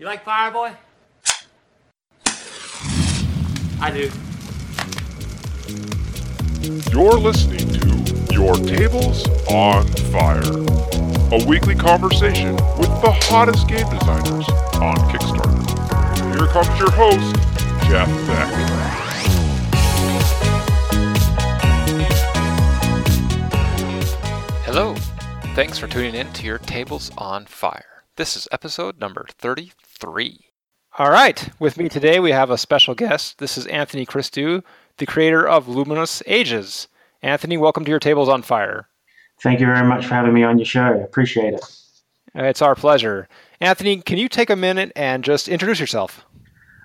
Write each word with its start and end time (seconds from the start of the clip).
You 0.00 0.06
like 0.06 0.24
Fireboy? 0.24 0.74
I 3.82 3.90
do. 3.90 4.10
You're 6.90 7.18
listening 7.18 7.68
to 7.68 8.32
Your 8.32 8.54
Tables 8.54 9.28
on 9.50 9.86
Fire, 10.10 10.40
a 11.32 11.44
weekly 11.46 11.74
conversation 11.74 12.52
with 12.78 12.88
the 13.02 13.14
hottest 13.24 13.68
game 13.68 13.86
designers 13.90 14.48
on 14.80 14.96
Kickstarter. 15.10 16.34
Here 16.34 16.46
comes 16.46 16.78
your 16.78 16.90
host, 16.92 17.36
Jeff 17.86 18.08
Beck. 18.26 18.48
Hello. 24.64 24.94
Thanks 25.54 25.76
for 25.76 25.88
tuning 25.88 26.14
in 26.14 26.32
to 26.32 26.46
Your 26.46 26.56
Tables 26.56 27.10
on 27.18 27.44
Fire. 27.44 28.04
This 28.16 28.34
is 28.34 28.48
episode 28.50 28.98
number 28.98 29.26
33. 29.30 29.89
All 30.98 31.10
right. 31.10 31.48
With 31.58 31.78
me 31.78 31.88
today, 31.88 32.20
we 32.20 32.32
have 32.32 32.50
a 32.50 32.58
special 32.58 32.94
guest. 32.94 33.38
This 33.38 33.56
is 33.56 33.66
Anthony 33.66 34.04
Christou, 34.04 34.62
the 34.98 35.06
creator 35.06 35.46
of 35.46 35.68
Luminous 35.68 36.22
Ages. 36.26 36.88
Anthony, 37.22 37.56
welcome 37.56 37.84
to 37.84 37.90
Your 37.90 38.00
Tables 38.00 38.28
on 38.28 38.42
Fire. 38.42 38.88
Thank 39.42 39.60
you 39.60 39.66
very 39.66 39.86
much 39.86 40.06
for 40.06 40.14
having 40.14 40.34
me 40.34 40.42
on 40.42 40.58
your 40.58 40.66
show. 40.66 41.00
Appreciate 41.02 41.54
it. 41.54 41.64
Uh, 42.36 42.44
It's 42.44 42.62
our 42.62 42.74
pleasure. 42.74 43.28
Anthony, 43.60 44.02
can 44.02 44.18
you 44.18 44.28
take 44.28 44.50
a 44.50 44.56
minute 44.56 44.92
and 44.96 45.24
just 45.24 45.48
introduce 45.48 45.80
yourself? 45.80 46.24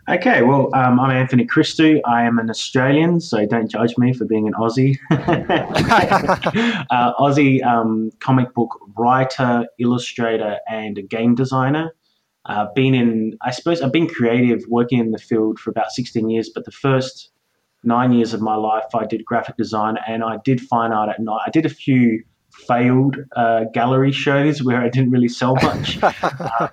Okay, 0.08 0.44
well, 0.44 0.70
um, 0.76 1.00
I'm 1.00 1.10
Anthony 1.10 1.48
Christou. 1.48 2.00
I 2.06 2.24
am 2.24 2.38
an 2.38 2.50
Australian, 2.50 3.20
so 3.20 3.44
don't 3.48 3.70
judge 3.70 3.98
me 3.98 4.14
for 4.14 4.26
being 4.26 4.48
an 4.48 4.54
Aussie. 4.54 4.98
uh, 6.92 7.14
Aussie 7.16 7.64
um, 7.66 8.12
comic 8.20 8.54
book 8.54 8.70
writer, 8.96 9.66
illustrator, 9.80 10.60
and 10.70 11.00
a 11.00 11.02
game 11.02 11.34
designer. 11.34 11.92
Uh, 12.46 12.68
been 12.76 12.94
in, 12.94 13.38
I 13.42 13.52
suppose, 13.52 13.82
I've 13.82 13.92
been 13.92 14.08
creative, 14.08 14.64
working 14.68 15.00
in 15.00 15.12
the 15.12 15.18
field 15.18 15.60
for 15.60 15.72
about 15.72 15.92
16 15.92 16.30
years, 16.30 16.50
but 16.54 16.66
the 16.66 16.72
first 16.72 17.32
nine 17.84 18.12
years 18.12 18.34
of 18.34 18.42
my 18.42 18.56
life, 18.56 18.86
I 18.94 19.06
did 19.06 19.26
graphic 19.26 19.58
design 19.58 19.98
and 20.08 20.24
I 20.24 20.38
did 20.44 20.62
fine 20.62 20.92
art 20.92 21.10
at 21.10 21.20
night. 21.20 21.42
I 21.46 21.50
did 21.50 21.66
a 21.66 21.70
few 21.70 22.24
failed 22.52 23.18
uh, 23.36 23.66
gallery 23.74 24.12
shows 24.12 24.64
where 24.64 24.82
I 24.82 24.90
didn't 24.90 25.12
really 25.12 25.28
sell 25.28 25.56
much. 25.56 26.00
uh, 26.04 26.70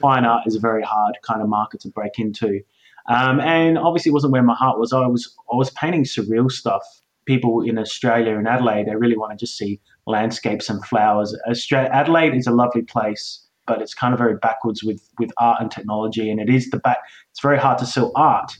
fine 0.00 0.24
art 0.24 0.46
is 0.46 0.56
a 0.56 0.60
very 0.60 0.82
hard 0.82 1.16
kind 1.22 1.42
of 1.42 1.48
market 1.48 1.80
to 1.80 1.88
break 1.88 2.18
into. 2.18 2.60
Um, 3.08 3.40
and 3.40 3.78
obviously, 3.78 4.10
it 4.10 4.12
wasn't 4.12 4.32
where 4.32 4.42
my 4.42 4.54
heart 4.54 4.78
was. 4.78 4.92
I 4.92 5.06
was 5.06 5.34
I 5.50 5.56
was 5.56 5.70
painting 5.70 6.04
surreal 6.04 6.50
stuff. 6.50 6.82
People 7.24 7.62
in 7.62 7.78
Australia 7.78 8.36
and 8.36 8.46
Adelaide, 8.46 8.86
they 8.86 8.96
really 8.96 9.16
want 9.16 9.38
to 9.38 9.44
just 9.44 9.56
see 9.56 9.80
landscapes 10.06 10.68
and 10.68 10.84
flowers. 10.84 11.36
Australia, 11.48 11.90
Adelaide 11.92 12.34
is 12.34 12.46
a 12.46 12.50
lovely 12.50 12.82
place, 12.82 13.46
but 13.68 13.80
it's 13.80 13.94
kind 13.94 14.12
of 14.12 14.18
very 14.18 14.36
backwards 14.36 14.82
with 14.82 15.00
with 15.18 15.30
art 15.38 15.60
and 15.60 15.70
technology, 15.70 16.30
and 16.30 16.40
it 16.40 16.50
is 16.50 16.70
the 16.70 16.78
back. 16.78 16.98
It's 17.30 17.40
very 17.40 17.58
hard 17.58 17.78
to 17.78 17.86
sell 17.86 18.10
art. 18.16 18.50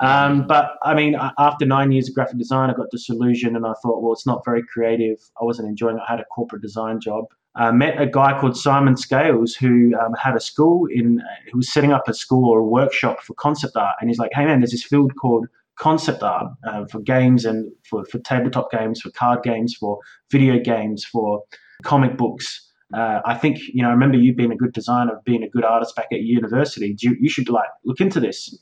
Um, 0.00 0.48
but 0.48 0.72
I 0.82 0.94
mean, 0.94 1.16
after 1.38 1.64
nine 1.64 1.92
years 1.92 2.08
of 2.08 2.14
graphic 2.16 2.38
design, 2.38 2.70
I 2.70 2.72
got 2.74 2.90
disillusioned, 2.90 3.56
and 3.56 3.64
I 3.64 3.74
thought, 3.82 4.02
well, 4.02 4.12
it's 4.12 4.26
not 4.26 4.44
very 4.44 4.64
creative. 4.64 5.18
I 5.40 5.44
wasn't 5.44 5.68
enjoying 5.68 5.98
it. 5.98 6.02
I 6.08 6.10
had 6.10 6.20
a 6.20 6.24
corporate 6.24 6.62
design 6.62 6.98
job. 6.98 7.26
I 7.54 7.70
met 7.70 8.00
a 8.00 8.06
guy 8.06 8.38
called 8.40 8.56
Simon 8.56 8.96
Scales 8.96 9.54
who 9.54 9.92
um, 10.00 10.14
had 10.14 10.34
a 10.34 10.40
school 10.40 10.86
in, 10.90 11.20
uh, 11.20 11.50
who 11.50 11.58
was 11.58 11.72
setting 11.72 11.92
up 11.92 12.08
a 12.08 12.14
school 12.14 12.48
or 12.48 12.60
a 12.60 12.64
workshop 12.64 13.20
for 13.20 13.34
concept 13.34 13.76
art. 13.76 13.94
And 14.00 14.08
he's 14.08 14.18
like, 14.18 14.30
hey 14.32 14.46
man, 14.46 14.60
there's 14.60 14.70
this 14.70 14.84
field 14.84 15.12
called 15.20 15.46
concept 15.76 16.22
art 16.22 16.50
uh, 16.66 16.86
for 16.86 17.00
games 17.00 17.44
and 17.44 17.70
for, 17.88 18.04
for 18.06 18.18
tabletop 18.20 18.70
games, 18.70 19.02
for 19.02 19.10
card 19.10 19.42
games, 19.42 19.74
for 19.78 19.98
video 20.30 20.58
games, 20.58 21.04
for 21.04 21.42
comic 21.82 22.16
books. 22.16 22.71
Uh, 22.94 23.20
I 23.24 23.34
think, 23.34 23.58
you 23.68 23.82
know, 23.82 23.88
I 23.88 23.92
remember 23.92 24.18
you 24.18 24.34
being 24.34 24.52
a 24.52 24.56
good 24.56 24.72
designer, 24.72 25.20
being 25.24 25.42
a 25.42 25.48
good 25.48 25.64
artist 25.64 25.96
back 25.96 26.08
at 26.12 26.20
university. 26.20 26.94
You, 27.00 27.16
you 27.20 27.28
should 27.28 27.48
like 27.48 27.68
look 27.84 28.00
into 28.00 28.20
this. 28.20 28.54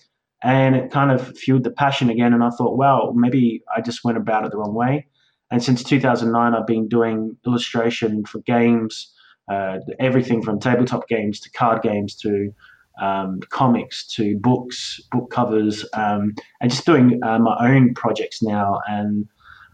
And 0.43 0.75
it 0.75 0.91
kind 0.91 1.11
of 1.11 1.37
fueled 1.37 1.65
the 1.65 1.71
passion 1.71 2.09
again. 2.09 2.33
And 2.33 2.43
I 2.43 2.51
thought, 2.51 2.77
well, 2.77 3.13
maybe 3.15 3.63
I 3.77 3.81
just 3.81 4.05
went 4.05 4.19
about 4.19 4.45
it 4.45 4.53
the 4.53 4.59
wrong 4.59 4.75
way. 4.75 5.07
And 5.51 5.63
since 5.63 5.83
2009, 5.83 6.55
I've 6.55 6.67
been 6.67 6.89
doing 6.89 7.37
illustration 7.45 8.25
for 8.25 8.39
games, 8.41 9.13
uh, 9.51 9.79
everything 9.99 10.43
from 10.43 10.61
tabletop 10.61 11.09
games 11.09 11.41
to 11.41 11.51
card 11.51 11.83
games 11.83 12.15
to 12.17 12.55
um, 13.01 13.41
comics 13.49 14.07
to 14.15 14.39
books, 14.39 15.01
book 15.11 15.31
covers, 15.31 15.85
um, 15.95 16.35
and 16.61 16.71
just 16.71 16.87
doing 16.87 17.21
uh, 17.25 17.39
my 17.39 17.57
own 17.61 17.95
projects 17.95 18.43
now. 18.43 18.81
And 18.87 19.27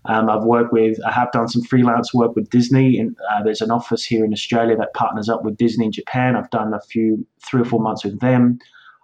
um, 0.06 0.30
I've 0.30 0.44
worked 0.44 0.72
with, 0.72 0.98
I 1.04 1.12
have 1.12 1.32
done 1.32 1.48
some 1.48 1.62
freelance 1.62 2.14
work 2.14 2.36
with 2.36 2.50
Disney. 2.50 3.00
Uh, 3.00 3.42
there's 3.42 3.60
an 3.60 3.70
office 3.70 4.04
here 4.04 4.24
in 4.24 4.32
Australia 4.32 4.76
that 4.76 4.94
partners 4.94 5.28
up 5.28 5.44
with 5.44 5.56
Disney 5.56 5.86
in 5.86 5.92
Japan. 5.92 6.36
I've 6.36 6.50
done 6.50 6.72
a 6.74 6.80
few, 6.80 7.26
three 7.44 7.62
or 7.62 7.64
four 7.64 7.80
months 7.80 8.04
with 8.04 8.20
them. 8.20 8.58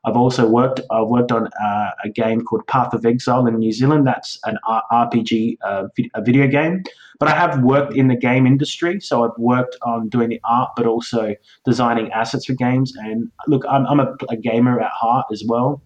I've 0.05 0.17
also 0.17 0.49
worked. 0.49 0.81
I've 0.91 1.07
worked 1.07 1.31
on 1.31 1.49
uh, 1.63 1.91
a 2.05 2.09
game 2.09 2.41
called 2.41 2.67
Path 2.67 2.93
of 2.93 3.07
Exile 3.07 3.47
in 3.47 3.57
New 3.57 3.71
Zealand. 3.71 4.07
That's 4.07 4.39
an 4.45 4.59
RPG, 4.67 5.59
uh, 5.65 5.85
a 6.15 6.23
video 6.23 6.49
game. 6.49 6.83
But 7.21 7.29
I 7.29 7.37
have 7.37 7.63
worked 7.63 7.95
in 7.97 8.09
the 8.09 8.17
game 8.17 8.47
industry, 8.47 8.99
so 8.99 9.25
I've 9.25 9.39
worked 9.39 9.77
on 9.83 10.09
doing 10.09 10.29
the 10.29 10.41
art, 10.43 10.71
but 10.77 10.87
also 10.87 11.37
designing 11.65 12.11
assets 12.11 12.47
for 12.47 12.55
games. 12.55 12.93
And 12.97 13.31
look, 13.47 13.65
I'm, 13.69 13.87
I'm 13.87 14.01
a, 14.01 14.13
a 14.29 14.37
gamer 14.37 14.81
at 14.81 14.91
heart 14.91 15.27
as 15.31 15.45
well. 15.47 15.81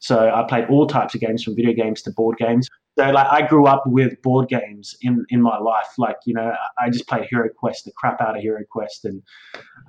So 0.00 0.28
I 0.28 0.42
played 0.42 0.66
all 0.68 0.86
types 0.86 1.14
of 1.14 1.22
games, 1.22 1.42
from 1.42 1.56
video 1.56 1.72
games 1.72 2.02
to 2.02 2.10
board 2.10 2.36
games. 2.36 2.68
So 2.98 3.10
like 3.10 3.26
I 3.26 3.46
grew 3.46 3.66
up 3.66 3.84
with 3.86 4.20
board 4.22 4.48
games 4.48 4.96
in, 5.00 5.24
in 5.30 5.40
my 5.40 5.58
life. 5.58 5.88
Like 5.96 6.16
you 6.26 6.34
know, 6.34 6.52
I 6.78 6.90
just 6.90 7.08
played 7.08 7.26
Hero 7.30 7.48
Quest, 7.48 7.86
the 7.86 7.92
crap 7.96 8.20
out 8.20 8.36
of 8.36 8.42
Hero 8.42 8.62
Quest, 8.70 9.04
and 9.04 9.22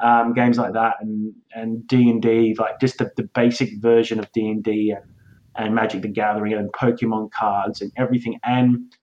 um, 0.02 0.34
games 0.34 0.58
like 0.58 0.74
that, 0.74 0.96
and 1.02 1.34
and 1.53 1.86
D 1.88 2.09
and 2.09 2.22
D, 2.22 2.56
like 2.58 2.80
just 2.80 3.00
the, 3.00 3.12
the 3.18 3.24
basic 3.24 3.81
version 3.81 4.19
of 4.19 4.31
D 4.31 4.50
and 4.50 4.63
D 4.63 4.94
and 4.96 5.06
and 5.56 5.75
Magic 5.75 6.02
the 6.02 6.08
Gathering 6.08 6.53
and 6.53 6.72
Pokemon 6.72 7.31
cards 7.31 7.81
and 7.81 7.92
everything. 7.97 8.40
And 8.44 8.96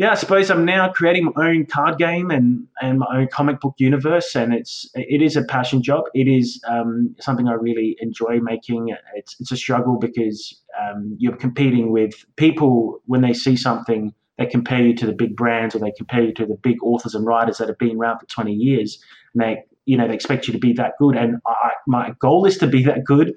yeah, 0.00 0.12
I 0.12 0.14
suppose 0.14 0.50
I'm 0.50 0.64
now 0.64 0.90
creating 0.90 1.30
my 1.36 1.48
own 1.48 1.66
card 1.66 1.98
game 1.98 2.30
and 2.30 2.66
and 2.80 3.00
my 3.00 3.06
own 3.12 3.28
comic 3.28 3.60
book 3.60 3.74
universe, 3.76 4.34
and 4.34 4.54
it's 4.54 4.88
it 4.94 5.20
is 5.20 5.36
a 5.36 5.44
passion 5.44 5.82
job. 5.82 6.04
It 6.14 6.26
is 6.26 6.58
um, 6.66 7.14
something 7.20 7.48
I 7.48 7.52
really 7.52 7.98
enjoy 8.00 8.40
making. 8.40 8.96
It's 9.14 9.36
it's 9.40 9.52
a 9.52 9.58
struggle 9.58 9.98
because 9.98 10.58
um, 10.80 11.14
you're 11.18 11.36
competing 11.36 11.92
with 11.92 12.14
people 12.36 13.02
when 13.04 13.20
they 13.20 13.34
see 13.34 13.56
something. 13.56 14.14
They 14.38 14.46
compare 14.46 14.80
you 14.80 14.94
to 14.94 15.04
the 15.04 15.12
big 15.12 15.36
brands, 15.36 15.74
or 15.74 15.80
they 15.80 15.92
compare 15.94 16.22
you 16.22 16.32
to 16.32 16.46
the 16.46 16.56
big 16.62 16.82
authors 16.82 17.14
and 17.14 17.26
writers 17.26 17.58
that 17.58 17.68
have 17.68 17.76
been 17.76 17.98
around 17.98 18.20
for 18.20 18.26
20 18.26 18.54
years, 18.54 18.98
and 19.34 19.42
they 19.42 19.58
you 19.84 19.98
know 19.98 20.08
they 20.08 20.14
expect 20.14 20.46
you 20.46 20.54
to 20.54 20.58
be 20.58 20.72
that 20.72 20.92
good. 20.98 21.14
And 21.14 21.42
I, 21.46 21.72
my 21.86 22.14
goal 22.20 22.46
is 22.46 22.56
to 22.56 22.66
be 22.66 22.82
that 22.84 23.04
good, 23.04 23.34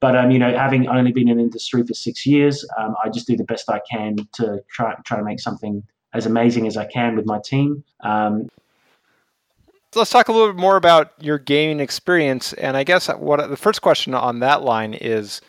but 0.00 0.16
um, 0.16 0.30
you 0.30 0.38
know, 0.38 0.56
having 0.56 0.88
only 0.88 1.12
been 1.12 1.28
in 1.28 1.38
industry 1.38 1.82
for 1.86 1.92
six 1.92 2.24
years, 2.24 2.66
um, 2.78 2.94
I 3.04 3.10
just 3.10 3.26
do 3.26 3.36
the 3.36 3.44
best 3.44 3.68
I 3.68 3.82
can 3.90 4.16
to 4.36 4.62
try 4.70 4.94
try 5.04 5.18
to 5.18 5.22
make 5.22 5.40
something 5.40 5.82
as 6.14 6.26
amazing 6.26 6.66
as 6.66 6.76
I 6.76 6.86
can 6.86 7.16
with 7.16 7.26
my 7.26 7.40
team. 7.44 7.84
Um, 8.00 8.48
Let's 9.94 10.10
talk 10.10 10.28
a 10.28 10.32
little 10.32 10.48
bit 10.48 10.60
more 10.60 10.76
about 10.76 11.12
your 11.20 11.38
gaming 11.38 11.80
experience. 11.80 12.52
And 12.52 12.76
I 12.76 12.84
guess 12.84 13.08
what 13.08 13.48
the 13.48 13.56
first 13.56 13.80
question 13.80 14.12
on 14.14 14.40
that 14.40 14.62
line 14.62 14.92
is, 14.92 15.40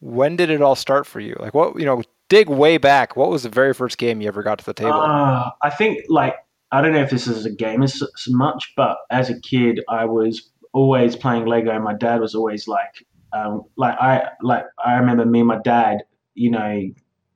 when 0.00 0.34
did 0.34 0.50
it 0.50 0.60
all 0.60 0.74
start 0.74 1.06
for 1.06 1.20
you? 1.20 1.36
Like, 1.38 1.54
what 1.54 1.78
you 1.78 1.84
know, 1.84 2.02
dig 2.28 2.48
way 2.48 2.78
back. 2.78 3.16
What 3.16 3.30
was 3.30 3.44
the 3.44 3.48
very 3.48 3.72
first 3.72 3.98
game 3.98 4.20
you 4.20 4.28
ever 4.28 4.42
got 4.42 4.58
to 4.58 4.64
the 4.64 4.74
table? 4.74 5.00
Uh, 5.00 5.50
I 5.62 5.70
think 5.70 6.04
like 6.08 6.34
I 6.72 6.80
don't 6.80 6.92
know 6.92 7.02
if 7.02 7.10
this 7.10 7.26
is 7.26 7.46
a 7.46 7.52
game 7.52 7.82
as, 7.82 8.02
as 8.02 8.26
much, 8.28 8.72
but 8.76 8.98
as 9.10 9.30
a 9.30 9.40
kid, 9.40 9.80
I 9.88 10.04
was 10.06 10.50
always 10.72 11.14
playing 11.14 11.46
Lego. 11.46 11.70
and 11.70 11.84
My 11.84 11.94
dad 11.94 12.20
was 12.20 12.34
always 12.34 12.66
like, 12.66 13.06
um, 13.32 13.62
like 13.76 13.96
I 14.00 14.28
like 14.42 14.64
I 14.84 14.94
remember 14.94 15.24
me 15.24 15.40
and 15.40 15.48
my 15.48 15.60
dad, 15.62 16.04
you 16.34 16.50
know, 16.50 16.90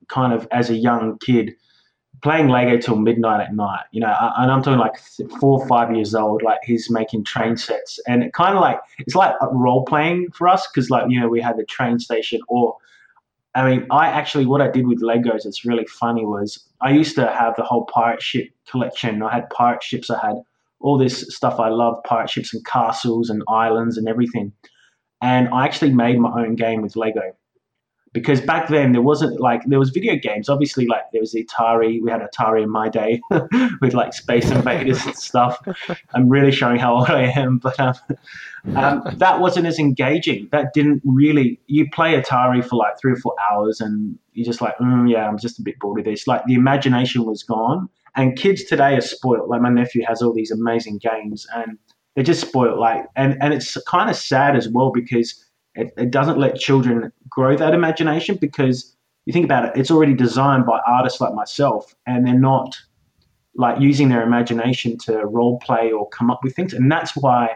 kind 0.09 0.33
of 0.33 0.47
as 0.51 0.69
a 0.69 0.75
young 0.75 1.17
kid 1.19 1.53
playing 2.21 2.49
Lego 2.49 2.77
till 2.77 2.95
midnight 2.97 3.41
at 3.41 3.55
night. 3.55 3.85
You 3.91 4.01
know, 4.01 4.15
and 4.37 4.51
I'm 4.51 4.61
talking 4.61 4.79
like 4.79 4.97
four 5.39 5.61
or 5.61 5.67
five 5.67 5.93
years 5.95 6.15
old. 6.15 6.41
Like 6.41 6.59
he's 6.63 6.89
making 6.89 7.23
train 7.25 7.57
sets, 7.57 7.99
and 8.07 8.23
it 8.23 8.33
kind 8.33 8.55
of 8.55 8.61
like 8.61 8.79
it's 8.99 9.15
like 9.15 9.35
role 9.51 9.85
playing 9.85 10.27
for 10.33 10.47
us 10.47 10.67
because 10.67 10.89
like 10.89 11.05
you 11.09 11.19
know 11.19 11.29
we 11.29 11.41
had 11.41 11.57
the 11.57 11.65
train 11.65 11.99
station 11.99 12.41
or. 12.47 12.75
I 13.55 13.67
mean, 13.67 13.87
I 13.89 14.05
actually 14.07 14.45
what 14.45 14.61
I 14.61 14.69
did 14.69 14.85
with 14.85 15.01
Legos. 15.01 15.43
that's 15.43 15.65
really 15.65 15.85
funny. 15.85 16.23
Was 16.23 16.63
I 16.81 16.91
used 16.91 17.15
to 17.15 17.25
have 17.27 17.55
the 17.55 17.63
whole 17.63 17.85
pirate 17.85 18.21
ship 18.21 18.47
collection. 18.69 19.23
I 19.23 19.33
had 19.33 19.49
pirate 19.49 19.81
ships. 19.81 20.11
I 20.11 20.23
had 20.23 20.35
all 20.79 20.99
this 20.99 21.35
stuff 21.35 21.59
I 21.59 21.69
love: 21.69 21.97
pirate 22.03 22.29
ships 22.29 22.53
and 22.53 22.63
castles 22.63 23.27
and 23.27 23.41
islands 23.47 23.97
and 23.97 24.07
everything. 24.07 24.53
And 25.21 25.49
I 25.49 25.65
actually 25.65 25.91
made 25.93 26.19
my 26.19 26.29
own 26.29 26.55
game 26.55 26.83
with 26.83 26.95
Lego 26.95 27.33
because 28.13 28.41
back 28.41 28.67
then 28.69 28.91
there 28.91 29.01
wasn't 29.01 29.39
like 29.39 29.63
there 29.65 29.79
was 29.79 29.89
video 29.89 30.15
games. 30.15 30.49
Obviously 30.49 30.85
like 30.85 31.03
there 31.11 31.21
was 31.21 31.33
atari. 31.33 31.99
We 32.01 32.09
had 32.09 32.21
atari 32.21 32.63
in 32.63 32.69
my 32.69 32.89
day 32.89 33.21
with 33.81 33.93
like 33.93 34.13
space 34.13 34.49
invaders 34.49 35.05
and 35.05 35.15
stuff. 35.15 35.59
I'm 36.13 36.27
really 36.27 36.51
showing 36.51 36.79
how 36.79 36.95
old 36.95 37.09
i 37.09 37.23
am 37.23 37.57
but 37.57 37.79
um, 37.79 37.93
um, 38.75 39.03
that 39.17 39.39
wasn't 39.39 39.67
as 39.67 39.79
engaging. 39.79 40.49
That 40.51 40.73
didn't 40.73 41.01
really 41.05 41.59
you 41.67 41.89
play 41.91 42.19
atari 42.19 42.65
for 42.65 42.77
like 42.77 42.99
three 42.99 43.13
or 43.13 43.17
four 43.17 43.35
hours 43.51 43.79
and 43.79 44.17
you're 44.33 44.45
just 44.45 44.61
like 44.61 44.77
mm, 44.77 45.09
yeah 45.09 45.27
i'm 45.27 45.37
just 45.37 45.59
a 45.59 45.61
bit 45.61 45.79
bored 45.79 45.99
of 45.99 46.05
this. 46.05 46.27
Like 46.27 46.45
the 46.45 46.55
imagination 46.55 47.25
was 47.25 47.43
gone. 47.43 47.89
And 48.15 48.35
kids 48.35 48.63
today 48.63 48.95
are 48.95 49.01
spoiled. 49.01 49.49
Like 49.49 49.61
my 49.61 49.69
nephew 49.69 50.03
has 50.07 50.21
all 50.21 50.33
these 50.33 50.51
amazing 50.51 50.97
games 50.97 51.45
and 51.55 51.77
they're 52.15 52.23
just 52.23 52.41
spoiled. 52.41 52.79
Like 52.79 53.05
and 53.15 53.37
and 53.41 53.53
it's 53.53 53.77
kind 53.83 54.09
of 54.09 54.15
sad 54.15 54.55
as 54.55 54.67
well 54.67 54.91
because 54.91 55.45
it, 55.79 55.93
it 55.97 56.11
doesn't 56.11 56.37
let 56.37 56.55
children 56.55 57.11
grow 57.29 57.55
that 57.55 57.73
imagination 57.73 58.37
because 58.39 58.95
you 59.25 59.33
think 59.33 59.45
about 59.45 59.65
it, 59.65 59.71
it's 59.75 59.91
already 59.91 60.13
designed 60.13 60.65
by 60.65 60.79
artists 60.87 61.21
like 61.21 61.33
myself, 61.33 61.93
and 62.05 62.25
they're 62.25 62.39
not 62.39 62.75
like 63.55 63.79
using 63.79 64.09
their 64.09 64.23
imagination 64.23 64.97
to 64.97 65.25
role 65.25 65.59
play 65.59 65.91
or 65.91 66.09
come 66.09 66.29
up 66.31 66.39
with 66.43 66.55
things. 66.55 66.73
And 66.73 66.91
that's 66.91 67.15
why, 67.15 67.49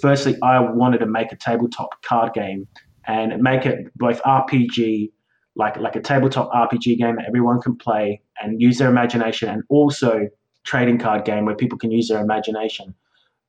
firstly, 0.00 0.36
I 0.42 0.60
wanted 0.60 0.98
to 0.98 1.06
make 1.06 1.32
a 1.32 1.36
tabletop 1.36 2.02
card 2.02 2.32
game 2.32 2.66
and 3.06 3.40
make 3.42 3.66
it 3.66 3.86
both 3.96 4.22
RPG, 4.22 5.10
like 5.56 5.76
like 5.76 5.96
a 5.96 6.00
tabletop 6.00 6.50
RPG 6.52 6.98
game 6.98 7.16
that 7.16 7.26
everyone 7.26 7.60
can 7.60 7.76
play 7.76 8.20
and 8.42 8.60
use 8.60 8.78
their 8.78 8.88
imagination, 8.88 9.48
and 9.48 9.62
also 9.68 10.28
trading 10.64 10.98
card 10.98 11.24
game 11.24 11.44
where 11.44 11.54
people 11.56 11.78
can 11.78 11.90
use 11.90 12.08
their 12.08 12.20
imagination. 12.20 12.94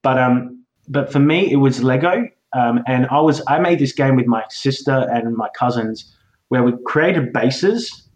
But 0.03 0.17
um, 0.19 0.65
but 0.87 1.11
for 1.11 1.19
me, 1.19 1.51
it 1.51 1.57
was 1.57 1.83
Lego, 1.83 2.27
um, 2.53 2.83
and 2.87 3.07
I 3.07 3.19
was 3.19 3.41
I 3.47 3.59
made 3.59 3.79
this 3.79 3.93
game 3.93 4.15
with 4.15 4.27
my 4.27 4.43
sister 4.49 5.07
and 5.11 5.35
my 5.35 5.49
cousins 5.57 6.13
where 6.49 6.63
we 6.63 6.73
created 6.85 7.31
bases, 7.31 8.09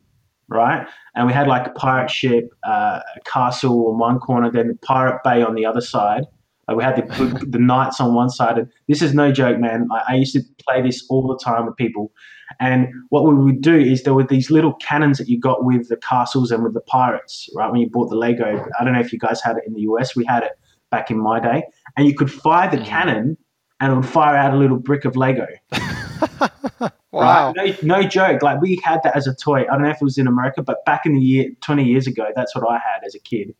right? 0.49 0.85
And 1.15 1.27
we 1.27 1.33
had 1.33 1.47
like 1.47 1.67
a 1.67 1.71
pirate 1.71 2.11
ship, 2.11 2.53
uh, 2.67 2.99
a 3.15 3.19
castle 3.25 3.87
on 3.87 3.97
one 3.97 4.19
corner, 4.19 4.51
then 4.51 4.67
the 4.67 4.75
pirate 4.75 5.21
bay 5.23 5.41
on 5.41 5.55
the 5.55 5.65
other 5.65 5.79
side. 5.79 6.25
Uh, 6.69 6.75
we 6.75 6.83
had 6.83 6.95
the, 7.17 7.45
the 7.47 7.59
knights 7.59 8.01
on 8.01 8.13
one 8.13 8.29
side. 8.29 8.57
And 8.57 8.69
this 8.89 9.01
is 9.01 9.13
no 9.13 9.31
joke, 9.31 9.57
man. 9.59 9.87
I, 9.91 10.13
I 10.13 10.15
used 10.15 10.33
to 10.33 10.41
play 10.67 10.81
this 10.81 11.05
all 11.09 11.27
the 11.27 11.37
time 11.37 11.65
with 11.65 11.77
people. 11.77 12.11
And 12.59 12.89
what 13.09 13.25
we 13.25 13.33
would 13.33 13.61
do 13.61 13.75
is 13.75 14.03
there 14.03 14.13
were 14.13 14.25
these 14.25 14.51
little 14.51 14.73
cannons 14.73 15.17
that 15.17 15.29
you 15.29 15.39
got 15.39 15.63
with 15.63 15.87
the 15.87 15.97
castles 15.97 16.51
and 16.51 16.63
with 16.63 16.73
the 16.73 16.81
pirates, 16.81 17.49
right? 17.55 17.71
When 17.71 17.79
you 17.79 17.89
bought 17.89 18.09
the 18.09 18.15
Lego. 18.15 18.65
I 18.79 18.83
don't 18.83 18.93
know 18.93 18.99
if 18.99 19.13
you 19.13 19.19
guys 19.19 19.41
had 19.41 19.57
it 19.57 19.63
in 19.65 19.73
the 19.73 19.81
US. 19.81 20.15
We 20.15 20.25
had 20.25 20.43
it 20.43 20.51
back 20.91 21.09
in 21.09 21.17
my 21.17 21.39
day. 21.39 21.63
And 21.95 22.05
you 22.05 22.13
could 22.13 22.31
fire 22.31 22.69
the 22.69 22.77
mm. 22.77 22.85
cannon 22.85 23.37
and 23.85 23.93
it 23.93 23.95
would 23.97 24.07
fire 24.07 24.35
out 24.35 24.51
a 24.51 24.57
little 24.57 24.79
brick 24.79 25.05
of 25.05 25.15
Lego. 25.15 25.45
wow. 27.11 27.53
Right? 27.55 27.83
No, 27.83 27.99
no 27.99 28.07
joke. 28.07 28.41
Like 28.41 28.59
we 28.59 28.81
had 28.83 28.99
that 29.03 29.15
as 29.15 29.27
a 29.27 29.35
toy. 29.35 29.61
I 29.61 29.65
don't 29.65 29.83
know 29.83 29.89
if 29.89 29.97
it 29.97 30.03
was 30.03 30.17
in 30.17 30.25
America, 30.25 30.63
but 30.63 30.83
back 30.85 31.05
in 31.05 31.13
the 31.13 31.21
year 31.21 31.51
20 31.61 31.83
years 31.83 32.07
ago, 32.07 32.25
that's 32.35 32.55
what 32.55 32.67
I 32.67 32.73
had 32.73 33.03
as 33.05 33.13
a 33.13 33.19
kid. 33.19 33.53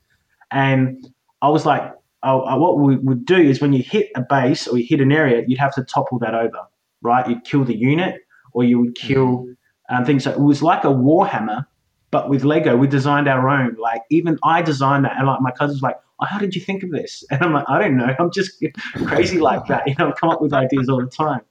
And 0.49 1.07
I 1.43 1.49
was 1.49 1.63
like, 1.63 1.93
oh, 2.23 2.57
what 2.57 2.79
we 2.79 2.95
would 2.95 3.23
do 3.23 3.37
is 3.37 3.61
when 3.61 3.71
you 3.71 3.83
hit 3.83 4.09
a 4.15 4.21
base 4.27 4.67
or 4.67 4.79
you 4.79 4.85
hit 4.89 4.99
an 4.99 5.11
area, 5.11 5.43
you'd 5.47 5.59
have 5.59 5.75
to 5.75 5.83
topple 5.83 6.17
that 6.19 6.33
over, 6.33 6.61
right? 7.03 7.29
You'd 7.29 7.43
kill 7.43 7.63
the 7.63 7.77
unit 7.77 8.15
or 8.53 8.63
you 8.63 8.79
would 8.79 8.95
kill 8.95 9.45
um, 9.89 10.05
things. 10.05 10.23
So 10.23 10.31
it 10.31 10.39
was 10.39 10.63
like 10.63 10.85
a 10.85 10.87
Warhammer, 10.87 11.67
but 12.15 12.29
with 12.29 12.45
Lego, 12.45 12.77
we 12.77 12.87
designed 12.87 13.27
our 13.27 13.49
own. 13.49 13.75
Like 13.75 14.03
even 14.09 14.39
I 14.41 14.61
designed 14.61 15.03
that, 15.03 15.17
and 15.17 15.27
like 15.27 15.41
my 15.41 15.51
cousin's 15.51 15.81
like, 15.81 15.97
oh, 16.21 16.25
"How 16.25 16.39
did 16.39 16.55
you 16.55 16.61
think 16.61 16.81
of 16.81 16.91
this?" 16.91 17.25
And 17.31 17.41
I'm 17.43 17.51
like, 17.51 17.65
"I 17.67 17.77
don't 17.77 17.97
know. 17.97 18.15
I'm 18.17 18.31
just 18.31 18.63
crazy 19.05 19.37
like 19.37 19.65
that. 19.67 19.85
You 19.85 19.95
know, 19.99 20.11
I 20.11 20.13
come 20.13 20.29
up 20.29 20.41
with 20.41 20.53
ideas 20.53 20.87
all 20.87 21.01
the 21.01 21.11
time." 21.25 21.41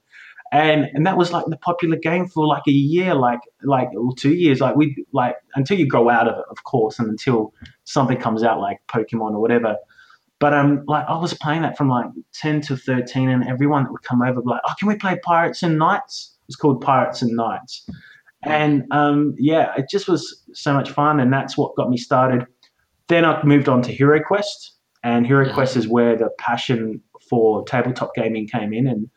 and 0.51 0.89
and 0.95 1.05
that 1.05 1.17
was 1.17 1.31
like 1.31 1.45
the 1.53 1.57
popular 1.57 1.97
game 1.97 2.27
for 2.27 2.47
like 2.47 2.63
a 2.67 2.71
year, 2.71 3.13
like 3.13 3.41
like 3.61 3.89
two 4.17 4.33
years. 4.33 4.59
Like 4.59 4.75
we 4.75 5.05
like 5.11 5.35
until 5.53 5.77
you 5.77 5.87
grow 5.87 6.09
out 6.09 6.27
of 6.27 6.35
it, 6.39 6.45
of 6.49 6.63
course, 6.63 6.97
and 6.97 7.07
until 7.09 7.53
something 7.83 8.17
comes 8.17 8.41
out 8.41 8.59
like 8.59 8.79
Pokemon 8.87 9.31
or 9.37 9.41
whatever. 9.41 9.75
But 10.39 10.55
um, 10.55 10.83
like 10.87 11.05
I 11.07 11.15
was 11.15 11.35
playing 11.35 11.61
that 11.61 11.77
from 11.77 11.89
like 11.89 12.07
ten 12.33 12.59
to 12.61 12.75
thirteen, 12.75 13.29
and 13.29 13.47
everyone 13.47 13.83
that 13.83 13.91
would 13.91 14.01
come 14.03 14.23
over 14.23 14.35
would 14.35 14.45
be 14.45 14.49
like, 14.49 14.61
"Oh, 14.67 14.73
can 14.79 14.87
we 14.87 14.95
play 14.95 15.19
Pirates 15.23 15.61
and 15.61 15.77
Knights?" 15.77 16.35
It's 16.47 16.55
called 16.55 16.81
Pirates 16.81 17.21
and 17.21 17.35
Knights, 17.35 17.87
and 18.45 18.83
um, 18.91 19.35
yeah, 19.37 19.73
it 19.77 19.87
just 19.89 20.07
was 20.07 20.43
so 20.53 20.73
much 20.73 20.91
fun, 20.91 21.19
and 21.19 21.31
that's 21.31 21.57
what 21.57 21.75
got 21.75 21.89
me 21.89 21.97
started. 21.97 22.45
Then 23.07 23.25
I 23.25 23.43
moved 23.43 23.69
on 23.69 23.81
to 23.83 23.91
Hero 23.91 24.19
Quest, 24.23 24.73
and 25.03 25.25
Hero 25.25 25.51
Quest 25.53 25.75
is 25.75 25.87
where 25.87 26.15
the 26.15 26.29
passion 26.39 27.01
for 27.29 27.63
tabletop 27.65 28.13
gaming 28.15 28.47
came 28.47 28.73
in, 28.73 28.87
and 28.87 29.09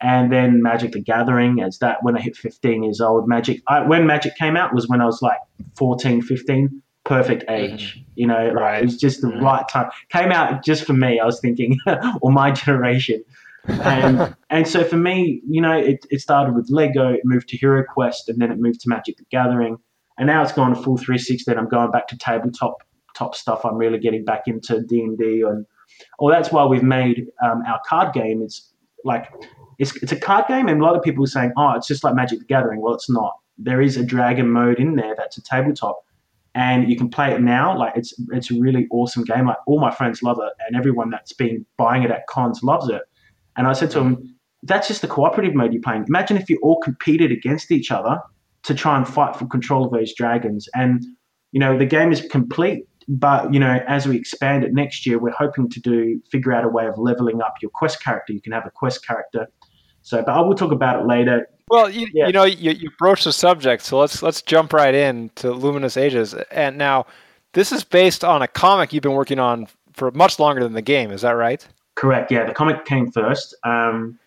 and 0.00 0.32
then 0.32 0.62
Magic 0.62 0.92
the 0.92 1.00
Gathering 1.00 1.60
as 1.60 1.78
that 1.78 1.98
when 2.02 2.16
I 2.16 2.20
hit 2.20 2.36
15 2.36 2.84
years 2.84 3.00
old. 3.00 3.28
Magic, 3.28 3.60
I, 3.66 3.80
when 3.80 4.06
Magic 4.06 4.36
came 4.36 4.56
out 4.56 4.74
was 4.74 4.88
when 4.88 5.00
I 5.00 5.04
was 5.04 5.20
like 5.22 5.38
14, 5.76 6.22
15, 6.22 6.82
perfect 7.04 7.44
age. 7.50 7.94
Mm-hmm. 7.94 8.10
You 8.14 8.26
know, 8.28 8.52
right. 8.52 8.74
like, 8.74 8.82
it 8.82 8.84
was 8.86 8.96
just 8.96 9.22
the 9.22 9.28
mm-hmm. 9.28 9.44
right 9.44 9.68
time. 9.68 9.90
Came 10.10 10.30
out 10.30 10.64
just 10.64 10.84
for 10.84 10.92
me, 10.92 11.18
I 11.18 11.24
was 11.24 11.40
thinking, 11.40 11.76
or 12.22 12.30
my 12.30 12.52
generation. 12.52 13.24
And 13.66 14.34
and 14.50 14.68
so 14.68 14.84
for 14.84 14.96
me, 14.96 15.42
you 15.48 15.60
know, 15.60 15.76
it, 15.76 16.06
it 16.10 16.20
started 16.20 16.54
with 16.54 16.68
Lego, 16.70 17.12
it 17.12 17.20
moved 17.24 17.48
to 17.48 17.56
Hero 17.56 17.84
Quest, 17.84 18.28
and 18.28 18.40
then 18.40 18.50
it 18.50 18.58
moved 18.58 18.80
to 18.80 18.88
Magic 18.88 19.16
the 19.16 19.24
Gathering, 19.30 19.76
and 20.18 20.26
now 20.26 20.42
it's 20.42 20.52
gone 20.52 20.74
to 20.74 20.82
full 20.82 20.96
360. 20.96 21.50
And 21.50 21.60
I'm 21.60 21.68
going 21.68 21.90
back 21.90 22.08
to 22.08 22.18
tabletop 22.18 22.76
top 23.16 23.34
stuff. 23.34 23.64
I'm 23.64 23.76
really 23.76 23.98
getting 23.98 24.24
back 24.24 24.42
into 24.46 24.82
D 24.82 25.00
and 25.00 25.66
well, 26.18 26.34
that's 26.34 26.52
why 26.52 26.64
we've 26.64 26.82
made 26.82 27.26
um, 27.42 27.62
our 27.66 27.80
card 27.86 28.12
game. 28.12 28.42
It's 28.42 28.72
like 29.04 29.28
it's, 29.78 29.96
it's 30.02 30.12
a 30.12 30.18
card 30.18 30.46
game, 30.48 30.68
and 30.68 30.80
a 30.80 30.84
lot 30.84 30.96
of 30.96 31.02
people 31.02 31.24
are 31.24 31.28
saying, 31.28 31.52
oh, 31.56 31.72
it's 31.76 31.86
just 31.86 32.04
like 32.04 32.14
Magic 32.14 32.40
the 32.40 32.44
Gathering. 32.44 32.80
Well, 32.80 32.94
it's 32.94 33.10
not. 33.10 33.34
There 33.58 33.80
is 33.80 33.96
a 33.96 34.04
dragon 34.04 34.50
mode 34.50 34.78
in 34.78 34.96
there 34.96 35.14
that's 35.16 35.38
a 35.38 35.42
tabletop, 35.42 36.04
and 36.54 36.88
you 36.90 36.96
can 36.96 37.08
play 37.08 37.32
it 37.32 37.40
now. 37.40 37.76
Like 37.76 37.96
it's 37.96 38.14
it's 38.32 38.50
a 38.50 38.58
really 38.58 38.86
awesome 38.90 39.24
game. 39.24 39.46
Like 39.46 39.58
all 39.66 39.80
my 39.80 39.90
friends 39.90 40.22
love 40.22 40.38
it, 40.40 40.52
and 40.66 40.76
everyone 40.76 41.10
that's 41.10 41.32
been 41.32 41.64
buying 41.76 42.02
it 42.02 42.10
at 42.10 42.26
cons 42.26 42.62
loves 42.62 42.88
it. 42.88 43.02
And 43.58 43.66
I 43.66 43.74
said 43.74 43.90
to 43.90 44.00
him, 44.00 44.36
that's 44.62 44.88
just 44.88 45.02
the 45.02 45.08
cooperative 45.08 45.54
mode 45.54 45.74
you're 45.74 45.82
playing. 45.82 46.06
Imagine 46.08 46.38
if 46.38 46.48
you 46.48 46.58
all 46.62 46.80
competed 46.80 47.30
against 47.30 47.70
each 47.70 47.90
other 47.90 48.18
to 48.62 48.74
try 48.74 48.96
and 48.96 49.06
fight 49.06 49.36
for 49.36 49.46
control 49.46 49.84
of 49.84 49.92
those 49.92 50.14
dragons. 50.14 50.68
And 50.74 51.04
you 51.52 51.60
know 51.60 51.78
the 51.78 51.86
game 51.86 52.12
is 52.12 52.22
complete 52.30 52.84
but 53.08 53.52
you 53.54 53.58
know, 53.58 53.80
as 53.88 54.06
we 54.06 54.16
expand 54.16 54.64
it 54.64 54.74
next 54.74 55.06
year, 55.06 55.18
we're 55.18 55.30
hoping 55.30 55.70
to 55.70 55.80
do 55.80 56.20
figure 56.30 56.52
out 56.52 56.64
a 56.64 56.68
way 56.68 56.86
of 56.86 56.98
leveling 56.98 57.40
up 57.40 57.54
your 57.62 57.70
quest 57.70 58.02
character. 58.04 58.34
You 58.34 58.40
can 58.42 58.52
have 58.52 58.66
a 58.66 58.70
quest 58.70 59.04
character. 59.06 59.48
So, 60.02 60.22
but 60.22 60.32
I 60.32 60.40
will 60.40 60.54
talk 60.54 60.72
about 60.72 61.00
it 61.00 61.06
later. 61.06 61.48
Well, 61.68 61.90
you, 61.90 62.06
yeah. 62.12 62.26
you 62.26 62.32
know, 62.32 62.44
you, 62.44 62.70
you 62.72 62.90
broached 62.98 63.24
the 63.24 63.32
subject, 63.32 63.82
so 63.82 63.98
let's 63.98 64.22
let's 64.22 64.42
jump 64.42 64.74
right 64.74 64.94
in 64.94 65.30
to 65.36 65.52
Luminous 65.52 65.96
Ages. 65.96 66.34
And 66.50 66.76
now, 66.76 67.06
this 67.54 67.72
is 67.72 67.82
based 67.82 68.24
on 68.24 68.42
a 68.42 68.48
comic 68.48 68.92
you've 68.92 69.02
been 69.02 69.12
working 69.12 69.38
on 69.38 69.68
for 69.94 70.10
much 70.10 70.38
longer 70.38 70.62
than 70.62 70.74
the 70.74 70.82
game. 70.82 71.10
Is 71.10 71.22
that 71.22 71.32
right? 71.32 71.66
Correct. 71.98 72.30
Yeah, 72.30 72.44
the 72.44 72.54
comic 72.54 72.84
came 72.84 73.10
first. 73.10 73.56
Um, 73.64 74.20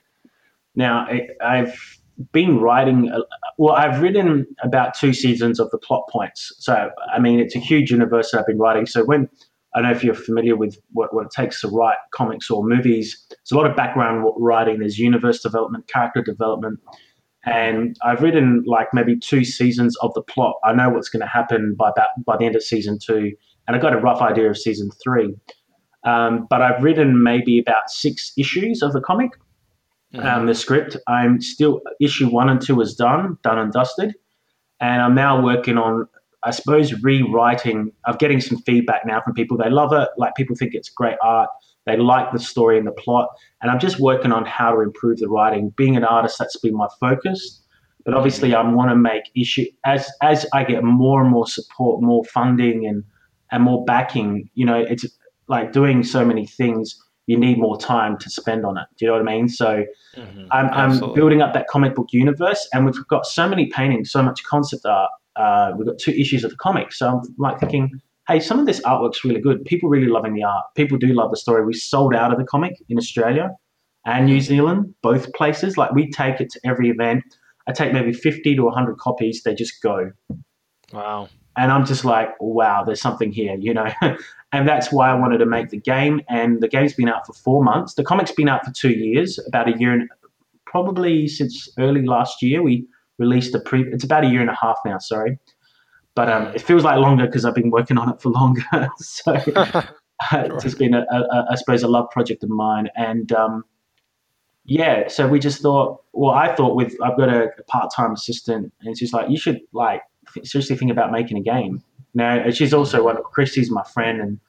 now, 0.75 1.07
I, 1.09 1.29
I've 1.41 1.99
been 2.33 2.59
writing, 2.59 3.09
well, 3.57 3.75
I've 3.75 4.01
written 4.01 4.45
about 4.61 4.93
two 4.93 5.13
seasons 5.13 5.57
of 5.57 5.71
the 5.71 5.77
plot 5.77 6.03
points. 6.09 6.51
So, 6.59 6.91
I 7.13 7.19
mean, 7.19 7.39
it's 7.39 7.55
a 7.55 7.59
huge 7.59 7.89
universe 7.89 8.31
that 8.31 8.39
I've 8.39 8.45
been 8.45 8.59
writing. 8.59 8.85
So, 8.85 9.05
when 9.05 9.29
I 9.73 9.79
don't 9.79 9.89
know 9.89 9.95
if 9.95 10.03
you're 10.03 10.15
familiar 10.15 10.57
with 10.57 10.77
what, 10.91 11.13
what 11.13 11.27
it 11.27 11.31
takes 11.31 11.61
to 11.61 11.69
write 11.69 11.95
comics 12.13 12.51
or 12.51 12.61
movies, 12.61 13.25
there's 13.29 13.51
a 13.53 13.55
lot 13.55 13.71
of 13.71 13.77
background 13.77 14.29
writing, 14.35 14.79
there's 14.79 14.99
universe 14.99 15.41
development, 15.41 15.87
character 15.87 16.21
development. 16.21 16.77
And 17.45 17.95
I've 18.03 18.21
written 18.21 18.65
like 18.67 18.87
maybe 18.91 19.17
two 19.17 19.45
seasons 19.45 19.95
of 20.01 20.13
the 20.13 20.23
plot. 20.23 20.55
I 20.65 20.73
know 20.73 20.89
what's 20.89 21.07
going 21.07 21.21
to 21.21 21.25
happen 21.25 21.75
by 21.79 21.91
about 21.91 22.09
by 22.25 22.35
the 22.35 22.45
end 22.45 22.57
of 22.57 22.63
season 22.63 22.99
two, 22.99 23.31
and 23.65 23.77
I 23.77 23.79
got 23.79 23.93
a 23.93 23.97
rough 23.97 24.21
idea 24.21 24.49
of 24.49 24.57
season 24.57 24.89
three. 25.01 25.33
Um, 26.03 26.47
but 26.49 26.61
I've 26.61 26.83
written 26.83 27.21
maybe 27.21 27.59
about 27.59 27.89
six 27.89 28.31
issues 28.37 28.81
of 28.81 28.93
the 28.93 29.01
comic, 29.01 29.31
mm-hmm. 30.13 30.25
um, 30.25 30.45
the 30.47 30.55
script. 30.55 30.97
I'm 31.07 31.41
still 31.41 31.81
issue 31.99 32.29
one 32.29 32.49
and 32.49 32.61
two 32.61 32.81
is 32.81 32.95
done, 32.95 33.37
done 33.43 33.59
and 33.59 33.71
dusted, 33.71 34.15
and 34.79 35.01
I'm 35.01 35.13
now 35.13 35.43
working 35.43 35.77
on, 35.77 36.07
I 36.43 36.51
suppose, 36.51 36.93
rewriting. 37.03 37.91
I'm 38.05 38.17
getting 38.17 38.41
some 38.41 38.57
feedback 38.59 39.05
now 39.05 39.21
from 39.21 39.33
people. 39.33 39.57
They 39.57 39.69
love 39.69 39.93
it. 39.93 40.09
Like 40.17 40.35
people 40.35 40.55
think 40.55 40.73
it's 40.73 40.89
great 40.89 41.17
art. 41.23 41.49
They 41.85 41.97
like 41.97 42.31
the 42.31 42.39
story 42.39 42.77
and 42.77 42.87
the 42.87 42.91
plot, 42.91 43.29
and 43.61 43.71
I'm 43.71 43.79
just 43.79 43.99
working 43.99 44.31
on 44.31 44.45
how 44.45 44.73
to 44.73 44.81
improve 44.81 45.19
the 45.19 45.29
writing. 45.29 45.71
Being 45.77 45.97
an 45.97 46.03
artist, 46.03 46.37
that's 46.39 46.57
been 46.57 46.75
my 46.75 46.87
focus. 46.99 47.59
But 48.05 48.15
obviously, 48.15 48.55
I 48.55 48.67
want 48.67 48.89
to 48.89 48.95
make 48.95 49.23
issue 49.35 49.65
as 49.85 50.09
as 50.23 50.47
I 50.53 50.63
get 50.63 50.83
more 50.83 51.21
and 51.21 51.29
more 51.29 51.45
support, 51.45 52.01
more 52.01 52.23
funding, 52.25 52.87
and 52.87 53.03
and 53.51 53.63
more 53.63 53.85
backing. 53.85 54.49
You 54.55 54.65
know, 54.65 54.79
it's 54.79 55.05
like 55.51 55.73
doing 55.73 56.01
so 56.01 56.25
many 56.25 56.47
things 56.47 56.97
you 57.27 57.37
need 57.37 57.59
more 57.59 57.77
time 57.77 58.17
to 58.17 58.29
spend 58.29 58.65
on 58.65 58.77
it. 58.77 58.85
Do 58.97 59.05
you 59.05 59.11
know 59.11 59.17
what 59.19 59.29
I 59.29 59.35
mean? 59.35 59.47
So 59.47 59.83
mm-hmm, 60.17 60.45
I'm, 60.51 60.69
I'm, 60.69 61.13
building 61.13 61.41
up 61.41 61.53
that 61.53 61.67
comic 61.67 61.93
book 61.93 62.07
universe, 62.11 62.67
and 62.73 62.85
we've 62.85 63.07
got 63.09 63.25
so 63.27 63.47
many 63.47 63.67
paintings, 63.67 64.11
so 64.11 64.23
much 64.23 64.43
concept 64.43 64.85
art. 64.85 65.11
Uh, 65.35 65.71
we've 65.77 65.85
got 65.85 65.99
two 65.99 66.11
issues 66.11 66.43
of 66.43 66.51
the 66.51 66.57
comic, 66.57 66.91
so 66.91 67.07
I'm 67.07 67.21
like 67.37 67.59
thinking, 67.59 67.91
hey, 68.27 68.39
some 68.39 68.59
of 68.59 68.65
this 68.65 68.81
artwork's 68.81 69.23
really 69.23 69.41
good. 69.41 69.63
People 69.65 69.89
really 69.89 70.07
loving 70.07 70.33
the 70.33 70.43
art. 70.43 70.65
People 70.75 70.97
do 70.97 71.07
love 71.07 71.31
the 71.31 71.37
story. 71.37 71.65
We 71.65 71.73
sold 71.73 72.15
out 72.15 72.31
of 72.31 72.39
the 72.39 72.45
comic 72.45 72.73
in 72.89 72.97
Australia 72.97 73.51
and 74.05 74.25
New 74.25 74.41
Zealand, 74.41 74.93
both 75.03 75.31
places. 75.33 75.77
Like 75.77 75.91
we 75.91 76.09
take 76.09 76.41
it 76.41 76.49
to 76.51 76.59
every 76.65 76.89
event. 76.89 77.23
I 77.67 77.71
take 77.71 77.93
maybe 77.93 78.13
50 78.13 78.55
to 78.55 78.63
100 78.63 78.97
copies. 78.97 79.43
They 79.43 79.53
just 79.53 79.81
go. 79.81 80.11
Wow. 80.91 81.29
And 81.57 81.71
I'm 81.71 81.85
just 81.85 82.05
like, 82.05 82.29
wow, 82.39 82.83
there's 82.83 83.01
something 83.01 83.31
here, 83.31 83.55
you 83.59 83.73
know. 83.73 83.87
and 84.51 84.67
that's 84.67 84.91
why 84.91 85.09
I 85.09 85.13
wanted 85.15 85.39
to 85.39 85.45
make 85.45 85.69
the 85.69 85.79
game. 85.79 86.21
And 86.29 86.61
the 86.61 86.67
game's 86.67 86.93
been 86.93 87.09
out 87.09 87.25
for 87.25 87.33
four 87.33 87.63
months. 87.63 87.95
The 87.95 88.03
comic's 88.03 88.31
been 88.31 88.47
out 88.47 88.65
for 88.65 88.71
two 88.71 88.91
years, 88.91 89.39
about 89.47 89.67
a 89.67 89.77
year 89.77 89.91
and 89.91 90.09
probably 90.65 91.27
since 91.27 91.69
early 91.77 92.05
last 92.05 92.41
year. 92.41 92.63
We 92.63 92.87
released 93.17 93.53
a 93.53 93.59
pre. 93.59 93.83
It's 93.91 94.03
about 94.03 94.23
a 94.23 94.27
year 94.27 94.41
and 94.41 94.49
a 94.49 94.55
half 94.55 94.77
now. 94.85 94.97
Sorry, 94.97 95.37
but 96.15 96.29
um, 96.29 96.47
it 96.55 96.61
feels 96.61 96.83
like 96.83 96.97
longer 96.97 97.25
because 97.25 97.45
I've 97.45 97.55
been 97.55 97.69
working 97.69 97.97
on 97.97 98.09
it 98.09 98.21
for 98.21 98.29
longer. 98.29 98.63
so 98.97 99.33
uh, 99.55 99.83
it's 100.31 100.63
just 100.63 100.77
been 100.77 100.93
a, 100.93 101.05
a, 101.11 101.47
I 101.51 101.55
suppose, 101.55 101.83
a 101.83 101.87
love 101.87 102.09
project 102.09 102.43
of 102.43 102.49
mine. 102.49 102.89
And 102.95 103.31
um, 103.33 103.65
yeah, 104.65 105.07
so 105.09 105.27
we 105.27 105.39
just 105.39 105.61
thought. 105.61 106.01
Well, 106.13 106.31
I 106.31 106.55
thought 106.55 106.75
with 106.75 106.95
I've 107.03 107.17
got 107.17 107.29
a, 107.29 107.49
a 107.57 107.63
part-time 107.67 108.13
assistant, 108.13 108.73
and 108.81 108.97
she's 108.97 109.13
like, 109.13 109.29
you 109.29 109.37
should 109.37 109.59
like 109.73 110.01
seriously 110.43 110.75
think 110.75 110.91
about 110.91 111.11
making 111.11 111.37
a 111.37 111.41
game. 111.41 111.83
Now, 112.13 112.49
she's 112.49 112.73
also 112.73 113.03
one. 113.05 113.17
Christy's 113.33 113.71
my 113.71 113.83
friend, 113.83 114.19
and 114.21 114.39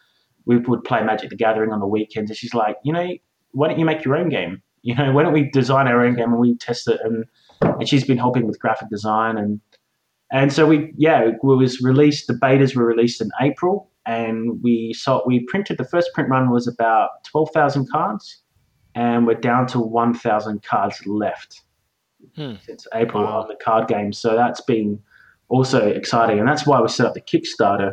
we 0.47 0.59
would 0.59 0.85
play 0.85 1.03
Magic 1.03 1.31
the 1.31 1.37
Gathering 1.37 1.73
on 1.73 1.81
the 1.81 1.87
weekends. 1.87 2.31
And 2.31 2.37
she's 2.37 2.55
like, 2.55 2.77
you 2.85 2.93
know, 2.93 3.09
why 3.53 3.69
don't 3.69 3.79
you 3.79 3.85
make 3.85 4.05
your 4.05 4.17
own 4.17 4.29
game? 4.29 4.63
You 4.85 4.97
know, 4.97 5.13
why 5.13 5.23
don't 5.23 5.33
we 5.33 5.49
design 5.49 5.87
our 5.87 6.05
own 6.05 6.17
game 6.17 6.33
and 6.33 6.41
we 6.41 6.57
test 6.57 6.89
it? 6.89 6.99
And 7.05 7.25
and 7.61 7.89
she's 7.89 8.03
been 8.03 8.19
helping 8.19 8.49
with 8.49 8.59
graphic 8.59 8.89
design 8.91 9.39
and 9.39 9.61
and 10.33 10.53
so 10.53 10.67
we 10.67 10.93
yeah 10.97 11.21
it 11.21 11.37
was 11.45 11.81
released. 11.81 12.27
The 12.27 12.35
betas 12.35 12.75
were 12.75 12.85
released 12.85 13.21
in 13.21 13.31
April, 13.41 13.89
and 14.07 14.61
we 14.61 14.93
saw 14.93 15.23
we 15.25 15.47
printed 15.47 15.79
the 15.79 15.85
first 15.85 16.11
print 16.15 16.29
run 16.31 16.51
was 16.51 16.67
about 16.67 17.11
twelve 17.25 17.51
thousand 17.55 17.89
cards, 17.93 18.43
and 18.97 19.25
we're 19.25 19.35
down 19.35 19.69
to 19.69 19.79
one 19.79 20.15
thousand 20.15 20.65
cards 20.65 21.01
left 21.07 21.63
Hmm. 22.35 22.55
since 22.67 22.85
April 22.93 23.23
Wow. 23.23 23.43
on 23.43 23.47
the 23.49 23.57
card 23.65 23.87
game. 23.87 24.13
So 24.13 24.35
that's 24.35 24.63
been 24.63 24.99
also 25.53 25.87
exciting, 25.87 26.39
and 26.39 26.49
that's 26.49 26.67
why 26.67 26.81
we 26.81 26.89
set 26.89 27.07
up 27.07 27.15
the 27.15 27.21
Kickstarter 27.21 27.93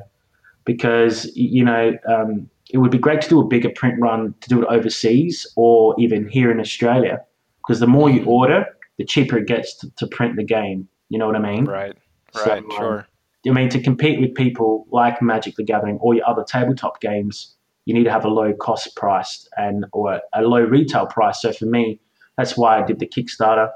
because 0.66 1.32
you 1.36 1.64
know 1.64 1.94
um, 2.08 2.50
it 2.72 2.78
would 2.78 2.92
be 2.92 2.98
great 2.98 3.22
to 3.22 3.30
do 3.30 3.40
a 3.40 3.48
bigger 3.48 3.70
print 3.70 3.96
run 4.00 4.34
to 4.42 4.50
do 4.50 4.62
it 4.62 4.68
overseas 4.70 5.46
or 5.56 5.96
even 6.00 6.28
here 6.28 6.52
in 6.52 6.60
Australia 6.60 7.20
because 7.60 7.80
the 7.80 7.88
more 7.88 8.10
you 8.10 8.24
order, 8.26 8.66
the 8.98 9.06
cheaper 9.06 9.38
it 9.38 9.48
gets 9.48 9.76
to, 9.78 9.92
to 9.98 10.08
print 10.08 10.36
the 10.36 10.44
game. 10.44 10.88
You 11.10 11.18
know 11.20 11.28
what 11.28 11.36
I 11.36 11.40
mean? 11.40 11.66
Right. 11.66 11.96
So, 12.34 12.46
Right. 12.46 12.64
um, 12.64 12.72
sure. 12.72 13.08
I 13.48 13.52
mean, 13.52 13.70
to 13.70 13.82
compete 13.82 14.20
with 14.20 14.36
people 14.36 14.86
like 14.92 15.22
Magic 15.22 15.56
the 15.56 15.64
Gathering 15.64 15.98
or 16.02 16.14
your 16.14 16.28
other 16.30 16.44
tabletop 16.44 17.00
games, 17.02 17.56
you 17.86 17.94
need 17.94 18.04
to 18.04 18.12
have 18.12 18.26
a 18.26 18.30
low 18.30 18.54
cost 18.54 18.96
price 18.96 19.48
and 19.58 19.86
or 19.94 20.22
a 20.34 20.42
low 20.44 20.62
retail 20.62 21.08
price. 21.08 21.42
So 21.42 21.52
for 21.52 21.66
me, 21.66 22.00
that's 22.38 22.58
why 22.58 22.80
I 22.80 22.86
did 22.86 23.00
the 23.00 23.08
Kickstarter. 23.08 23.70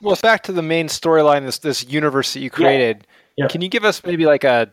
Well, 0.00 0.12
it's 0.12 0.22
back 0.22 0.42
to 0.44 0.52
the 0.52 0.62
main 0.62 0.88
storyline. 0.88 1.44
This 1.44 1.58
this 1.58 1.86
universe 1.86 2.34
that 2.34 2.40
you 2.40 2.50
created. 2.50 3.06
Yeah. 3.36 3.48
Can 3.48 3.60
you 3.60 3.68
give 3.68 3.84
us 3.84 4.02
maybe 4.04 4.26
like 4.26 4.44
a 4.44 4.68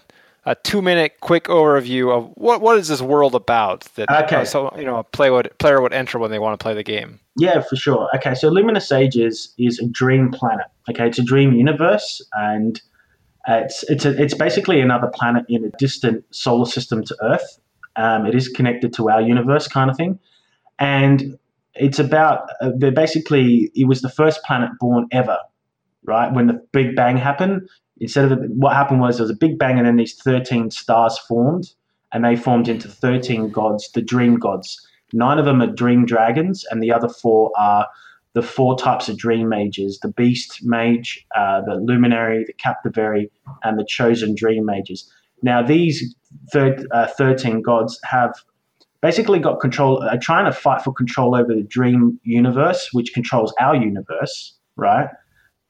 a 0.45 0.55
two 0.55 0.81
minute 0.81 1.13
quick 1.21 1.45
overview 1.45 2.11
of 2.15 2.31
what 2.35 2.61
what 2.61 2.77
is 2.77 2.87
this 2.89 3.01
world 3.01 3.33
about 3.35 3.81
that 3.95 4.09
Okay. 4.25 4.37
uh, 4.41 4.45
so 4.45 4.73
you 4.77 4.83
know 4.83 4.97
a 4.97 5.03
play 5.03 5.29
would 5.29 5.57
player 5.57 5.81
would 5.81 5.93
enter 5.93 6.19
when 6.19 6.31
they 6.31 6.39
want 6.39 6.59
to 6.59 6.63
play 6.63 6.73
the 6.73 6.83
game. 6.83 7.19
Yeah, 7.37 7.61
for 7.61 7.75
sure. 7.75 8.09
Okay, 8.15 8.35
so 8.35 8.49
Luminous 8.49 8.91
Ages 8.91 9.53
is 9.57 9.79
a 9.79 9.87
dream 9.87 10.31
planet. 10.31 10.67
Okay, 10.89 11.07
it's 11.07 11.17
a 11.19 11.23
dream 11.23 11.53
universe, 11.53 12.21
and 12.33 12.79
uh, 13.47 13.61
it's 13.63 13.83
it's 13.89 14.05
a, 14.05 14.21
it's 14.21 14.33
basically 14.33 14.81
another 14.81 15.07
planet 15.07 15.45
in 15.47 15.63
a 15.65 15.69
distant 15.77 16.23
solar 16.31 16.65
system 16.65 17.03
to 17.05 17.15
Earth. 17.21 17.59
Um, 17.95 18.25
it 18.25 18.35
is 18.35 18.49
connected 18.49 18.91
to 18.93 19.09
our 19.09 19.21
universe, 19.21 19.67
kind 19.67 19.89
of 19.89 19.95
thing, 19.95 20.19
and 20.79 21.37
it's 21.75 21.99
about 21.99 22.49
uh, 22.61 22.69
basically 22.69 23.71
it 23.75 23.87
was 23.87 24.01
the 24.01 24.09
first 24.09 24.43
planet 24.43 24.71
born 24.79 25.07
ever, 25.11 25.37
right? 26.03 26.31
When 26.33 26.47
the 26.47 26.61
Big 26.71 26.95
Bang 26.95 27.17
happened, 27.17 27.67
instead 27.99 28.25
of 28.25 28.29
the, 28.31 28.47
what 28.47 28.73
happened 28.73 29.01
was 29.01 29.17
there 29.17 29.23
was 29.23 29.31
a 29.31 29.35
Big 29.35 29.57
Bang, 29.57 29.77
and 29.77 29.87
then 29.87 29.97
these 29.97 30.15
thirteen 30.15 30.71
stars 30.71 31.17
formed, 31.17 31.71
and 32.11 32.23
they 32.23 32.35
formed 32.35 32.67
into 32.67 32.87
thirteen 32.87 33.49
gods, 33.49 33.91
the 33.93 34.01
dream 34.01 34.37
gods. 34.37 34.85
Nine 35.13 35.37
of 35.37 35.45
them 35.45 35.61
are 35.61 35.67
dream 35.67 36.05
dragons, 36.05 36.65
and 36.69 36.81
the 36.81 36.91
other 36.91 37.09
four 37.09 37.51
are 37.57 37.87
the 38.33 38.41
four 38.41 38.75
types 38.75 39.09
of 39.09 39.17
dream 39.17 39.47
mages 39.47 39.99
the 39.99 40.07
beast 40.07 40.59
mage, 40.63 41.25
uh, 41.35 41.61
the 41.61 41.75
luminary, 41.75 42.43
the 42.45 42.53
captivary, 42.53 43.31
and 43.63 43.79
the 43.79 43.85
chosen 43.85 44.35
dream 44.35 44.65
mages. 44.65 45.11
Now, 45.43 45.61
these 45.61 46.15
thir- 46.51 46.85
uh, 46.91 47.07
13 47.07 47.61
gods 47.61 47.99
have 48.03 48.33
basically 49.03 49.37
got 49.37 49.59
control, 49.59 50.01
are 50.01 50.17
trying 50.17 50.45
to 50.45 50.51
fight 50.53 50.81
for 50.81 50.93
control 50.93 51.35
over 51.35 51.53
the 51.53 51.61
dream 51.61 52.19
universe, 52.23 52.89
which 52.93 53.13
controls 53.13 53.53
our 53.59 53.75
universe, 53.75 54.55
right? 54.77 55.09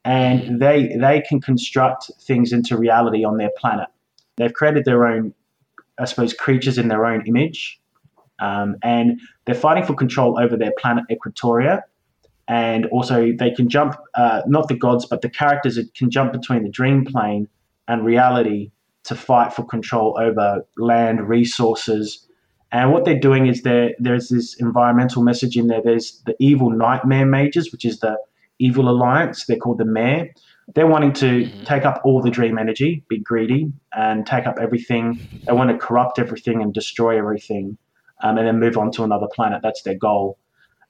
And 0.04 0.62
they, 0.62 0.96
they 0.96 1.20
can 1.20 1.40
construct 1.40 2.12
things 2.22 2.52
into 2.52 2.78
reality 2.78 3.24
on 3.24 3.36
their 3.36 3.50
planet. 3.58 3.88
They've 4.36 4.52
created 4.52 4.84
their 4.84 5.04
own, 5.04 5.34
I 5.98 6.04
suppose, 6.04 6.32
creatures 6.32 6.78
in 6.78 6.86
their 6.86 7.04
own 7.04 7.26
image. 7.26 7.80
Um, 8.40 8.76
and 8.84 9.20
they're 9.46 9.54
fighting 9.56 9.84
for 9.84 9.94
control 9.94 10.38
over 10.38 10.56
their 10.56 10.72
planet 10.78 11.04
Equatoria. 11.10 11.82
And 12.46 12.86
also, 12.86 13.32
they 13.36 13.50
can 13.50 13.68
jump, 13.68 13.96
uh, 14.14 14.42
not 14.46 14.68
the 14.68 14.76
gods, 14.76 15.06
but 15.06 15.22
the 15.22 15.30
characters 15.30 15.78
can 15.96 16.08
jump 16.08 16.32
between 16.32 16.62
the 16.62 16.68
dream 16.68 17.04
plane 17.04 17.48
and 17.88 18.04
reality 18.04 18.70
to 19.04 19.16
fight 19.16 19.52
for 19.52 19.64
control 19.64 20.16
over 20.20 20.64
land, 20.76 21.28
resources. 21.28 22.28
And 22.74 22.92
what 22.92 23.04
they're 23.04 23.18
doing 23.18 23.46
is 23.46 23.62
there, 23.62 23.94
there's 24.00 24.30
this 24.30 24.54
environmental 24.54 25.22
message 25.22 25.56
in 25.56 25.68
there. 25.68 25.80
There's 25.80 26.20
the 26.26 26.34
evil 26.40 26.70
nightmare 26.70 27.24
mages, 27.24 27.70
which 27.70 27.84
is 27.84 28.00
the 28.00 28.18
evil 28.58 28.88
alliance. 28.88 29.46
They're 29.46 29.58
called 29.58 29.78
the 29.78 29.84
Mare. 29.84 30.34
They're 30.74 30.88
wanting 30.88 31.12
to 31.14 31.48
take 31.66 31.84
up 31.84 32.00
all 32.04 32.20
the 32.20 32.30
dream 32.30 32.58
energy, 32.58 33.04
be 33.08 33.18
greedy, 33.18 33.72
and 33.92 34.26
take 34.26 34.48
up 34.48 34.56
everything. 34.60 35.20
They 35.46 35.52
want 35.52 35.70
to 35.70 35.78
corrupt 35.78 36.18
everything 36.18 36.62
and 36.62 36.74
destroy 36.74 37.16
everything, 37.16 37.78
um, 38.24 38.38
and 38.38 38.46
then 38.48 38.58
move 38.58 38.76
on 38.76 38.90
to 38.92 39.04
another 39.04 39.28
planet. 39.32 39.60
That's 39.62 39.82
their 39.82 39.94
goal. 39.94 40.36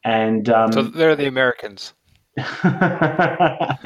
And 0.05 0.49
um, 0.49 0.73
So 0.73 0.85
they're 0.85 1.17
the 1.17 1.27
Americans. 1.27 1.93
I 2.39 3.79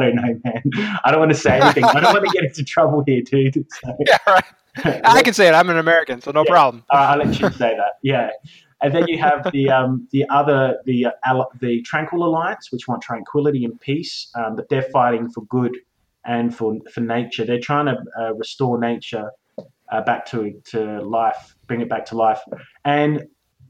don't 0.00 0.14
know, 0.16 0.40
man. 0.44 0.62
I 1.04 1.10
don't 1.10 1.20
want 1.20 1.32
to 1.32 1.36
say 1.38 1.58
anything. 1.60 1.84
I 1.94 2.00
don't 2.00 2.12
want 2.12 2.24
to 2.24 2.30
get 2.30 2.44
into 2.44 2.64
trouble 2.64 3.02
here, 3.06 3.22
dude. 3.22 3.54
So, 3.54 3.96
Yeah, 4.06 4.16
right. 4.26 4.44
I 5.04 5.22
can 5.22 5.34
say 5.34 5.48
it. 5.48 5.54
I'm 5.54 5.68
an 5.70 5.78
American, 5.78 6.20
so 6.20 6.30
no 6.30 6.44
Yeah. 6.44 6.50
problem. 6.52 6.84
uh, 6.90 6.96
I'll 6.96 7.18
let 7.18 7.38
you 7.40 7.50
say 7.50 7.76
that. 7.76 7.94
Yeah. 8.02 8.30
And 8.80 8.94
then 8.94 9.08
you 9.08 9.18
have 9.18 9.48
the 9.52 9.70
um, 9.70 10.06
the 10.12 10.24
other 10.30 10.78
the 10.86 11.06
uh, 11.06 11.44
the 11.60 11.82
Tranquil 11.82 12.22
Alliance, 12.24 12.70
which 12.70 12.86
want 12.86 13.02
tranquility 13.02 13.64
and 13.64 13.78
peace, 13.80 14.30
um, 14.36 14.54
but 14.54 14.68
they're 14.68 14.82
fighting 14.92 15.28
for 15.30 15.44
good 15.46 15.76
and 16.24 16.54
for 16.54 16.76
for 16.94 17.00
nature. 17.00 17.44
They're 17.44 17.58
trying 17.60 17.86
to 17.86 17.96
uh, 18.18 18.34
restore 18.34 18.78
nature 18.78 19.30
uh, 19.90 20.02
back 20.02 20.26
to 20.26 20.52
to 20.66 21.02
life, 21.02 21.56
bring 21.66 21.80
it 21.80 21.88
back 21.88 22.04
to 22.06 22.16
life, 22.16 22.40
and 22.84 23.24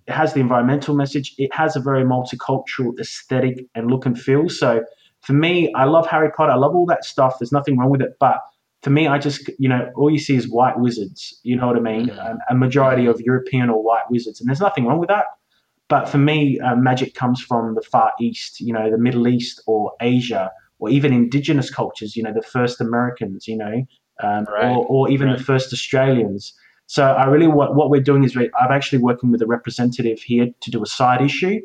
it 0.08 0.14
has 0.14 0.32
the 0.32 0.40
environmental 0.40 0.96
message. 0.96 1.34
It 1.38 1.54
has 1.54 1.76
a 1.76 1.80
very 1.80 2.02
multicultural 2.02 2.98
aesthetic 2.98 3.66
and 3.74 3.90
look 3.90 4.06
and 4.06 4.18
feel. 4.18 4.48
So 4.48 4.82
for 5.20 5.34
me, 5.34 5.72
I 5.74 5.84
love 5.84 6.06
Harry 6.06 6.30
Potter. 6.30 6.52
I 6.52 6.56
love 6.56 6.74
all 6.74 6.86
that 6.86 7.04
stuff. 7.04 7.38
There's 7.38 7.52
nothing 7.52 7.76
wrong 7.76 7.90
with 7.90 8.00
it, 8.00 8.16
but 8.18 8.40
for 8.82 8.90
me, 8.90 9.06
I 9.08 9.18
just, 9.18 9.50
you 9.58 9.68
know, 9.68 9.90
all 9.96 10.08
you 10.08 10.18
see 10.18 10.36
is 10.36 10.48
white 10.48 10.78
wizards. 10.78 11.38
You 11.42 11.56
know 11.56 11.66
what 11.66 11.76
I 11.76 11.80
mean? 11.80 12.10
Um, 12.10 12.38
a 12.48 12.54
majority 12.54 13.06
of 13.06 13.20
European 13.20 13.68
or 13.70 13.82
white 13.82 14.08
wizards, 14.08 14.40
and 14.40 14.48
there's 14.48 14.60
nothing 14.60 14.86
wrong 14.86 14.98
with 14.98 15.08
that. 15.08 15.26
But 15.88 16.08
for 16.08 16.18
me, 16.18 16.60
uh, 16.60 16.76
magic 16.76 17.14
comes 17.14 17.42
from 17.42 17.74
the 17.74 17.82
Far 17.82 18.12
East, 18.20 18.60
you 18.60 18.72
know, 18.72 18.90
the 18.90 18.98
Middle 18.98 19.26
East 19.26 19.62
or 19.66 19.92
Asia, 20.00 20.50
or 20.78 20.90
even 20.90 21.12
indigenous 21.12 21.70
cultures. 21.70 22.14
You 22.14 22.22
know, 22.22 22.32
the 22.32 22.42
first 22.42 22.80
Americans, 22.80 23.48
you 23.48 23.56
know, 23.56 23.84
um, 24.22 24.44
Right, 24.44 24.70
or, 24.70 24.86
or 24.86 25.10
even 25.10 25.32
the 25.32 25.42
first 25.42 25.72
Australians. 25.72 26.54
So 26.88 27.04
I 27.04 27.26
really 27.26 27.48
what 27.48 27.76
what 27.76 27.90
we're 27.90 28.00
doing 28.00 28.24
is 28.24 28.34
we 28.34 28.50
I'm 28.58 28.72
actually 28.72 29.00
working 29.00 29.30
with 29.30 29.42
a 29.42 29.46
representative 29.46 30.20
here 30.20 30.46
to 30.62 30.70
do 30.70 30.82
a 30.82 30.86
side 30.86 31.20
issue, 31.20 31.60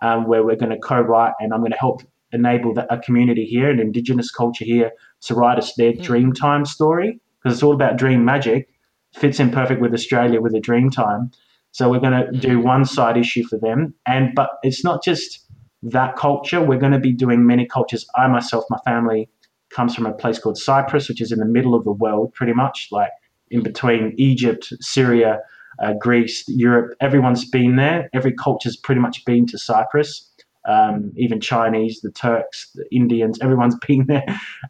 um, 0.00 0.26
where 0.26 0.42
we're 0.44 0.56
going 0.56 0.70
to 0.70 0.78
co-write, 0.78 1.34
and 1.40 1.52
I'm 1.52 1.60
going 1.60 1.72
to 1.72 1.78
help 1.78 2.02
enable 2.32 2.72
the, 2.72 2.90
a 2.90 2.98
community 2.98 3.44
here, 3.44 3.70
an 3.70 3.78
indigenous 3.78 4.30
culture 4.30 4.64
here, 4.64 4.92
to 5.26 5.34
write 5.34 5.58
us 5.58 5.74
their 5.74 5.92
dream 5.92 6.32
time 6.32 6.64
story 6.64 7.20
because 7.38 7.54
it's 7.54 7.62
all 7.62 7.74
about 7.74 7.98
dream 7.98 8.24
magic. 8.24 8.70
Fits 9.14 9.38
in 9.38 9.50
perfect 9.50 9.82
with 9.82 9.92
Australia 9.92 10.40
with 10.40 10.54
a 10.54 10.60
dream 10.60 10.88
time. 10.90 11.30
So 11.72 11.90
we're 11.90 12.00
going 12.00 12.18
to 12.24 12.32
do 12.32 12.58
one 12.58 12.86
side 12.86 13.18
issue 13.18 13.44
for 13.44 13.58
them, 13.58 13.92
and 14.06 14.34
but 14.34 14.52
it's 14.62 14.82
not 14.82 15.04
just 15.04 15.46
that 15.82 16.16
culture. 16.16 16.62
We're 16.62 16.78
going 16.78 16.92
to 16.92 16.98
be 16.98 17.12
doing 17.12 17.46
many 17.46 17.66
cultures. 17.66 18.06
I 18.16 18.26
myself, 18.28 18.64
my 18.70 18.78
family, 18.86 19.28
comes 19.68 19.94
from 19.94 20.06
a 20.06 20.14
place 20.14 20.38
called 20.38 20.56
Cyprus, 20.56 21.10
which 21.10 21.20
is 21.20 21.30
in 21.30 21.40
the 21.40 21.44
middle 21.44 21.74
of 21.74 21.84
the 21.84 21.92
world, 21.92 22.32
pretty 22.32 22.54
much 22.54 22.88
like 22.90 23.10
in 23.52 23.62
between 23.62 24.14
Egypt, 24.16 24.72
Syria, 24.80 25.38
uh, 25.82 25.92
Greece, 26.00 26.44
Europe. 26.48 26.94
Everyone's 27.00 27.48
been 27.48 27.76
there. 27.76 28.08
Every 28.12 28.32
culture's 28.32 28.76
pretty 28.76 29.00
much 29.00 29.24
been 29.24 29.46
to 29.46 29.58
Cyprus. 29.58 30.28
Um, 30.68 31.10
even 31.16 31.40
Chinese, 31.40 32.02
the 32.02 32.12
Turks, 32.12 32.70
the 32.74 32.84
Indians, 32.92 33.36
everyone's 33.42 33.76
been 33.86 34.06
there, 34.06 34.24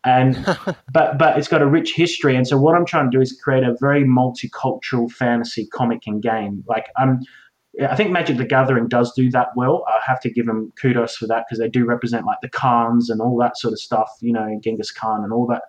and 0.05 0.37
but 0.93 1.19
but 1.19 1.37
it's 1.37 1.49
got 1.49 1.61
a 1.61 1.67
rich 1.67 1.95
history. 1.95 2.35
And 2.35 2.49
so 2.49 2.59
what 2.59 2.75
I'm 2.75 2.87
trying 2.87 3.11
to 3.11 3.17
do 3.17 3.21
is 3.21 3.39
create 3.43 3.63
a 3.63 3.77
very 3.79 4.05
multicultural 4.05 5.11
fantasy 5.11 5.67
comic 5.67 6.07
and 6.07 6.23
game. 6.23 6.65
Like 6.67 6.87
I'm, 6.97 7.21
I 7.87 7.95
think 7.95 8.11
Magic 8.11 8.39
the 8.39 8.47
Gathering 8.47 8.89
does 8.89 9.13
do 9.13 9.31
that 9.33 9.49
well. 9.55 9.85
I 9.87 10.01
have 10.07 10.21
to 10.21 10.31
give 10.31 10.47
them 10.47 10.73
kudos 10.81 11.15
for 11.17 11.27
that 11.27 11.45
because 11.47 11.59
they 11.59 11.69
do 11.69 11.85
represent 11.85 12.25
like 12.25 12.39
the 12.41 12.49
Khans 12.49 13.11
and 13.11 13.21
all 13.21 13.37
that 13.41 13.59
sort 13.59 13.73
of 13.73 13.79
stuff. 13.79 14.11
You 14.21 14.33
know, 14.33 14.59
Genghis 14.65 14.91
Khan 14.91 15.23
and 15.23 15.33
all 15.33 15.47
that. 15.49 15.63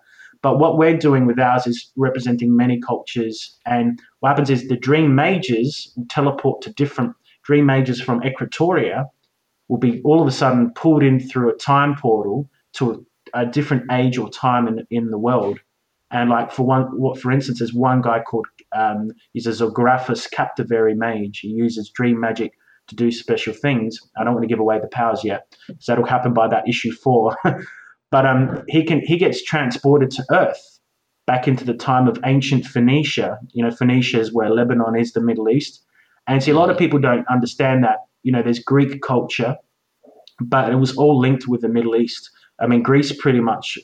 But 0.44 0.58
what 0.58 0.76
we're 0.76 0.98
doing 0.98 1.24
with 1.24 1.40
ours 1.40 1.66
is 1.66 1.90
representing 1.96 2.54
many 2.54 2.78
cultures. 2.78 3.58
And 3.64 3.98
what 4.20 4.28
happens 4.28 4.50
is 4.50 4.68
the 4.68 4.76
dream 4.76 5.14
mages 5.14 5.90
teleport 6.10 6.60
to 6.62 6.72
different 6.74 7.14
dream 7.44 7.64
mages 7.64 7.98
from 7.98 8.20
Equatoria 8.20 9.06
will 9.68 9.78
be 9.78 10.02
all 10.04 10.20
of 10.20 10.28
a 10.28 10.30
sudden 10.30 10.70
pulled 10.74 11.02
in 11.02 11.18
through 11.18 11.48
a 11.48 11.56
time 11.56 11.94
portal 11.96 12.50
to 12.74 13.06
a, 13.32 13.40
a 13.40 13.46
different 13.46 13.90
age 13.90 14.18
or 14.18 14.28
time 14.28 14.68
in, 14.68 14.86
in 14.90 15.10
the 15.10 15.16
world. 15.16 15.60
And 16.10 16.28
like 16.28 16.52
for 16.52 16.66
one, 16.66 16.82
what 17.00 17.18
for 17.18 17.32
instance, 17.32 17.60
there's 17.60 17.72
one 17.72 18.02
guy 18.02 18.20
called 18.20 18.46
um, 18.76 19.12
he's 19.32 19.46
a 19.46 19.50
Zographus 19.50 20.30
Captivary 20.30 20.94
mage. 20.94 21.38
He 21.38 21.48
uses 21.48 21.88
dream 21.88 22.20
magic 22.20 22.52
to 22.88 22.94
do 22.94 23.10
special 23.10 23.54
things. 23.54 23.98
I 24.18 24.24
don't 24.24 24.34
want 24.34 24.44
to 24.44 24.48
give 24.48 24.60
away 24.60 24.78
the 24.78 24.88
powers 24.88 25.24
yet, 25.24 25.56
so 25.78 25.92
that'll 25.92 26.04
happen 26.04 26.34
by 26.34 26.48
that 26.48 26.68
issue 26.68 26.92
four. 26.92 27.34
but 28.10 28.26
um, 28.26 28.62
he 28.68 28.84
can 28.84 29.00
he 29.00 29.16
gets 29.16 29.42
transported 29.42 30.10
to 30.12 30.24
Earth, 30.30 30.78
back 31.26 31.48
into 31.48 31.64
the 31.64 31.74
time 31.74 32.08
of 32.08 32.18
ancient 32.24 32.64
Phoenicia. 32.64 33.38
You 33.52 33.64
know, 33.64 33.70
Phoenicia 33.70 34.20
is 34.20 34.32
where 34.32 34.50
Lebanon 34.50 34.96
is, 34.96 35.12
the 35.12 35.20
Middle 35.20 35.48
East, 35.48 35.82
and 36.26 36.42
see 36.42 36.50
a 36.50 36.56
lot 36.56 36.70
of 36.70 36.78
people 36.78 36.98
don't 36.98 37.26
understand 37.28 37.84
that. 37.84 37.98
You 38.22 38.32
know, 38.32 38.42
there's 38.42 38.58
Greek 38.58 39.02
culture, 39.02 39.56
but 40.40 40.70
it 40.70 40.76
was 40.76 40.96
all 40.96 41.18
linked 41.18 41.46
with 41.46 41.60
the 41.60 41.68
Middle 41.68 41.96
East. 41.96 42.30
I 42.60 42.66
mean, 42.66 42.82
Greece 42.82 43.12
pretty 43.12 43.40
much 43.40 43.78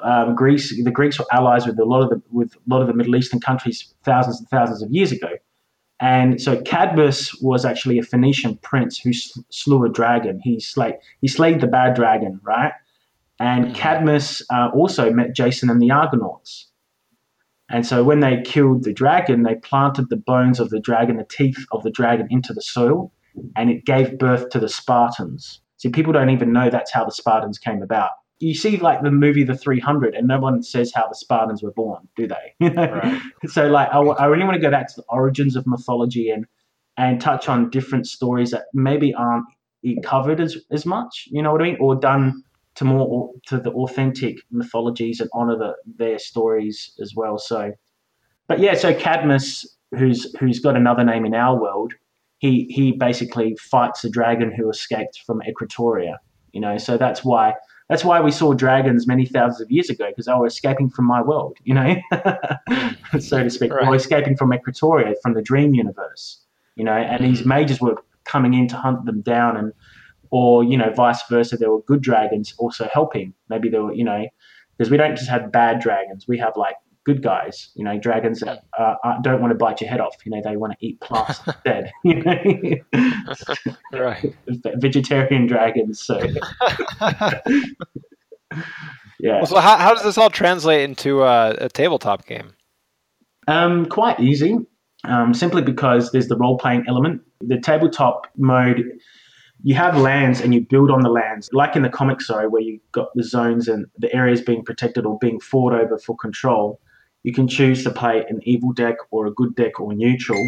um, 0.00 0.34
Greece, 0.34 0.82
the 0.82 0.90
Greeks 0.90 1.18
were 1.18 1.26
allies 1.32 1.66
with 1.66 1.78
a 1.78 1.84
lot 1.84 2.02
of 2.02 2.10
the 2.10 2.22
with 2.30 2.54
a 2.54 2.74
lot 2.74 2.80
of 2.80 2.88
the 2.88 2.94
Middle 2.94 3.16
Eastern 3.16 3.40
countries 3.40 3.92
thousands 4.02 4.38
and 4.38 4.48
thousands 4.48 4.82
of 4.82 4.90
years 4.90 5.12
ago. 5.12 5.30
And 6.00 6.40
so 6.40 6.60
Cadmus 6.62 7.34
was 7.42 7.66
actually 7.66 7.98
a 7.98 8.02
Phoenician 8.02 8.58
prince 8.62 8.98
who 8.98 9.12
slew 9.50 9.84
a 9.84 9.90
dragon. 9.90 10.40
He 10.42 10.58
slayed 10.60 10.94
he 11.20 11.28
slayed 11.28 11.60
the 11.60 11.66
bad 11.66 11.94
dragon, 11.94 12.40
right? 12.42 12.72
And 13.40 13.66
mm-hmm. 13.66 13.74
Cadmus 13.74 14.42
uh, 14.52 14.70
also 14.74 15.12
met 15.12 15.34
Jason 15.34 15.70
and 15.70 15.82
the 15.82 15.90
Argonauts. 15.90 16.70
And 17.68 17.86
so 17.86 18.04
when 18.04 18.20
they 18.20 18.42
killed 18.44 18.84
the 18.84 18.92
dragon, 18.92 19.42
they 19.42 19.54
planted 19.56 20.08
the 20.08 20.16
bones 20.16 20.60
of 20.60 20.70
the 20.70 20.80
dragon, 20.80 21.16
the 21.16 21.24
teeth 21.24 21.64
of 21.72 21.82
the 21.82 21.90
dragon 21.90 22.28
into 22.30 22.52
the 22.52 22.62
soil, 22.62 23.12
and 23.56 23.70
it 23.70 23.84
gave 23.84 24.18
birth 24.18 24.50
to 24.50 24.60
the 24.60 24.68
Spartans. 24.68 25.60
See, 25.78 25.88
people 25.88 26.12
don't 26.12 26.30
even 26.30 26.52
know 26.52 26.68
that's 26.68 26.92
how 26.92 27.04
the 27.04 27.12
Spartans 27.12 27.58
came 27.58 27.82
about 27.82 28.10
you 28.40 28.54
see 28.54 28.78
like 28.78 29.02
the 29.02 29.10
movie 29.10 29.44
The 29.44 29.54
300 29.54 30.14
and 30.14 30.26
no 30.26 30.38
one 30.38 30.62
says 30.62 30.92
how 30.94 31.06
the 31.06 31.14
Spartans 31.14 31.62
were 31.62 31.72
born, 31.72 32.08
do 32.16 32.26
they? 32.26 32.68
right. 32.74 33.20
So 33.46 33.68
like 33.68 33.88
I, 33.92 33.98
I 33.98 34.26
really 34.26 34.44
want 34.44 34.54
to 34.54 34.60
go 34.60 34.70
back 34.70 34.88
to 34.88 34.94
the 34.96 35.04
origins 35.08 35.56
of 35.56 35.66
mythology 35.66 36.30
and 36.30 36.46
and 36.96 37.20
touch 37.20 37.48
on 37.48 37.70
different 37.70 38.06
stories 38.06 38.50
that 38.50 38.64
maybe 38.74 39.14
aren't 39.14 39.46
covered 40.02 40.40
as, 40.40 40.56
as 40.70 40.84
much, 40.84 41.28
you 41.30 41.42
know 41.42 41.52
what 41.52 41.62
I 41.62 41.64
mean? 41.64 41.76
Or 41.80 41.94
done 41.94 42.42
to 42.80 42.86
more 42.86 43.30
to 43.46 43.58
the 43.58 43.70
authentic 43.72 44.38
mythologies 44.50 45.20
and 45.20 45.28
honor 45.34 45.54
the, 45.54 45.74
their 45.98 46.18
stories 46.18 46.92
as 46.98 47.14
well. 47.14 47.36
So, 47.36 47.72
but 48.48 48.58
yeah, 48.58 48.72
so 48.72 48.94
Cadmus, 48.94 49.76
who's 49.98 50.34
who's 50.38 50.60
got 50.60 50.76
another 50.76 51.04
name 51.04 51.26
in 51.26 51.34
our 51.34 51.60
world, 51.60 51.92
he 52.38 52.64
he 52.70 52.92
basically 52.92 53.54
fights 53.60 54.02
a 54.02 54.08
dragon 54.08 54.50
who 54.50 54.70
escaped 54.70 55.20
from 55.26 55.42
Equatoria. 55.46 56.16
You 56.52 56.62
know, 56.62 56.78
so 56.78 56.96
that's 56.96 57.22
why 57.22 57.52
that's 57.90 58.02
why 58.02 58.18
we 58.18 58.30
saw 58.30 58.54
dragons 58.54 59.06
many 59.06 59.26
thousands 59.26 59.60
of 59.60 59.70
years 59.70 59.90
ago 59.90 60.06
because 60.08 60.24
they 60.24 60.32
were 60.32 60.46
escaping 60.46 60.88
from 60.88 61.04
my 61.04 61.20
world, 61.20 61.58
you 61.64 61.74
know, 61.74 61.96
so 63.20 63.42
to 63.42 63.50
speak, 63.50 63.74
right. 63.74 63.86
or 63.86 63.94
escaping 63.94 64.38
from 64.38 64.54
Equatoria, 64.54 65.16
from 65.22 65.34
the 65.34 65.42
dream 65.42 65.74
universe, 65.74 66.42
you 66.76 66.84
know, 66.84 66.96
and 66.96 67.22
these 67.22 67.40
mm-hmm. 67.40 67.50
mages 67.50 67.78
were 67.78 67.96
coming 68.24 68.54
in 68.54 68.68
to 68.68 68.76
hunt 68.76 69.04
them 69.04 69.20
down, 69.20 69.58
and 69.58 69.74
or 70.30 70.64
you 70.64 70.76
know, 70.76 70.92
vice 70.94 71.22
versa, 71.28 71.56
there 71.56 71.70
were 71.70 71.82
good 71.82 72.02
dragons 72.02 72.54
also 72.58 72.88
helping. 72.92 73.34
Maybe 73.48 73.68
there 73.68 73.82
were, 73.82 73.92
you 73.92 74.04
know, 74.04 74.26
because 74.76 74.90
we 74.90 74.96
don't 74.96 75.16
just 75.16 75.28
have 75.28 75.52
bad 75.52 75.80
dragons, 75.80 76.26
we 76.26 76.38
have 76.38 76.56
like 76.56 76.76
good 77.04 77.22
guys, 77.22 77.70
you 77.74 77.84
know, 77.84 77.98
dragons 77.98 78.40
that 78.40 78.64
uh, 78.78 78.94
don't 79.22 79.40
want 79.40 79.50
to 79.50 79.54
bite 79.54 79.80
your 79.80 79.90
head 79.90 80.00
off. 80.00 80.16
You 80.24 80.32
know, 80.32 80.40
they 80.42 80.56
want 80.56 80.72
to 80.78 80.86
eat 80.86 81.00
plants 81.00 81.40
instead. 81.46 81.90
You 82.04 82.22
know, 82.22 84.00
right? 84.00 84.34
Vegetarian 84.76 85.46
dragons. 85.46 86.00
So, 86.00 86.18
yeah. 89.18 89.36
Well, 89.36 89.46
so 89.46 89.56
how 89.56 89.76
how 89.76 89.94
does 89.94 90.04
this 90.04 90.18
all 90.18 90.30
translate 90.30 90.82
into 90.82 91.22
a, 91.22 91.50
a 91.58 91.68
tabletop 91.68 92.26
game? 92.26 92.52
Um, 93.48 93.86
quite 93.86 94.20
easy. 94.20 94.58
Um, 95.04 95.32
simply 95.32 95.62
because 95.62 96.12
there's 96.12 96.28
the 96.28 96.36
role 96.36 96.58
playing 96.58 96.84
element. 96.86 97.22
The 97.40 97.58
tabletop 97.58 98.26
mode 98.36 98.84
you 99.62 99.74
have 99.74 99.96
lands 99.96 100.40
and 100.40 100.54
you 100.54 100.60
build 100.60 100.90
on 100.90 101.02
the 101.02 101.10
lands, 101.10 101.48
like 101.52 101.76
in 101.76 101.82
the 101.82 101.88
comic, 101.88 102.20
sorry, 102.20 102.48
where 102.48 102.62
you've 102.62 102.80
got 102.92 103.08
the 103.14 103.22
zones 103.22 103.68
and 103.68 103.86
the 103.98 104.12
areas 104.14 104.40
being 104.40 104.64
protected 104.64 105.04
or 105.04 105.18
being 105.18 105.40
fought 105.40 105.72
over 105.72 105.98
for 105.98 106.16
control. 106.16 106.80
You 107.22 107.32
can 107.32 107.46
choose 107.48 107.84
to 107.84 107.90
play 107.90 108.24
an 108.28 108.40
evil 108.44 108.72
deck 108.72 108.96
or 109.10 109.26
a 109.26 109.30
good 109.30 109.54
deck 109.54 109.78
or 109.78 109.92
neutral. 109.92 110.42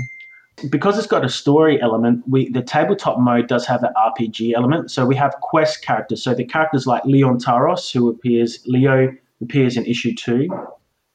Because 0.71 0.97
it's 0.99 1.07
got 1.07 1.25
a 1.25 1.29
story 1.29 1.81
element, 1.81 2.23
we 2.29 2.51
the 2.51 2.63
tabletop 2.63 3.19
mode 3.19 3.49
does 3.49 3.67
have 3.67 3.83
an 3.83 3.93
RPG 3.97 4.53
element. 4.55 4.91
So 4.91 5.05
we 5.07 5.17
have 5.17 5.35
quest 5.41 5.83
characters. 5.83 6.23
So 6.23 6.35
the 6.35 6.45
characters 6.45 6.87
like 6.87 7.05
Leon 7.05 7.39
Taros, 7.39 7.93
who 7.93 8.09
appears 8.09 8.63
Leo 8.67 9.13
appears 9.43 9.77
in 9.77 9.87
issue 9.87 10.15
two. 10.15 10.49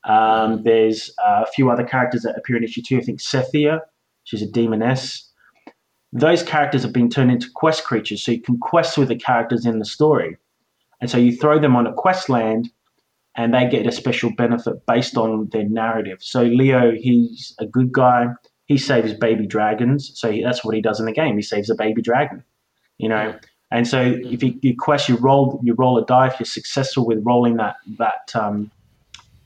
Um, 0.04 0.64
there's 0.64 1.12
uh, 1.24 1.44
a 1.48 1.52
few 1.52 1.70
other 1.70 1.84
characters 1.84 2.24
that 2.24 2.36
appear 2.38 2.58
in 2.58 2.64
issue 2.64 2.82
two. 2.82 2.98
I 2.98 3.02
think 3.02 3.20
Cethia, 3.20 3.80
she's 4.24 4.42
a 4.42 4.48
demoness. 4.48 5.27
Those 6.13 6.41
characters 6.43 6.84
have 6.84 6.93
been 6.93 7.10
turned 7.10 7.32
into 7.32 7.48
quest 7.54 7.84
creatures, 7.84 8.24
so 8.24 8.32
you 8.32 8.41
can 8.41 8.58
quest 8.58 8.98
with 8.98 9.10
the 9.10 9.15
characters 9.15 9.65
in 9.65 9.80
the 9.80 9.86
story. 9.86 10.38
And 11.02 11.10
so 11.10 11.17
you 11.17 11.36
throw 11.36 11.60
them 11.60 11.76
on 11.76 11.86
a 11.86 11.93
quest 11.93 12.30
land 12.30 12.70
and 13.36 13.54
they 13.54 13.67
get 13.70 13.86
a 13.86 13.91
special 13.91 14.32
benefit 14.32 14.86
based 14.88 15.15
on 15.15 15.48
their 15.52 15.67
narrative. 15.70 16.17
So 16.22 16.43
Leo, 16.43 16.91
he's 16.91 17.56
a 17.60 17.67
good 17.67 17.91
guy. 17.91 18.28
He 18.65 18.78
saves 18.78 19.13
baby 19.13 19.46
dragons. 19.46 20.12
So 20.15 20.32
he, 20.32 20.41
that's 20.43 20.65
what 20.65 20.76
he 20.76 20.82
does 20.82 21.00
in 21.00 21.06
the 21.06 21.12
game. 21.12 21.36
He 21.36 21.43
saves 21.43 21.70
a 21.70 21.76
baby 21.76 22.02
dragon, 22.02 22.43
you 22.98 23.08
know. 23.08 23.38
And 23.70 23.88
so 23.88 24.02
if 24.02 24.41
you, 24.41 24.58
you 24.62 24.76
quest, 24.78 25.08
you 25.08 25.17
roll 25.17 25.60
you 25.63 25.76
roll 25.78 25.98
a 25.98 26.06
die. 26.06 26.28
If 26.28 26.39
you're 26.39 26.46
successful 26.46 27.06
with 27.06 27.20
rolling 27.24 27.58
that 27.58 27.76
that 27.98 28.34
um, 28.34 28.72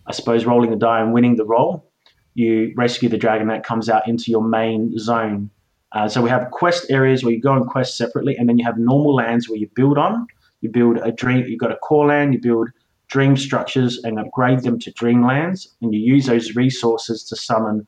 I 0.06 0.14
suppose 0.14 0.46
rolling 0.46 0.70
the 0.70 0.78
die 0.78 1.02
and 1.02 1.12
winning 1.12 1.36
the 1.36 1.46
roll, 1.46 1.92
you 2.34 2.74
rescue 2.78 3.10
the 3.10 3.18
dragon 3.18 3.48
that 3.48 3.66
comes 3.66 3.90
out 3.90 4.08
into 4.08 4.32
your 4.32 4.44
main 4.44 4.98
zone. 4.98 5.50
Uh, 5.94 6.08
so 6.08 6.22
we 6.22 6.30
have 6.30 6.50
quest 6.52 6.90
areas 6.90 7.24
where 7.24 7.34
you 7.34 7.42
go 7.42 7.54
and 7.54 7.68
quest 7.68 7.98
separately, 7.98 8.36
and 8.38 8.48
then 8.48 8.58
you 8.58 8.66
have 8.66 8.78
normal 8.78 9.16
lands 9.16 9.50
where 9.50 9.58
you 9.58 9.70
build 9.76 9.98
on. 9.98 10.26
You 10.62 10.70
build 10.70 10.98
a 10.98 11.12
dream. 11.12 11.46
You've 11.48 11.60
got 11.60 11.72
a 11.72 11.78
core 11.78 12.08
land. 12.08 12.34
You 12.34 12.40
build 12.40 12.70
dream 13.10 13.36
structures 13.36 14.00
and 14.04 14.18
upgrade 14.20 14.62
them 14.62 14.80
to 14.80 14.92
dream 14.92 15.26
lands, 15.26 15.76
and 15.82 15.94
you 15.94 16.00
use 16.00 16.28
those 16.28 16.56
resources 16.56 17.24
to 17.26 17.36
summon 17.36 17.86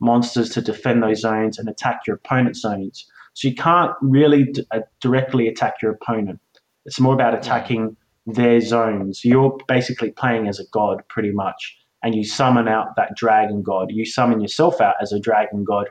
monsters 0.00 0.50
to 0.50 0.60
defend 0.62 1.02
those 1.02 1.20
zones 1.20 1.58
and 1.58 1.68
attack 1.68 2.00
your 2.06 2.16
opponent's 2.16 2.60
zones. 2.60 3.06
So 3.34 3.48
you 3.48 3.54
can't 3.54 3.92
really 4.00 4.44
d- 4.44 4.64
uh, 4.70 4.80
directly 5.00 5.46
attack 5.46 5.74
your 5.82 5.92
opponent. 5.92 6.40
It's 6.86 6.98
more 6.98 7.14
about 7.14 7.34
attacking 7.34 7.96
their 8.26 8.60
zones. 8.60 9.24
You're 9.24 9.56
basically 9.68 10.10
playing 10.10 10.48
as 10.48 10.58
a 10.58 10.64
god, 10.72 11.02
pretty 11.08 11.32
much, 11.32 11.76
and 12.02 12.14
you 12.14 12.24
summon 12.24 12.66
out 12.66 12.96
that 12.96 13.14
dragon 13.16 13.62
god. 13.62 13.90
You 13.90 14.04
summon 14.04 14.40
yourself 14.40 14.80
out 14.80 14.94
as 15.00 15.12
a 15.12 15.20
dragon 15.20 15.64
god, 15.64 15.88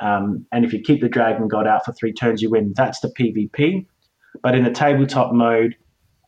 um, 0.00 0.46
and 0.52 0.64
if 0.64 0.72
you 0.72 0.80
keep 0.80 1.00
the 1.00 1.08
dragon 1.08 1.48
god 1.48 1.66
out 1.66 1.84
for 1.84 1.92
three 1.92 2.12
turns, 2.12 2.42
you 2.42 2.50
win. 2.50 2.72
That's 2.76 3.00
the 3.00 3.08
PvP. 3.08 3.86
But 4.42 4.54
in 4.54 4.64
the 4.64 4.70
tabletop 4.70 5.32
mode, 5.32 5.76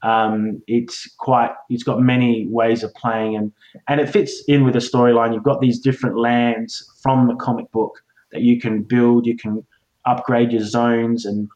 um, 0.02 0.60
it's 0.66 1.12
quite 1.18 1.52
it's 1.70 1.84
got 1.84 2.00
many 2.00 2.46
ways 2.48 2.82
of 2.82 2.92
playing 2.94 3.36
and 3.36 3.52
and 3.88 4.00
it 4.00 4.10
fits 4.10 4.42
in 4.48 4.64
with 4.64 4.74
the 4.74 4.80
storyline 4.80 5.32
you've 5.32 5.44
got 5.44 5.60
these 5.60 5.78
different 5.78 6.18
lands 6.18 6.90
from 7.02 7.28
the 7.28 7.36
comic 7.36 7.70
book 7.70 8.02
that 8.32 8.42
you 8.42 8.60
can 8.60 8.82
build 8.82 9.26
you 9.26 9.36
can 9.36 9.64
upgrade 10.04 10.50
your 10.50 10.62
zones 10.62 11.24
and 11.24 11.48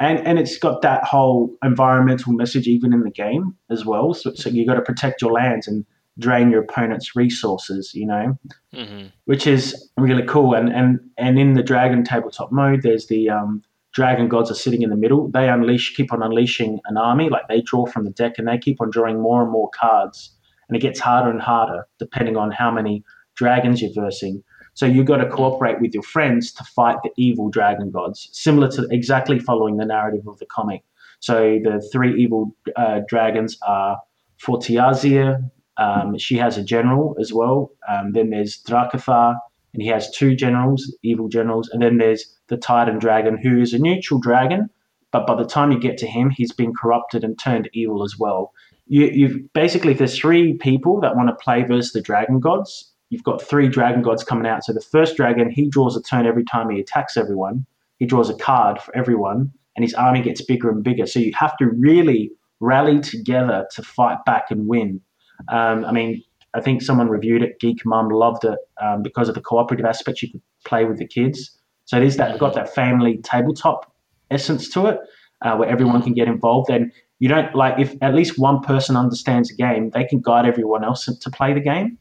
and 0.00 0.18
and 0.26 0.40
it's 0.40 0.58
got 0.58 0.82
that 0.82 1.04
whole 1.04 1.56
environmental 1.62 2.32
message 2.32 2.66
even 2.66 2.92
in 2.92 3.02
the 3.02 3.10
game 3.10 3.54
as 3.70 3.84
well 3.84 4.12
so, 4.12 4.34
so 4.34 4.50
you've 4.50 4.66
got 4.66 4.74
to 4.74 4.82
protect 4.82 5.22
your 5.22 5.30
lands 5.30 5.68
and 5.68 5.86
drain 6.18 6.50
your 6.50 6.62
opponent's 6.62 7.16
resources 7.16 7.92
you 7.94 8.06
know 8.06 8.38
mm-hmm. 8.72 9.06
which 9.24 9.46
is 9.46 9.90
really 9.96 10.22
cool 10.22 10.54
and 10.54 10.72
and 10.72 11.00
and 11.18 11.38
in 11.38 11.54
the 11.54 11.62
dragon 11.62 12.04
tabletop 12.04 12.52
mode 12.52 12.82
there's 12.82 13.08
the 13.08 13.28
um 13.28 13.62
dragon 13.94 14.28
gods 14.28 14.50
are 14.50 14.56
sitting 14.56 14.82
in 14.82 14.90
the 14.90 14.96
middle. 14.96 15.30
They 15.30 15.48
unleash, 15.48 15.94
keep 15.94 16.12
on 16.12 16.22
unleashing 16.22 16.80
an 16.86 16.96
army. 16.96 17.30
Like 17.30 17.48
they 17.48 17.62
draw 17.62 17.86
from 17.86 18.04
the 18.04 18.10
deck 18.10 18.34
and 18.38 18.46
they 18.46 18.58
keep 18.58 18.80
on 18.80 18.90
drawing 18.90 19.20
more 19.20 19.42
and 19.42 19.50
more 19.50 19.70
cards. 19.70 20.36
And 20.68 20.76
it 20.76 20.80
gets 20.80 21.00
harder 21.00 21.30
and 21.30 21.40
harder 21.40 21.86
depending 21.98 22.36
on 22.36 22.50
how 22.50 22.70
many 22.70 23.04
dragons 23.36 23.80
you're 23.80 23.92
versing. 23.94 24.42
So 24.74 24.86
you've 24.86 25.06
got 25.06 25.18
to 25.18 25.28
cooperate 25.28 25.80
with 25.80 25.94
your 25.94 26.02
friends 26.02 26.52
to 26.54 26.64
fight 26.64 26.96
the 27.04 27.10
evil 27.16 27.48
dragon 27.48 27.92
gods, 27.92 28.28
similar 28.32 28.68
to 28.72 28.88
exactly 28.90 29.38
following 29.38 29.76
the 29.76 29.84
narrative 29.84 30.26
of 30.26 30.38
the 30.40 30.46
comic. 30.46 30.82
So 31.20 31.60
the 31.62 31.80
three 31.92 32.20
evil 32.20 32.56
uh, 32.74 33.00
dragons 33.06 33.56
are 33.66 33.98
Fortiazir. 34.44 35.50
Um, 35.76 36.16
she 36.18 36.36
has 36.36 36.56
a 36.56 36.62
general 36.62 37.16
as 37.20 37.32
well. 37.32 37.72
Um, 37.88 38.12
then 38.12 38.30
there's 38.30 38.62
Drakathar, 38.62 39.36
and 39.72 39.82
he 39.82 39.88
has 39.88 40.10
two 40.10 40.36
generals, 40.36 40.96
evil 41.02 41.28
generals, 41.28 41.68
and 41.68 41.82
then 41.82 41.98
there's 41.98 42.32
the 42.48 42.56
Titan 42.56 42.98
dragon, 42.98 43.36
who 43.36 43.60
is 43.60 43.72
a 43.72 43.78
neutral 43.78 44.20
dragon, 44.20 44.70
but 45.14 45.28
by 45.28 45.36
the 45.36 45.44
time 45.44 45.70
you 45.70 45.78
get 45.78 45.96
to 45.98 46.08
him, 46.08 46.30
he's 46.30 46.52
been 46.52 46.74
corrupted 46.74 47.22
and 47.22 47.38
turned 47.38 47.70
evil 47.72 48.02
as 48.02 48.18
well. 48.18 48.52
You, 48.86 49.06
you've 49.06 49.52
basically 49.52 49.94
there's 49.94 50.18
three 50.18 50.54
people 50.54 51.00
that 51.00 51.16
want 51.16 51.28
to 51.28 51.34
play 51.36 51.62
versus 51.62 51.92
the 51.92 52.02
dragon 52.02 52.40
gods. 52.40 52.92
You've 53.10 53.22
got 53.22 53.40
three 53.40 53.68
dragon 53.68 54.02
gods 54.02 54.24
coming 54.24 54.46
out. 54.46 54.64
So 54.64 54.72
the 54.72 54.80
first 54.80 55.16
dragon, 55.16 55.50
he 55.50 55.68
draws 55.68 55.96
a 55.96 56.02
turn 56.02 56.26
every 56.26 56.44
time 56.44 56.68
he 56.68 56.80
attacks 56.80 57.16
everyone. 57.16 57.64
He 57.98 58.06
draws 58.06 58.28
a 58.28 58.34
card 58.34 58.80
for 58.80 58.94
everyone, 58.96 59.52
and 59.76 59.84
his 59.84 59.94
army 59.94 60.20
gets 60.20 60.42
bigger 60.42 60.68
and 60.68 60.82
bigger. 60.82 61.06
So 61.06 61.20
you 61.20 61.32
have 61.38 61.56
to 61.58 61.66
really 61.66 62.32
rally 62.58 62.98
together 62.98 63.68
to 63.76 63.82
fight 63.82 64.18
back 64.26 64.50
and 64.50 64.66
win. 64.66 65.00
Um, 65.48 65.84
I 65.84 65.92
mean, 65.92 66.22
I 66.54 66.60
think 66.60 66.82
someone 66.82 67.08
reviewed 67.08 67.42
it. 67.42 67.58
Geek 67.60 67.84
Mum 67.84 68.08
loved 68.08 68.44
it 68.44 68.58
um, 68.80 69.02
because 69.02 69.28
of 69.28 69.34
the 69.34 69.40
cooperative 69.40 69.86
aspect. 69.86 70.22
You 70.22 70.30
could 70.30 70.42
play 70.64 70.84
with 70.84 70.98
the 70.98 71.06
kids. 71.06 71.56
So 71.84 71.96
it 71.96 72.04
is 72.04 72.16
that 72.16 72.38
got 72.38 72.54
that 72.54 72.74
family 72.74 73.18
tabletop 73.18 73.92
essence 74.30 74.68
to 74.70 74.86
it, 74.86 74.98
uh, 75.42 75.56
where 75.56 75.68
everyone 75.68 76.02
can 76.02 76.14
get 76.14 76.28
involved. 76.28 76.70
And 76.70 76.92
you 77.18 77.28
don't 77.28 77.54
like 77.54 77.78
if 77.78 77.94
at 78.02 78.14
least 78.14 78.38
one 78.38 78.60
person 78.60 78.96
understands 78.96 79.48
the 79.48 79.56
game, 79.56 79.90
they 79.90 80.04
can 80.04 80.20
guide 80.20 80.46
everyone 80.46 80.84
else 80.84 81.06
to 81.06 81.30
play 81.30 81.52
the 81.52 81.60
game, 81.60 81.98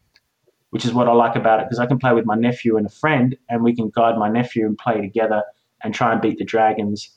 which 0.70 0.86
is 0.86 0.94
what 0.94 1.08
I 1.08 1.14
like 1.14 1.36
about 1.36 1.60
it 1.60 1.66
because 1.66 1.80
I 1.80 1.86
can 1.86 1.98
play 1.98 2.14
with 2.14 2.26
my 2.26 2.36
nephew 2.36 2.78
and 2.78 2.86
a 2.86 2.90
friend, 2.90 3.36
and 3.50 3.64
we 3.64 3.76
can 3.76 3.92
guide 3.94 4.18
my 4.18 4.30
nephew 4.30 4.66
and 4.66 4.78
play 4.78 5.02
together 5.02 5.44
and 5.84 5.94
try 5.94 6.14
and 6.14 6.22
beat 6.22 6.38
the 6.38 6.46
dragons. 6.46 7.10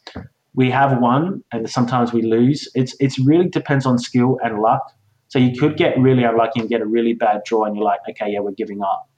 We 0.54 0.70
have 0.70 0.98
won, 1.00 1.44
and 1.52 1.68
sometimes 1.68 2.12
we 2.12 2.22
lose. 2.22 2.68
It's 2.74 2.96
it's 2.98 3.18
really 3.18 3.48
depends 3.48 3.86
on 3.86 3.98
skill 3.98 4.38
and 4.42 4.60
luck. 4.60 4.82
So 5.28 5.38
you 5.38 5.58
could 5.58 5.76
get 5.76 5.98
really 5.98 6.24
unlucky 6.24 6.60
and 6.60 6.68
get 6.68 6.80
a 6.80 6.86
really 6.86 7.14
bad 7.14 7.42
draw, 7.44 7.64
and 7.64 7.76
you're 7.76 7.84
like, 7.84 8.00
okay, 8.10 8.30
yeah, 8.30 8.40
we're 8.40 8.52
giving 8.52 8.82
up. 8.82 9.08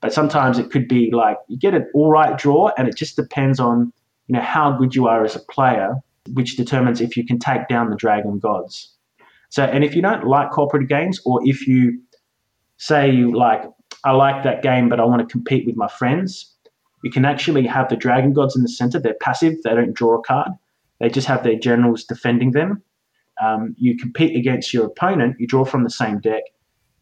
But 0.00 0.12
sometimes 0.12 0.58
it 0.58 0.70
could 0.70 0.88
be 0.88 1.10
like 1.10 1.38
you 1.48 1.58
get 1.58 1.74
an 1.74 1.88
all 1.94 2.10
right 2.10 2.38
draw, 2.38 2.70
and 2.78 2.88
it 2.88 2.96
just 2.96 3.16
depends 3.16 3.60
on 3.60 3.92
you 4.26 4.34
know 4.34 4.40
how 4.40 4.72
good 4.72 4.94
you 4.94 5.06
are 5.06 5.24
as 5.24 5.36
a 5.36 5.40
player, 5.40 5.96
which 6.32 6.56
determines 6.56 7.00
if 7.00 7.16
you 7.16 7.26
can 7.26 7.38
take 7.38 7.68
down 7.68 7.90
the 7.90 7.96
dragon 7.96 8.38
gods. 8.38 8.94
So, 9.50 9.64
and 9.64 9.82
if 9.82 9.94
you 9.94 10.02
don't 10.02 10.26
like 10.26 10.50
cooperative 10.50 10.88
games, 10.88 11.20
or 11.24 11.40
if 11.44 11.66
you 11.66 12.00
say 12.76 13.10
you 13.10 13.34
like, 13.36 13.64
I 14.04 14.12
like 14.12 14.44
that 14.44 14.62
game, 14.62 14.88
but 14.88 15.00
I 15.00 15.04
want 15.04 15.26
to 15.26 15.30
compete 15.30 15.66
with 15.66 15.76
my 15.76 15.88
friends, 15.88 16.54
you 17.02 17.10
can 17.10 17.24
actually 17.24 17.66
have 17.66 17.88
the 17.88 17.96
dragon 17.96 18.32
gods 18.32 18.56
in 18.56 18.62
the 18.62 18.68
center. 18.68 19.00
They're 19.00 19.16
passive; 19.20 19.56
they 19.64 19.74
don't 19.74 19.94
draw 19.94 20.18
a 20.18 20.22
card. 20.22 20.52
They 21.00 21.08
just 21.08 21.26
have 21.26 21.44
their 21.44 21.58
generals 21.58 22.04
defending 22.04 22.52
them. 22.52 22.82
Um, 23.42 23.74
you 23.78 23.96
compete 23.96 24.36
against 24.36 24.72
your 24.74 24.86
opponent. 24.86 25.36
You 25.38 25.46
draw 25.46 25.64
from 25.64 25.84
the 25.84 25.90
same 25.90 26.20
deck, 26.20 26.42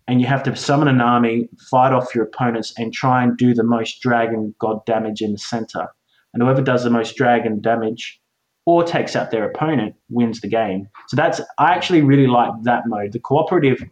and 0.08 0.20
you 0.20 0.26
have 0.26 0.42
to 0.44 0.56
summon 0.56 0.88
an 0.88 1.00
army, 1.00 1.48
fight 1.70 1.92
off 1.92 2.14
your 2.14 2.24
opponents, 2.24 2.72
and 2.78 2.92
try 2.92 3.22
and 3.22 3.36
do 3.36 3.54
the 3.54 3.64
most 3.64 4.00
dragon 4.00 4.54
god 4.58 4.84
damage 4.86 5.22
in 5.22 5.32
the 5.32 5.38
center. 5.38 5.88
And 6.34 6.42
whoever 6.42 6.60
does 6.60 6.84
the 6.84 6.90
most 6.90 7.16
dragon 7.16 7.60
damage 7.60 8.20
or 8.66 8.82
takes 8.82 9.16
out 9.16 9.30
their 9.30 9.48
opponent 9.48 9.94
wins 10.10 10.40
the 10.40 10.48
game. 10.48 10.88
So 11.08 11.16
that's 11.16 11.40
I 11.58 11.72
actually 11.72 12.02
really 12.02 12.26
like 12.26 12.50
that 12.64 12.82
mode. 12.86 13.12
The 13.12 13.20
cooperative, 13.20 13.82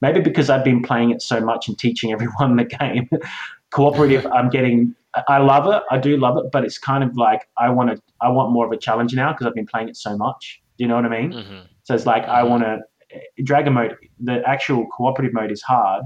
maybe 0.00 0.20
because 0.20 0.48
I've 0.48 0.64
been 0.64 0.82
playing 0.82 1.10
it 1.10 1.20
so 1.20 1.40
much 1.40 1.68
and 1.68 1.78
teaching 1.78 2.12
everyone 2.12 2.56
the 2.56 2.64
game. 2.64 3.08
cooperative, 3.70 4.26
I'm 4.26 4.48
getting. 4.48 4.94
I 5.26 5.38
love 5.38 5.66
it. 5.66 5.82
I 5.90 5.98
do 5.98 6.16
love 6.16 6.36
it, 6.38 6.52
but 6.52 6.64
it's 6.64 6.78
kind 6.78 7.02
of 7.02 7.16
like 7.16 7.48
I 7.58 7.68
want 7.68 7.90
to. 7.90 8.02
I 8.20 8.28
want 8.28 8.52
more 8.52 8.64
of 8.64 8.72
a 8.72 8.76
challenge 8.76 9.12
now 9.12 9.32
because 9.32 9.46
I've 9.46 9.54
been 9.54 9.66
playing 9.66 9.88
it 9.88 9.96
so 9.96 10.16
much. 10.16 10.62
Do 10.78 10.84
you 10.84 10.88
know 10.88 10.94
what 10.94 11.04
I 11.04 11.08
mean? 11.08 11.32
Mm-hmm. 11.32 11.58
So 11.90 11.94
it's 11.96 12.06
like 12.06 12.22
I 12.24 12.44
want 12.44 12.62
to. 12.62 12.78
Dragon 13.42 13.72
mode, 13.72 13.96
the 14.20 14.40
actual 14.46 14.86
cooperative 14.96 15.34
mode 15.34 15.50
is 15.50 15.60
hard, 15.60 16.04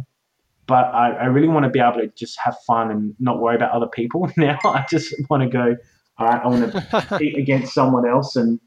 but 0.66 0.86
I, 0.86 1.10
I 1.10 1.24
really 1.26 1.48
want 1.48 1.64
to 1.64 1.68
be 1.70 1.78
able 1.78 1.98
to 1.98 2.06
just 2.16 2.38
have 2.42 2.56
fun 2.66 2.90
and 2.90 3.14
not 3.20 3.38
worry 3.38 3.56
about 3.56 3.72
other 3.72 3.88
people 3.88 4.30
now. 4.38 4.58
I 4.64 4.86
just 4.88 5.14
want 5.28 5.42
to 5.42 5.48
go, 5.50 5.76
all 6.16 6.26
right, 6.26 6.40
I 6.42 6.48
want 6.48 6.62
to 6.62 7.06
compete 7.06 7.36
against 7.36 7.74
someone 7.74 8.08
else 8.08 8.34
and 8.36 8.58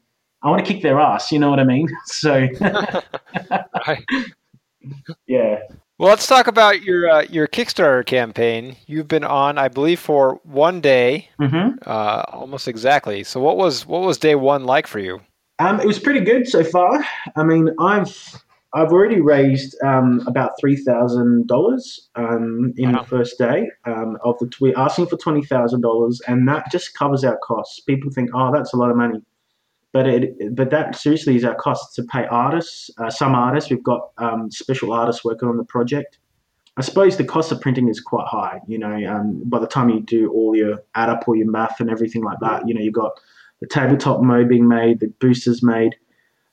I 0.44 0.50
want 0.50 0.64
to 0.64 0.72
kick 0.72 0.84
their 0.84 1.00
ass. 1.00 1.32
You 1.32 1.40
know 1.40 1.50
what 1.50 1.58
I 1.58 1.64
mean? 1.64 1.88
So, 2.06 2.46
Right. 3.88 4.04
yeah. 5.26 5.58
Well, 5.98 6.10
let's 6.10 6.28
talk 6.28 6.46
about 6.46 6.82
your 6.82 7.10
uh, 7.10 7.22
your 7.22 7.48
Kickstarter 7.48 8.06
campaign. 8.06 8.76
You've 8.86 9.08
been 9.08 9.24
on, 9.24 9.58
I 9.58 9.66
believe, 9.66 9.98
for 9.98 10.38
one 10.44 10.80
day, 10.80 11.30
hmm 11.40 11.70
uh, 11.84 12.22
almost 12.28 12.68
exactly. 12.68 13.24
So, 13.24 13.40
what 13.40 13.56
was 13.56 13.84
what 13.86 14.02
was 14.02 14.18
day 14.18 14.36
one 14.36 14.64
like 14.64 14.86
for 14.86 15.00
you? 15.00 15.22
Um, 15.58 15.80
it 15.80 15.86
was 15.86 15.98
pretty 15.98 16.20
good 16.20 16.48
so 16.48 16.62
far. 16.64 17.04
I 17.36 17.42
mean, 17.42 17.70
I've 17.80 18.42
I've 18.74 18.92
already 18.92 19.20
raised 19.20 19.76
um, 19.82 20.22
about 20.26 20.52
three 20.60 20.76
thousand 20.76 21.48
dollars 21.48 22.08
um, 22.16 22.72
in 22.76 22.92
Wow. 22.92 23.00
the 23.02 23.06
first 23.08 23.38
day. 23.38 23.68
Um, 23.84 24.18
of 24.24 24.38
the 24.38 24.50
we're 24.60 24.78
asking 24.78 25.06
for 25.06 25.16
twenty 25.16 25.44
thousand 25.44 25.80
dollars, 25.80 26.20
and 26.28 26.46
that 26.48 26.70
just 26.70 26.94
covers 26.94 27.24
our 27.24 27.38
costs. 27.38 27.80
People 27.80 28.10
think, 28.10 28.30
oh, 28.34 28.52
that's 28.52 28.72
a 28.72 28.76
lot 28.76 28.90
of 28.90 28.96
money, 28.96 29.20
but 29.92 30.06
it 30.06 30.54
but 30.54 30.70
that 30.70 30.94
seriously 30.96 31.34
is 31.36 31.44
our 31.44 31.54
costs 31.56 31.94
to 31.96 32.02
pay 32.04 32.26
artists. 32.26 32.90
Uh, 32.98 33.10
some 33.10 33.34
artists 33.34 33.70
we've 33.70 33.82
got 33.82 34.10
um, 34.18 34.50
special 34.50 34.92
artists 34.92 35.24
working 35.24 35.48
on 35.48 35.56
the 35.56 35.64
project. 35.64 36.18
I 36.76 36.82
suppose 36.82 37.16
the 37.16 37.24
cost 37.24 37.50
of 37.50 37.60
printing 37.60 37.88
is 37.88 38.00
quite 38.00 38.28
high. 38.28 38.60
You 38.68 38.78
know, 38.78 38.94
um, 39.12 39.42
by 39.46 39.58
the 39.58 39.66
time 39.66 39.88
you 39.88 40.00
do 40.00 40.30
all 40.30 40.54
your 40.54 40.78
add 40.94 41.08
up, 41.08 41.24
all 41.26 41.34
your 41.34 41.50
math 41.50 41.80
and 41.80 41.90
everything 41.90 42.22
like 42.22 42.38
that, 42.42 42.68
you 42.68 42.74
know, 42.74 42.80
you've 42.80 42.94
got 42.94 43.18
the 43.60 43.66
tabletop 43.66 44.20
mode 44.20 44.48
being 44.48 44.68
made, 44.68 45.00
the 45.00 45.12
boosters 45.20 45.62
made. 45.62 45.96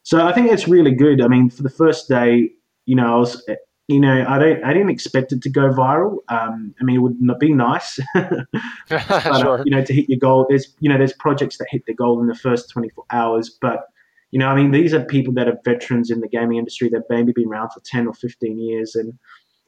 So 0.04 0.26
I 0.26 0.34
think 0.34 0.52
it's 0.52 0.68
really 0.68 0.94
good. 0.94 1.22
I 1.22 1.28
mean, 1.28 1.50
for 1.50 1.64
the 1.64 1.70
first 1.70 2.08
day, 2.08 2.52
you 2.86 2.96
know, 2.96 3.16
I 3.16 3.18
was, 3.18 3.44
you 3.88 4.00
know, 4.00 4.26
I 4.28 4.38
don't, 4.38 4.64
I 4.64 4.74
didn't 4.74 4.90
expect 4.90 5.32
it 5.32 5.42
to 5.42 5.50
go 5.50 5.70
viral. 5.70 6.18
Um, 6.30 6.76
I 6.80 6.84
mean, 6.84 6.98
it 6.98 7.00
would 7.00 7.22
not 7.22 7.40
be 7.40 7.54
nice, 7.54 8.00
but, 8.14 9.12
uh, 9.12 9.64
you 9.66 9.72
know, 9.72 9.84
to 9.84 9.94
hit 9.94 10.10
your 10.10 10.20
goal. 10.20 10.46
There's, 10.48 10.74
you 10.80 10.90
know, 10.90 10.98
there's 10.98 11.14
projects 11.14 11.58
that 11.58 11.68
hit 11.70 11.84
their 11.86 11.96
goal 11.96 12.22
in 12.22 12.28
the 12.28 12.36
first 12.36 12.70
24 12.70 13.06
hours, 13.12 13.50
but 13.62 13.86
you 14.32 14.40
know, 14.40 14.48
I 14.48 14.56
mean, 14.56 14.72
these 14.72 14.94
are 14.94 15.02
people 15.06 15.34
that 15.36 15.48
are 15.48 15.58
veterans 15.64 16.12
in 16.12 16.20
the 16.20 16.28
gaming 16.28 16.58
industry. 16.58 16.90
They've 16.90 17.02
maybe 17.10 17.32
been 17.32 17.48
around 17.48 17.70
for 17.70 17.80
10 17.86 18.06
or 18.06 18.14
15 18.14 18.60
years, 18.60 18.94
and 18.94 19.14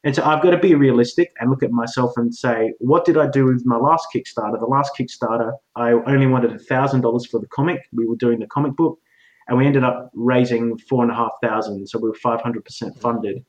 and 0.03 0.15
so 0.15 0.23
I've 0.23 0.41
got 0.43 0.51
to 0.51 0.57
be 0.57 0.75
realistic 0.75 1.33
and 1.39 1.49
look 1.49 1.63
at 1.63 1.71
myself 1.71 2.13
and 2.17 2.33
say, 2.33 2.73
what 2.79 3.03
did 3.03 3.17
I 3.17 3.27
do 3.27 3.45
with 3.45 3.65
my 3.65 3.77
last 3.77 4.07
Kickstarter? 4.13 4.59
The 4.59 4.65
last 4.65 4.91
Kickstarter, 4.97 5.53
I 5.75 5.91
only 5.91 6.27
wanted 6.27 6.59
thousand 6.61 7.01
dollars 7.01 7.25
for 7.25 7.39
the 7.39 7.47
comic. 7.47 7.81
We 7.91 8.05
were 8.05 8.15
doing 8.15 8.39
the 8.39 8.47
comic 8.47 8.75
book, 8.75 8.99
and 9.47 9.57
we 9.57 9.65
ended 9.65 9.83
up 9.83 10.11
raising 10.13 10.77
four 10.77 11.03
and 11.03 11.11
a 11.11 11.15
half 11.15 11.31
thousand. 11.41 11.87
So 11.87 11.99
we 11.99 12.09
were 12.09 12.15
five 12.15 12.41
hundred 12.41 12.63
percent 12.63 12.93
mm-hmm. 12.93 13.01
funded. 13.01 13.45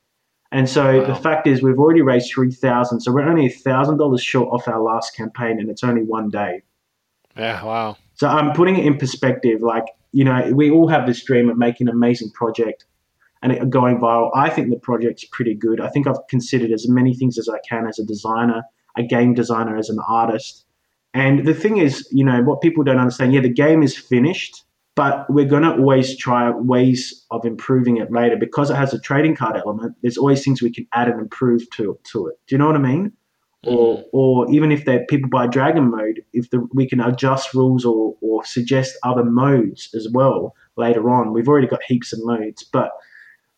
And 0.50 0.68
so 0.68 1.00
Wow. 1.00 1.06
the 1.06 1.14
fact 1.14 1.46
is, 1.46 1.62
we've 1.62 1.78
already 1.78 2.00
raised 2.00 2.32
three 2.32 2.50
thousand. 2.50 3.00
So 3.00 3.12
we're 3.12 3.28
only 3.28 3.50
thousand 3.50 3.98
dollars 3.98 4.22
short 4.22 4.48
off 4.50 4.66
our 4.66 4.80
last 4.80 5.14
campaign, 5.14 5.60
and 5.60 5.68
it's 5.68 5.84
only 5.84 6.02
one 6.02 6.30
day. 6.30 6.62
Yeah, 7.36 7.62
wow. 7.62 7.96
So 8.14 8.26
I'm 8.26 8.52
putting 8.52 8.76
it 8.76 8.84
in 8.86 8.96
perspective. 8.96 9.60
Like, 9.60 9.84
you 10.12 10.24
know, 10.24 10.50
we 10.52 10.70
all 10.70 10.88
have 10.88 11.06
this 11.06 11.22
dream 11.22 11.50
of 11.50 11.58
making 11.58 11.88
an 11.88 11.94
amazing 11.94 12.30
project 12.30 12.86
and 13.42 13.52
it 13.52 13.70
going 13.70 13.98
viral. 13.98 14.30
I 14.34 14.50
think 14.50 14.70
the 14.70 14.78
project's 14.78 15.24
pretty 15.24 15.54
good. 15.54 15.80
I 15.80 15.88
think 15.88 16.06
I've 16.06 16.26
considered 16.28 16.70
as 16.70 16.88
many 16.88 17.14
things 17.14 17.38
as 17.38 17.48
I 17.48 17.58
can 17.68 17.86
as 17.86 17.98
a 17.98 18.04
designer, 18.04 18.62
a 18.96 19.02
game 19.02 19.34
designer, 19.34 19.76
as 19.76 19.88
an 19.88 19.98
artist. 20.08 20.64
And 21.14 21.46
the 21.46 21.54
thing 21.54 21.78
is, 21.78 22.06
you 22.12 22.24
know, 22.24 22.42
what 22.42 22.60
people 22.60 22.84
don't 22.84 22.98
understand, 22.98 23.32
yeah, 23.32 23.40
the 23.40 23.48
game 23.48 23.82
is 23.82 23.96
finished, 23.96 24.64
but 24.94 25.28
we're 25.30 25.46
going 25.46 25.62
to 25.62 25.72
always 25.72 26.16
try 26.16 26.50
ways 26.50 27.24
of 27.30 27.44
improving 27.44 27.96
it 27.96 28.10
later 28.10 28.36
because 28.36 28.70
it 28.70 28.76
has 28.76 28.92
a 28.92 29.00
trading 29.00 29.36
card 29.36 29.56
element. 29.56 29.94
There's 30.02 30.18
always 30.18 30.44
things 30.44 30.60
we 30.60 30.72
can 30.72 30.86
add 30.92 31.08
and 31.08 31.20
improve 31.20 31.68
to, 31.76 31.98
to 32.12 32.26
it. 32.26 32.38
Do 32.46 32.54
you 32.54 32.58
know 32.58 32.66
what 32.66 32.76
I 32.76 32.80
mean? 32.80 33.12
or 33.64 33.96
mm-hmm. 33.96 34.02
or 34.12 34.50
even 34.50 34.70
if 34.70 34.84
they're 34.84 35.04
people 35.06 35.28
buy 35.28 35.46
dragon 35.46 35.90
mode, 35.90 36.22
if 36.32 36.50
the, 36.50 36.66
we 36.72 36.88
can 36.88 37.00
adjust 37.00 37.54
rules 37.54 37.84
or, 37.84 38.16
or 38.20 38.44
suggest 38.44 38.96
other 39.02 39.24
modes 39.24 39.90
as 39.94 40.08
well 40.12 40.54
later 40.76 41.10
on. 41.10 41.32
We've 41.32 41.48
already 41.48 41.66
got 41.66 41.82
heaps 41.82 42.12
of 42.12 42.20
modes, 42.22 42.64
but 42.64 42.92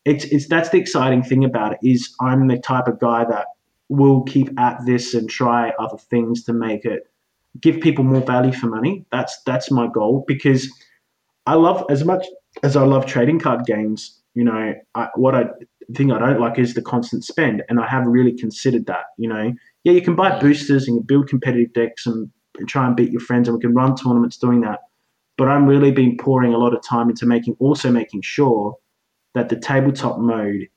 it's 0.05 0.25
it's 0.25 0.47
that's 0.47 0.69
the 0.69 0.77
exciting 0.77 1.23
thing 1.23 1.45
about 1.45 1.73
it 1.73 1.79
is 1.83 2.13
I'm 2.19 2.47
the 2.47 2.57
type 2.57 2.87
of 2.87 2.99
guy 2.99 3.25
that 3.25 3.47
will 3.89 4.23
keep 4.23 4.57
at 4.59 4.79
this 4.85 5.13
and 5.13 5.29
try 5.29 5.71
other 5.77 5.97
things 5.97 6.43
to 6.45 6.53
make 6.53 6.85
it 6.85 7.07
give 7.59 7.81
people 7.81 8.03
more 8.03 8.21
value 8.21 8.53
for 8.53 8.67
money. 8.67 9.05
That's 9.11 9.41
that's 9.43 9.69
my 9.69 9.87
goal 9.87 10.23
because 10.27 10.71
I 11.45 11.55
love 11.55 11.85
as 11.89 12.05
much 12.05 12.25
as 12.63 12.75
I 12.75 12.83
love 12.83 13.05
trading 13.05 13.39
card 13.39 13.65
games. 13.65 14.19
You 14.33 14.45
know, 14.45 14.73
I, 14.95 15.09
what 15.15 15.35
I 15.35 15.45
thing 15.95 16.11
I 16.11 16.19
don't 16.19 16.39
like 16.39 16.57
is 16.57 16.73
the 16.73 16.81
constant 16.81 17.25
spend, 17.25 17.63
and 17.67 17.79
I 17.79 17.87
have 17.87 18.05
really 18.05 18.31
considered 18.31 18.85
that. 18.85 19.05
You 19.17 19.27
know, 19.27 19.53
yeah, 19.83 19.93
you 19.93 20.01
can 20.01 20.15
buy 20.15 20.31
mm. 20.31 20.39
boosters 20.39 20.87
and 20.87 20.97
you 20.97 21.03
build 21.03 21.27
competitive 21.27 21.73
decks 21.73 22.05
and, 22.05 22.29
and 22.57 22.67
try 22.69 22.87
and 22.87 22.95
beat 22.95 23.11
your 23.11 23.21
friends, 23.21 23.47
and 23.47 23.57
we 23.57 23.61
can 23.61 23.73
run 23.73 23.95
tournaments 23.95 24.37
doing 24.37 24.61
that. 24.61 24.79
But 25.37 25.47
I'm 25.47 25.65
really 25.65 25.91
been 25.91 26.17
pouring 26.17 26.53
a 26.53 26.57
lot 26.57 26.73
of 26.73 26.81
time 26.83 27.09
into 27.09 27.25
making, 27.25 27.55
also 27.59 27.91
making 27.91 28.21
sure 28.21 28.77
that 29.33 29.49
the 29.49 29.55
tabletop 29.55 30.19
mode 30.19 30.67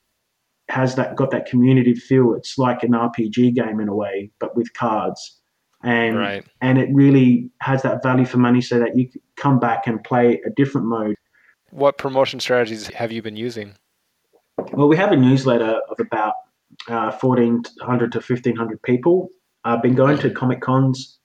has 0.68 0.94
that 0.94 1.16
got 1.16 1.30
that 1.30 1.46
community 1.46 1.94
feel. 1.94 2.34
It's 2.34 2.56
like 2.58 2.82
an 2.82 2.92
RPG 2.92 3.54
game 3.54 3.80
in 3.80 3.88
a 3.88 3.94
way, 3.94 4.30
but 4.40 4.56
with 4.56 4.72
cards, 4.74 5.40
and 5.82 6.16
Right. 6.16 6.44
and 6.60 6.78
it 6.78 6.88
really 6.92 7.50
has 7.60 7.82
that 7.82 8.02
value 8.02 8.24
for 8.24 8.38
money, 8.38 8.60
so 8.60 8.78
that 8.78 8.96
you 8.96 9.08
come 9.36 9.58
back 9.58 9.86
and 9.86 10.02
play 10.02 10.40
a 10.46 10.50
different 10.50 10.86
mode. 10.86 11.16
What 11.70 11.98
promotion 11.98 12.40
strategies 12.40 12.86
have 12.88 13.12
you 13.12 13.20
been 13.20 13.36
using? 13.36 13.74
Well, 14.72 14.88
we 14.88 14.96
have 14.96 15.12
a 15.12 15.16
newsletter 15.16 15.80
of 15.90 15.98
about 16.00 16.34
uh, 16.88 17.10
1,400 17.20 18.12
to 18.12 18.18
1,500 18.18 18.82
people. 18.82 19.28
I've 19.64 19.82
been 19.82 19.94
going 19.94 20.18
to 20.18 20.30
Comic 20.30 20.60
Cons. 20.60 21.18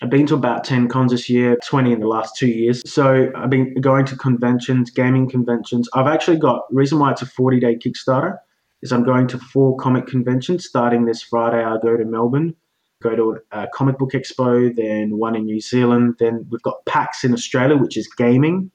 I've 0.00 0.10
been 0.10 0.26
to 0.26 0.34
about 0.34 0.64
10 0.64 0.88
cons 0.88 1.12
this 1.12 1.28
year, 1.28 1.58
20 1.64 1.92
in 1.92 2.00
the 2.00 2.08
last 2.08 2.36
two 2.36 2.48
years. 2.48 2.82
So 2.90 3.30
I've 3.36 3.50
been 3.50 3.74
going 3.80 4.06
to 4.06 4.16
conventions, 4.16 4.90
gaming 4.90 5.28
conventions. 5.28 5.88
I've 5.92 6.06
actually 6.06 6.38
got, 6.38 6.62
reason 6.72 6.98
why 6.98 7.12
it's 7.12 7.22
a 7.22 7.26
40 7.26 7.60
day 7.60 7.76
Kickstarter 7.76 8.38
is 8.82 8.92
I'm 8.92 9.04
going 9.04 9.28
to 9.28 9.38
four 9.38 9.76
comic 9.76 10.06
conventions 10.06 10.66
starting 10.66 11.04
this 11.04 11.22
Friday. 11.22 11.62
I'll 11.62 11.78
go 11.78 11.96
to 11.96 12.04
Melbourne, 12.04 12.54
go 13.02 13.14
to 13.14 13.38
a 13.52 13.68
comic 13.72 13.98
book 13.98 14.12
expo, 14.12 14.74
then 14.74 15.18
one 15.18 15.36
in 15.36 15.44
New 15.44 15.60
Zealand. 15.60 16.16
Then 16.18 16.46
we've 16.50 16.62
got 16.62 16.84
PAX 16.86 17.22
in 17.22 17.32
Australia, 17.32 17.76
which 17.76 17.96
is 17.96 18.08
gaming, 18.16 18.70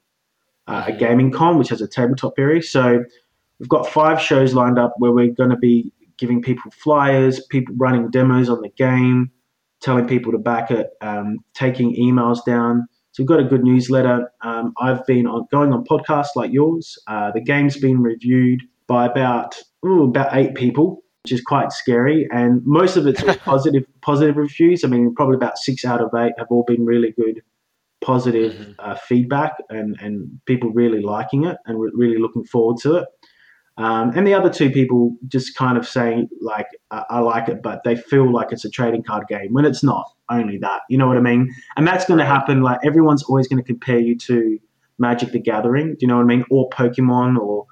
uh, 0.67 0.85
a 0.87 0.93
gaming 0.93 1.31
con, 1.31 1.57
which 1.57 1.69
has 1.69 1.81
a 1.81 1.87
tabletop 1.87 2.33
area. 2.37 2.61
So 2.61 3.03
we've 3.59 3.69
got 3.69 3.87
five 3.87 4.21
shows 4.21 4.53
lined 4.53 4.79
up 4.79 4.93
where 4.97 5.11
we're 5.11 5.33
going 5.33 5.49
to 5.49 5.57
be 5.57 5.91
giving 6.17 6.41
people 6.41 6.71
flyers, 6.71 7.45
people 7.47 7.75
running 7.77 8.09
demos 8.09 8.49
on 8.49 8.61
the 8.61 8.69
game. 8.69 9.31
Telling 9.81 10.07
people 10.07 10.31
to 10.31 10.37
back 10.37 10.71
it, 10.71 10.87
um, 11.01 11.37
taking 11.53 11.95
emails 11.95 12.43
down. 12.45 12.87
So 13.11 13.23
we've 13.23 13.27
got 13.27 13.39
a 13.39 13.43
good 13.43 13.63
newsletter. 13.63 14.31
Um, 14.41 14.73
I've 14.79 15.05
been 15.05 15.25
on, 15.27 15.47
going 15.51 15.73
on 15.73 15.83
podcasts 15.85 16.35
like 16.35 16.51
yours. 16.51 16.97
Uh, 17.07 17.31
the 17.31 17.41
game's 17.41 17.77
been 17.77 18.01
reviewed 18.01 18.61
by 18.87 19.05
about 19.05 19.59
ooh, 19.85 20.03
about 20.03 20.35
eight 20.35 20.55
people, 20.55 21.03
which 21.23 21.31
is 21.31 21.41
quite 21.41 21.71
scary. 21.71 22.27
And 22.31 22.61
most 22.65 22.95
of 22.95 23.07
it's 23.07 23.21
positive 23.43 23.85
positive 24.01 24.37
reviews. 24.37 24.83
I 24.83 24.87
mean, 24.87 25.13
probably 25.15 25.35
about 25.35 25.57
six 25.57 25.83
out 25.85 26.01
of 26.01 26.09
eight 26.15 26.33
have 26.37 26.47
all 26.49 26.63
been 26.67 26.85
really 26.85 27.11
good, 27.11 27.41
positive 28.01 28.53
Mhm. 28.53 28.75
uh, 28.79 28.95
feedback, 28.95 29.53
and 29.69 29.95
and 29.99 30.39
people 30.45 30.69
really 30.71 31.01
liking 31.01 31.45
it 31.45 31.57
and 31.65 31.79
re- 31.79 31.91
really 31.93 32.17
looking 32.19 32.43
forward 32.43 32.77
to 32.83 32.97
it. 32.97 33.07
Um, 33.77 34.11
and 34.15 34.25
the 34.25 34.33
other 34.33 34.49
two 34.49 34.71
people 34.71 35.15
just 35.27 35.55
kind 35.55 35.77
of 35.77 35.87
saying 35.87 36.29
like 36.41 36.65
I, 36.89 37.03
I 37.11 37.19
like 37.19 37.47
it, 37.47 37.61
but 37.61 37.83
they 37.83 37.95
feel 37.95 38.31
like 38.31 38.51
it's 38.51 38.65
a 38.65 38.71
trading 38.71 39.03
card 39.03 39.27
game 39.27 39.53
when 39.53 39.65
it's 39.65 39.83
not. 39.83 40.05
Only 40.29 40.57
that, 40.57 40.81
you 40.89 40.97
know 40.97 41.07
what 41.07 41.15
I 41.15 41.21
mean? 41.21 41.53
And 41.77 41.87
that's 41.87 42.05
going 42.05 42.19
to 42.19 42.25
happen. 42.25 42.61
Like 42.61 42.79
everyone's 42.83 43.23
always 43.23 43.47
going 43.47 43.63
to 43.63 43.65
compare 43.65 43.99
you 43.99 44.17
to 44.17 44.59
Magic 44.99 45.31
the 45.31 45.39
Gathering. 45.39 45.91
Do 45.91 45.97
you 46.01 46.07
know 46.07 46.17
what 46.17 46.23
I 46.23 46.25
mean? 46.25 46.43
Or 46.49 46.69
Pokemon, 46.69 47.37
or 47.37 47.65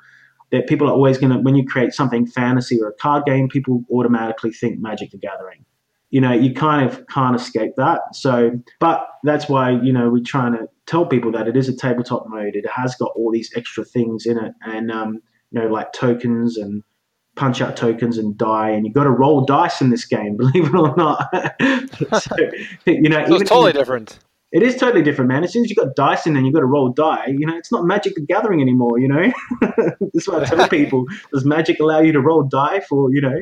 that 0.52 0.68
people 0.68 0.88
are 0.88 0.94
always 0.94 1.18
going 1.18 1.32
to 1.32 1.40
when 1.40 1.56
you 1.56 1.66
create 1.66 1.94
something 1.94 2.26
fantasy 2.26 2.80
or 2.82 2.90
a 2.90 2.94
card 2.94 3.26
game, 3.26 3.50
people 3.50 3.84
automatically 3.92 4.52
think 4.52 4.80
Magic 4.80 5.12
the 5.12 5.18
Gathering. 5.18 5.66
You 6.12 6.22
know, 6.22 6.32
you 6.32 6.54
kind 6.54 6.88
of 6.88 7.06
can't 7.08 7.36
escape 7.36 7.74
that. 7.78 8.16
So, 8.16 8.52
but 8.80 9.06
that's 9.24 9.50
why 9.50 9.72
you 9.72 9.92
know 9.92 10.10
we're 10.10 10.24
trying 10.24 10.54
to 10.54 10.70
tell 10.86 11.06
people 11.06 11.32
that 11.32 11.48
it 11.48 11.58
is 11.58 11.68
a 11.68 11.76
tabletop 11.76 12.26
mode. 12.28 12.56
It 12.56 12.70
has 12.70 12.96
got 12.96 13.12
all 13.16 13.32
these 13.32 13.52
extra 13.56 13.84
things 13.84 14.26
in 14.26 14.38
it, 14.38 14.54
and 14.62 14.92
um, 14.92 15.22
you 15.52 15.62
know, 15.62 15.68
like 15.68 15.94
tokens 15.94 16.58
and 16.58 16.84
punch 17.36 17.62
out 17.62 17.76
tokens 17.76 18.18
and 18.18 18.38
die, 18.38 18.70
and 18.70 18.86
you've 18.86 18.96
got 18.96 19.04
to 19.04 19.10
roll 19.10 19.46
dice 19.46 19.82
in 19.82 19.90
this 19.90 20.06
game, 20.06 20.38
believe 20.38 20.66
it 20.66 20.76
or 20.76 20.96
not. 20.96 21.30
so, 22.22 22.36
you 22.86 23.10
know, 23.10 23.26
So 23.28 23.36
it's 23.36 23.50
totally 23.50 23.74
different. 23.74 24.20
it 24.52 24.64
is 24.64 24.78
totally 24.78 25.04
different, 25.04 25.28
man. 25.30 25.44
As 25.44 25.52
soon 25.52 25.64
as 25.66 25.70
you've 25.70 25.78
got 25.78 25.96
dice 25.96 26.26
in 26.26 26.36
and 26.36 26.46
you've 26.46 26.54
got 26.54 26.62
to 26.62 26.66
roll 26.66 26.90
die. 26.90 27.28
You 27.28 27.46
know, 27.46 27.58
it's 27.58 27.72
not 27.72 27.86
Magic 27.86 28.16
the 28.16 28.22
Gathering 28.22 28.62
anymore. 28.62 29.00
You 29.00 29.10
know, 29.10 29.34
that's 30.14 30.28
what 30.28 30.44
I 30.44 30.46
tell 30.46 30.68
people. 30.70 31.06
Does 31.34 31.46
Magic 31.46 31.80
allow 31.80 32.00
you 32.00 32.14
to 32.14 32.22
roll 32.22 32.44
die 32.44 32.80
for 32.82 33.14
you 33.14 33.22
know 33.22 33.40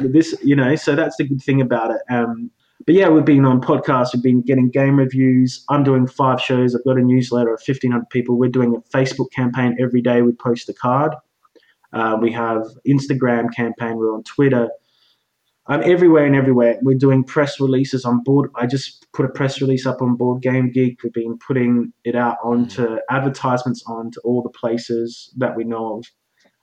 this? 0.00 0.34
You 0.42 0.56
know, 0.56 0.74
so 0.76 0.96
that's 0.96 1.16
the 1.16 1.24
good 1.24 1.42
thing 1.42 1.60
about 1.60 1.92
it. 1.92 2.00
Um, 2.10 2.50
but 2.86 2.94
yeah, 2.94 3.08
we've 3.10 3.24
been 3.24 3.44
on 3.44 3.60
podcasts. 3.60 4.08
We've 4.14 4.22
been 4.22 4.40
getting 4.40 4.70
game 4.70 4.98
reviews. 4.98 5.64
I'm 5.68 5.84
doing 5.84 6.06
five 6.06 6.40
shows. 6.40 6.74
I've 6.74 6.84
got 6.84 6.96
a 6.96 7.02
newsletter 7.02 7.52
of 7.52 7.60
1,500 7.64 8.08
people. 8.08 8.38
We're 8.38 8.48
doing 8.48 8.74
a 8.74 8.80
Facebook 8.96 9.30
campaign 9.32 9.76
every 9.78 10.00
day. 10.00 10.22
We 10.22 10.32
post 10.32 10.68
a 10.70 10.72
card. 10.72 11.14
Uh, 11.92 12.16
we 12.20 12.32
have 12.32 12.64
Instagram 12.86 13.54
campaign. 13.54 13.96
We're 13.96 14.14
on 14.14 14.22
Twitter. 14.22 14.68
I'm 15.66 15.82
everywhere 15.82 16.26
and 16.26 16.34
everywhere. 16.34 16.78
We're 16.82 16.98
doing 16.98 17.22
press 17.22 17.60
releases 17.60 18.04
on 18.04 18.22
board. 18.22 18.50
I 18.56 18.66
just 18.66 19.06
put 19.12 19.24
a 19.24 19.28
press 19.28 19.60
release 19.60 19.86
up 19.86 20.02
on 20.02 20.16
Board 20.16 20.42
Game 20.42 20.72
Geek. 20.72 21.02
We've 21.02 21.12
been 21.12 21.38
putting 21.38 21.92
it 22.04 22.16
out 22.16 22.38
onto 22.42 22.98
advertisements 23.08 23.84
onto 23.86 24.18
all 24.24 24.42
the 24.42 24.48
places 24.48 25.32
that 25.36 25.56
we 25.56 25.64
know 25.64 25.98
of. 25.98 26.06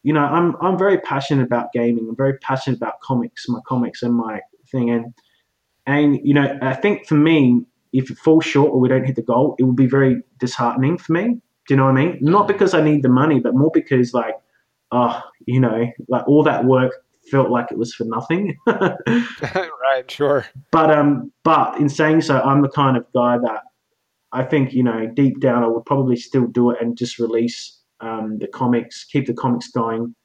You 0.03 0.13
know, 0.13 0.25
I'm 0.25 0.55
I'm 0.61 0.77
very 0.77 0.99
passionate 0.99 1.43
about 1.43 1.71
gaming. 1.73 2.07
I'm 2.09 2.15
very 2.15 2.37
passionate 2.39 2.77
about 2.77 2.99
comics, 3.01 3.47
my 3.47 3.59
comics 3.65 4.03
and 4.03 4.13
my 4.13 4.41
thing. 4.71 4.89
And 4.89 5.13
and 5.85 6.19
you 6.23 6.33
know, 6.33 6.57
I 6.61 6.73
think 6.73 7.07
for 7.07 7.15
me, 7.15 7.65
if 7.93 8.11
it 8.11 8.17
falls 8.17 8.45
short 8.45 8.71
or 8.71 8.79
we 8.79 8.89
don't 8.89 9.05
hit 9.05 9.15
the 9.15 9.21
goal, 9.21 9.55
it 9.57 9.63
would 9.63 9.75
be 9.75 9.87
very 9.87 10.21
disheartening 10.39 10.97
for 10.97 11.13
me. 11.13 11.23
Do 11.67 11.73
you 11.73 11.75
know 11.77 11.85
what 11.85 11.97
I 11.97 12.05
mean? 12.05 12.17
Not 12.21 12.47
because 12.47 12.73
I 12.73 12.81
need 12.81 13.03
the 13.03 13.09
money, 13.09 13.39
but 13.39 13.55
more 13.55 13.71
because 13.73 14.13
like, 14.13 14.35
oh, 14.91 15.21
you 15.45 15.59
know, 15.59 15.87
like 16.07 16.27
all 16.27 16.43
that 16.43 16.65
work 16.65 16.93
felt 17.29 17.49
like 17.49 17.71
it 17.71 17.77
was 17.77 17.93
for 17.93 18.05
nothing. 18.05 18.57
right, 18.67 20.09
sure. 20.09 20.45
but 20.71 20.91
um, 20.91 21.31
but 21.43 21.79
in 21.79 21.89
saying 21.89 22.21
so, 22.21 22.39
I'm 22.41 22.61
the 22.61 22.69
kind 22.69 22.97
of 22.97 23.05
guy 23.13 23.37
that 23.37 23.63
I 24.31 24.43
think 24.43 24.73
you 24.73 24.83
know 24.83 25.07
deep 25.07 25.39
down 25.39 25.63
I 25.63 25.67
would 25.67 25.85
probably 25.85 26.15
still 26.15 26.47
do 26.47 26.71
it 26.71 26.81
and 26.81 26.97
just 26.97 27.19
release 27.19 27.79
um, 27.99 28.37
the 28.39 28.47
comics, 28.47 29.03
keep 29.03 29.27
the 29.27 29.33
comics 29.33 29.69
going, 29.69 30.15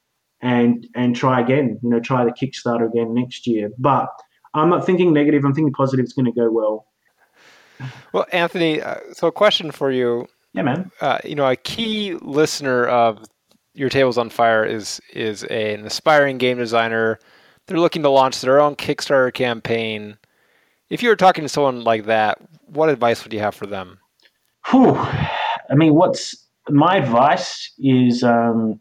and 0.40 0.86
and 0.94 1.14
try 1.16 1.40
again. 1.40 1.78
You 1.82 1.90
know, 1.90 2.00
try 2.00 2.24
the 2.24 2.32
Kickstarter 2.32 2.88
again 2.88 3.14
next 3.14 3.46
year. 3.46 3.70
But 3.78 4.08
I'm 4.54 4.68
not 4.68 4.84
thinking 4.84 5.12
negative. 5.12 5.44
I'm 5.44 5.54
thinking 5.54 5.72
positive. 5.72 6.04
It's 6.04 6.12
going 6.12 6.26
to 6.26 6.32
go 6.32 6.50
well. 6.50 6.86
Well, 8.12 8.26
Anthony, 8.32 8.80
uh, 8.80 8.96
so 9.12 9.26
a 9.26 9.32
question 9.32 9.72
for 9.72 9.90
you. 9.90 10.28
Yeah, 10.52 10.62
man. 10.62 10.90
Uh, 11.00 11.18
you 11.24 11.34
know, 11.34 11.48
a 11.48 11.56
key 11.56 12.14
listener 12.20 12.86
of 12.86 13.24
your 13.74 13.88
tables 13.88 14.18
on 14.18 14.30
fire 14.30 14.64
is 14.64 15.00
is 15.12 15.44
a, 15.44 15.74
an 15.74 15.86
aspiring 15.86 16.38
game 16.38 16.58
designer. 16.58 17.18
They're 17.66 17.78
looking 17.78 18.02
to 18.02 18.10
launch 18.10 18.40
their 18.40 18.60
own 18.60 18.76
Kickstarter 18.76 19.32
campaign. 19.32 20.18
If 20.90 21.02
you 21.02 21.08
were 21.08 21.16
talking 21.16 21.42
to 21.44 21.48
someone 21.48 21.84
like 21.84 22.06
that, 22.06 22.38
what 22.66 22.88
advice 22.88 23.24
would 23.24 23.32
you 23.32 23.40
have 23.40 23.54
for 23.54 23.66
them? 23.66 23.98
Whew. 24.70 24.94
I 24.94 25.74
mean, 25.74 25.94
what's 25.94 26.46
my 26.68 26.96
advice 26.96 27.72
is 27.78 28.22
um, 28.22 28.78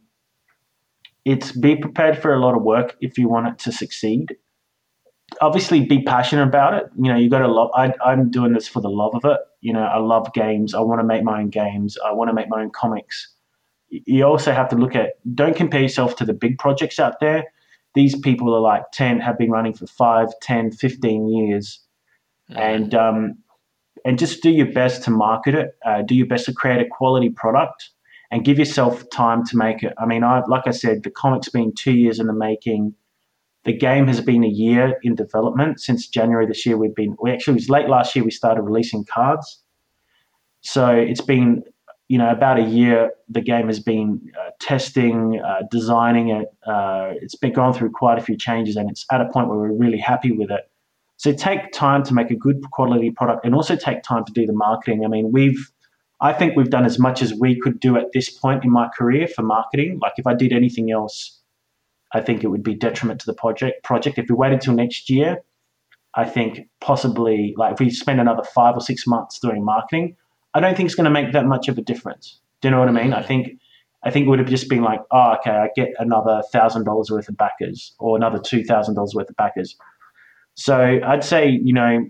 it's 1.26 1.52
be 1.52 1.76
prepared 1.76 2.18
for 2.22 2.34
a 2.34 2.40
lot 2.40 2.56
of 2.56 2.64
work 2.64 2.96
if 3.02 3.18
you 3.18 3.30
want 3.30 3.48
it 3.48 3.60
to 3.60 3.72
succeed. 3.72 4.36
Obviously, 5.40 5.86
be 5.86 6.04
passionate 6.04 6.44
about 6.44 6.74
it. 6.74 6.86
You 7.02 7.12
know, 7.12 7.18
you 7.18 7.30
got 7.30 7.40
to 7.40 7.48
love. 7.48 7.70
I, 7.74 7.94
I'm 8.04 8.30
doing 8.30 8.52
this 8.52 8.68
for 8.68 8.82
the 8.82 8.90
love 8.90 9.16
of 9.16 9.24
it. 9.24 9.40
You 9.62 9.72
know, 9.72 9.84
I 9.84 9.98
love 9.98 10.34
games. 10.34 10.74
I 10.74 10.82
want 10.82 11.00
to 11.00 11.08
make 11.08 11.24
my 11.24 11.40
own 11.40 11.50
games. 11.50 11.98
I 12.06 12.12
want 12.12 12.30
to 12.30 12.34
make 12.34 12.50
my 12.50 12.62
own 12.62 12.72
comics. 12.72 13.34
You 13.92 14.24
also 14.24 14.54
have 14.54 14.70
to 14.70 14.76
look 14.76 14.96
at. 14.96 15.20
Don't 15.36 15.56
compare 15.56 15.82
yourself 15.82 16.16
to 16.18 16.26
the 16.26 16.34
big 16.34 16.58
projects 16.58 17.00
out 17.00 17.20
there. 17.20 17.46
These 17.94 18.18
people 18.20 18.56
are 18.56 18.62
like 18.62 18.84
10, 18.94 19.20
have 19.20 19.38
been 19.38 19.52
running 19.52 19.74
for 19.74 19.86
5, 19.86 20.30
10, 20.42 20.72
15 20.72 21.28
years. 21.28 21.80
And 22.50 22.96
um, 22.96 23.38
and 24.06 24.18
just 24.18 24.42
do 24.42 24.50
your 24.50 24.72
best 24.72 25.04
to 25.04 25.12
market 25.12 25.56
it. 25.56 25.78
Uh, 25.86 26.02
do 26.02 26.16
your 26.16 26.28
best 26.28 26.46
to 26.46 26.54
create 26.54 26.82
a 26.82 26.90
quality 26.90 27.30
product, 27.30 27.90
and 28.32 28.44
give 28.46 28.58
yourself 28.58 29.04
time 29.12 29.46
to 29.46 29.58
make 29.58 29.84
it. 29.84 29.94
I 29.98 30.06
mean, 30.06 30.24
I 30.24 30.42
like 30.48 30.64
I 30.66 30.72
said, 30.72 31.04
the 31.04 31.12
comic's 31.12 31.50
been 31.50 31.74
two 31.74 31.94
years 31.94 32.20
in 32.20 32.28
the 32.28 32.34
making. 32.34 32.94
The 33.64 33.74
game 33.74 34.08
has 34.08 34.22
been 34.22 34.44
a 34.44 34.50
year 34.50 34.98
in 35.04 35.14
development 35.14 35.80
since 35.80 36.08
January 36.08 36.48
this 36.48 36.66
year. 36.66 36.78
We've 36.78 36.96
been 36.96 37.16
we 37.22 37.32
actually 37.32 37.54
it 37.54 37.56
was 37.56 37.70
late 37.70 37.88
last 37.88 38.16
year 38.16 38.26
we 38.26 38.32
started 38.32 38.64
releasing 38.64 39.06
cards, 39.06 39.62
so 40.62 40.90
it's 40.90 41.22
been 41.22 41.64
you 42.12 42.18
know 42.18 42.30
about 42.30 42.60
a 42.60 42.64
year. 42.64 43.12
The 43.30 43.40
game 43.40 43.68
has 43.68 43.80
been 43.80 44.30
uh, 44.38 44.50
testing, 44.60 45.40
uh, 45.40 45.62
designing 45.72 46.28
it. 46.28 46.48
Uh, 46.68 47.14
it's 47.22 47.36
been 47.36 47.54
gone 47.54 47.74
through 47.74 47.92
quite 47.92 48.18
a 48.18 48.22
few 48.22 48.36
changes, 48.36 48.76
and 48.76 48.90
it's 48.90 49.06
at 49.10 49.22
a 49.22 49.30
point 49.30 49.48
where 49.48 49.58
we're 49.58 49.72
really 49.72 49.98
happy 49.98 50.34
with 50.34 50.52
it. 50.52 50.70
So 51.16 51.32
take 51.32 51.72
time 51.72 52.04
to 52.04 52.14
make 52.14 52.30
a 52.30 52.36
good 52.36 52.70
quality 52.72 53.12
product 53.12 53.46
and 53.46 53.56
also 53.56 53.78
take 53.78 54.04
time 54.04 54.26
to 54.26 54.34
do 54.34 54.46
the 54.46 54.52
marketing. 54.52 55.06
I 55.06 55.08
mean, 55.08 55.32
we've 55.32 55.72
I 56.20 56.34
think 56.34 56.58
we've 56.58 56.70
done 56.70 56.84
as 56.84 57.00
much 57.00 57.22
as 57.22 57.34
we 57.34 57.58
could 57.58 57.80
do 57.80 57.96
at 57.96 58.12
this 58.14 58.30
point 58.30 58.66
in 58.66 58.72
my 58.72 58.90
career 58.90 59.26
for 59.26 59.44
marketing. 59.44 60.00
Like 60.02 60.14
if 60.18 60.28
I 60.28 60.34
did 60.34 60.52
anything 60.52 60.92
else, 60.92 61.40
I 62.12 62.20
think 62.20 62.44
it 62.44 62.48
would 62.48 62.64
be 62.64 62.76
detriment 62.76 63.22
to 63.22 63.26
the 63.26 63.34
project 63.34 63.86
project. 63.86 64.18
If 64.18 64.26
we 64.28 64.36
waited 64.36 64.60
till 64.60 64.74
next 64.74 65.10
year, 65.10 65.38
I 66.16 66.26
think 66.26 66.68
possibly 66.82 67.54
like 67.56 67.74
if 67.76 67.80
we 67.80 67.90
spend 67.90 68.20
another 68.20 68.44
five 68.44 68.76
or 68.76 68.82
six 68.82 69.08
months 69.08 69.40
doing 69.40 69.64
marketing, 69.64 70.18
I 70.54 70.60
don't 70.60 70.76
think 70.76 70.88
it's 70.88 70.96
going 70.96 71.06
to 71.06 71.12
make 71.12 71.34
that 71.34 71.46
much 71.46 71.68
of 71.68 71.78
a 71.78 71.82
difference. 71.82 72.40
Do 72.62 72.68
you 72.68 72.72
know 72.72 72.80
what 72.80 72.90
I 72.90 72.92
mean? 72.92 73.14
I 73.14 73.24
think 73.24 73.60
I 74.04 74.10
think 74.12 74.26
it 74.26 74.30
would 74.30 74.40
have 74.40 74.50
just 74.50 74.68
been 74.70 74.82
like, 74.82 75.02
oh, 75.12 75.36
okay, 75.40 75.52
I 75.52 75.70
get 75.76 75.90
another 76.00 76.42
thousand 76.52 76.86
dollars 76.86 77.12
worth 77.12 77.30
of 77.30 77.38
backers 77.38 77.94
or 78.00 78.18
another 78.18 78.40
two 78.40 78.64
thousand 78.64 78.96
dollars 78.96 79.14
worth 79.16 79.30
of 79.30 79.36
backers. 79.36 79.76
So 80.56 81.00
I'd 81.06 81.24
say, 81.24 81.50
you 81.50 81.74
know, 81.74 82.10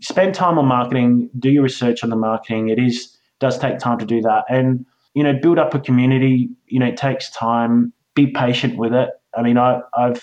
spend 0.00 0.34
time 0.34 0.58
on 0.58 0.66
marketing, 0.66 1.30
do 1.38 1.50
your 1.50 1.62
research 1.62 2.02
on 2.02 2.10
the 2.10 2.16
marketing. 2.16 2.68
It 2.68 2.78
is 2.78 3.16
does 3.40 3.58
take 3.58 3.78
time 3.78 3.98
to 3.98 4.06
do 4.06 4.20
that. 4.22 4.44
And, 4.48 4.86
you 5.14 5.22
know, 5.22 5.32
build 5.40 5.58
up 5.58 5.74
a 5.74 5.80
community, 5.80 6.48
you 6.66 6.78
know, 6.78 6.86
it 6.86 6.96
takes 6.96 7.30
time. 7.30 7.92
Be 8.14 8.28
patient 8.28 8.76
with 8.76 8.92
it. 8.92 9.10
I 9.36 9.42
mean, 9.42 9.58
I 9.58 9.80
I've 9.96 10.22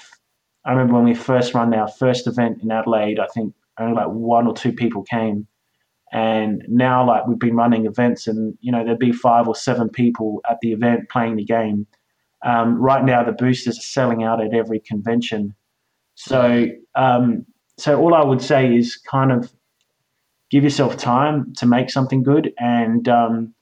I 0.66 0.72
remember 0.72 0.96
when 0.96 1.06
we 1.06 1.16
first 1.16 1.54
run 1.54 1.74
our 1.74 1.88
first 1.88 2.28
event 2.28 2.62
in 2.62 2.72
Adelaide, 2.72 3.20
I 3.20 3.28
think 3.28 3.54
only 3.80 3.96
like 3.96 4.08
one 4.08 4.46
or 4.46 4.54
two 4.54 4.74
people 4.74 5.04
came. 5.04 5.48
And 6.12 6.64
now 6.68 7.06
like 7.08 7.28
we've 7.28 7.40
been 7.40 7.56
running 7.56 7.86
events 7.86 8.28
and, 8.28 8.58
you 8.62 8.72
know, 8.72 8.84
there'd 8.84 9.00
be 9.00 9.12
five 9.12 9.48
or 9.48 9.56
seven 9.56 9.90
people 9.90 10.42
at 10.50 10.58
the 10.62 10.72
event 10.72 11.10
playing 11.10 11.36
the 11.36 11.46
game. 11.46 11.86
Um, 12.44 12.82
right 12.82 13.04
now 13.04 13.24
the 13.24 13.32
boosters 13.32 13.78
are 13.78 13.82
selling 13.82 14.24
out 14.24 14.44
at 14.44 14.54
every 14.54 14.80
convention. 14.80 15.56
So, 16.16 16.68
um, 16.96 17.46
so 17.78 18.00
all 18.00 18.14
I 18.14 18.24
would 18.24 18.42
say 18.42 18.76
is 18.76 18.98
kind 18.98 19.32
of 19.32 19.52
give 20.50 20.64
yourself 20.64 20.98
time 20.98 21.54
to 21.58 21.66
make 21.66 21.90
something 21.90 22.24
good, 22.24 22.52
and 22.58 23.08
um, 23.08 23.54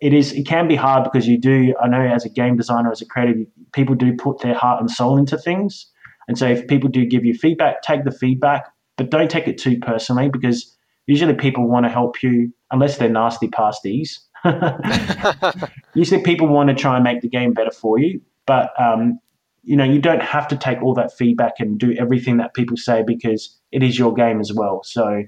it 0.00 0.12
is 0.12 0.32
it 0.32 0.46
can 0.46 0.68
be 0.68 0.76
hard 0.76 1.04
because 1.04 1.26
you 1.26 1.38
do. 1.38 1.74
I 1.82 1.88
know 1.88 2.00
as 2.00 2.24
a 2.24 2.28
game 2.28 2.56
designer, 2.56 2.90
as 2.90 3.00
a 3.00 3.06
creative, 3.06 3.46
people 3.72 3.94
do 3.94 4.14
put 4.14 4.40
their 4.40 4.54
heart 4.54 4.80
and 4.80 4.90
soul 4.90 5.16
into 5.16 5.38
things, 5.38 5.86
and 6.28 6.36
so 6.36 6.46
if 6.46 6.66
people 6.66 6.90
do 6.90 7.06
give 7.06 7.24
you 7.24 7.34
feedback, 7.34 7.82
take 7.82 8.04
the 8.04 8.12
feedback, 8.12 8.66
but 8.96 9.10
don't 9.10 9.30
take 9.30 9.48
it 9.48 9.58
too 9.58 9.78
personally 9.78 10.28
because 10.28 10.71
usually 11.06 11.34
people 11.34 11.66
want 11.66 11.84
to 11.86 11.90
help 11.90 12.22
you 12.22 12.52
unless 12.70 12.98
they're 12.98 13.08
nasty 13.08 13.48
pasties. 13.48 14.20
usually 15.94 16.22
people 16.22 16.48
want 16.48 16.68
to 16.68 16.74
try 16.74 16.96
and 16.96 17.04
make 17.04 17.20
the 17.20 17.28
game 17.28 17.52
better 17.52 17.70
for 17.70 17.98
you, 17.98 18.20
but 18.46 18.70
um, 18.80 19.18
you 19.62 19.76
know 19.76 19.84
you 19.84 20.00
don't 20.00 20.22
have 20.22 20.48
to 20.48 20.56
take 20.56 20.82
all 20.82 20.94
that 20.94 21.12
feedback 21.12 21.54
and 21.60 21.78
do 21.78 21.94
everything 21.98 22.38
that 22.38 22.54
people 22.54 22.76
say 22.76 23.04
because 23.06 23.56
it 23.70 23.82
is 23.82 23.98
your 23.98 24.12
game 24.12 24.40
as 24.40 24.52
well. 24.52 24.82
So 24.84 25.24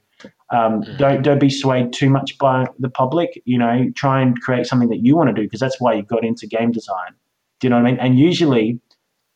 um, 0.51 0.83
don't 0.99 1.23
don't 1.23 1.39
be 1.39 1.51
swayed 1.51 1.93
too 1.93 2.11
much 2.11 2.39
by 2.39 2.67
the 2.79 2.91
public. 2.91 3.41
You 3.45 3.59
know, 3.59 3.91
try 3.95 4.21
and 4.21 4.41
create 4.41 4.67
something 4.67 4.89
that 4.89 5.05
you 5.05 5.17
want 5.17 5.29
to 5.29 5.35
do 5.35 5.43
because 5.43 5.61
that's 5.61 5.81
why 5.81 5.95
you 5.95 6.03
got 6.03 6.25
into 6.25 6.47
game 6.47 6.73
design. 6.73 7.15
Do 7.61 7.67
you 7.67 7.71
know 7.71 7.77
what 7.77 7.87
I 7.87 7.91
mean? 7.93 8.01
And 8.01 8.19
usually, 8.19 8.81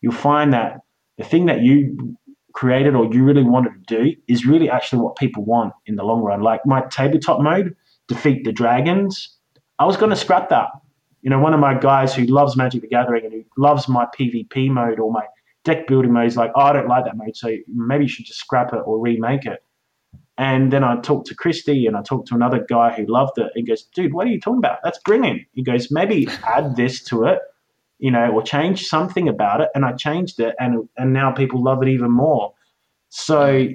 you'll 0.01 0.13
find 0.13 0.53
that 0.53 0.81
the 1.19 1.25
thing 1.25 1.47
that 1.47 1.63
you 1.63 2.17
created 2.53 2.95
or 2.95 3.13
you 3.13 3.25
really 3.25 3.43
wanted 3.43 3.87
to 3.87 4.03
do 4.03 4.17
is 4.27 4.47
really 4.47 4.69
actually 4.69 5.01
what 5.01 5.17
people 5.17 5.45
want 5.45 5.73
in 5.87 5.97
the 5.97 6.03
long 6.03 6.23
run. 6.23 6.41
Like 6.41 6.65
my 6.67 6.83
tabletop 6.91 7.41
mode, 7.41 7.75
defeat 8.09 8.45
the 8.45 8.53
dragons. 8.53 9.37
I 9.79 9.85
was 9.85 9.97
going 9.97 10.11
to 10.11 10.17
scrap 10.17 10.49
that. 10.49 10.69
You 11.23 11.31
know, 11.31 11.39
one 11.39 11.55
of 11.55 11.61
my 11.61 11.79
guys 11.79 12.15
who 12.15 12.25
loves 12.25 12.57
Magic 12.57 12.81
the 12.81 12.89
Gathering 12.89 13.25
and 13.25 13.33
who 13.33 13.45
loves 13.57 13.89
my 13.89 14.07
PvP 14.19 14.71
mode 14.71 14.99
or 14.99 15.13
my 15.13 15.25
deck 15.65 15.87
building 15.87 16.13
mode 16.13 16.27
is 16.27 16.37
like, 16.37 16.51
oh, 16.55 16.63
I 16.63 16.73
don't 16.73 16.89
like 16.89 17.05
that 17.05 17.17
mode, 17.17 17.37
so 17.37 17.55
maybe 17.69 18.05
you 18.05 18.09
should 18.09 18.25
just 18.25 18.39
scrap 18.39 18.73
it 18.73 18.81
or 18.87 18.99
remake 18.99 19.45
it. 19.45 19.63
And 20.39 20.73
then 20.73 20.85
I 20.85 21.01
talked 21.01 21.27
to 21.29 21.35
Christy 21.35 21.87
and 21.87 21.97
I 21.97 22.03
talked 22.03 22.29
to 22.29 22.35
another 22.35 22.65
guy 22.69 22.93
who 22.93 23.05
loved 23.07 23.39
it. 23.39 23.51
He 23.57 23.63
goes, 23.63 23.83
dude, 23.83 24.15
what 24.15 24.27
are 24.27 24.31
you 24.31 24.41
talking 24.41 24.59
about? 24.59 24.79
That's 24.85 25.01
brilliant. 25.01 25.43
He 25.53 25.65
goes, 25.65 25.91
maybe 25.91 26.29
add 26.45 26.77
this 26.77 27.03
to 27.05 27.25
it, 27.25 27.41
you 27.99 28.11
know, 28.11 28.31
or 28.31 28.43
change 28.43 28.87
something 28.87 29.29
about 29.29 29.61
it. 29.61 29.69
And 29.75 29.85
I 29.85 29.93
changed 29.93 30.41
it 30.41 30.55
and 30.59 30.89
and 30.97 31.13
now 31.13 31.33
people 31.33 31.63
love 31.63 31.83
it 31.83 31.89
even 31.89 32.11
more. 32.11 32.53
So 33.11 33.69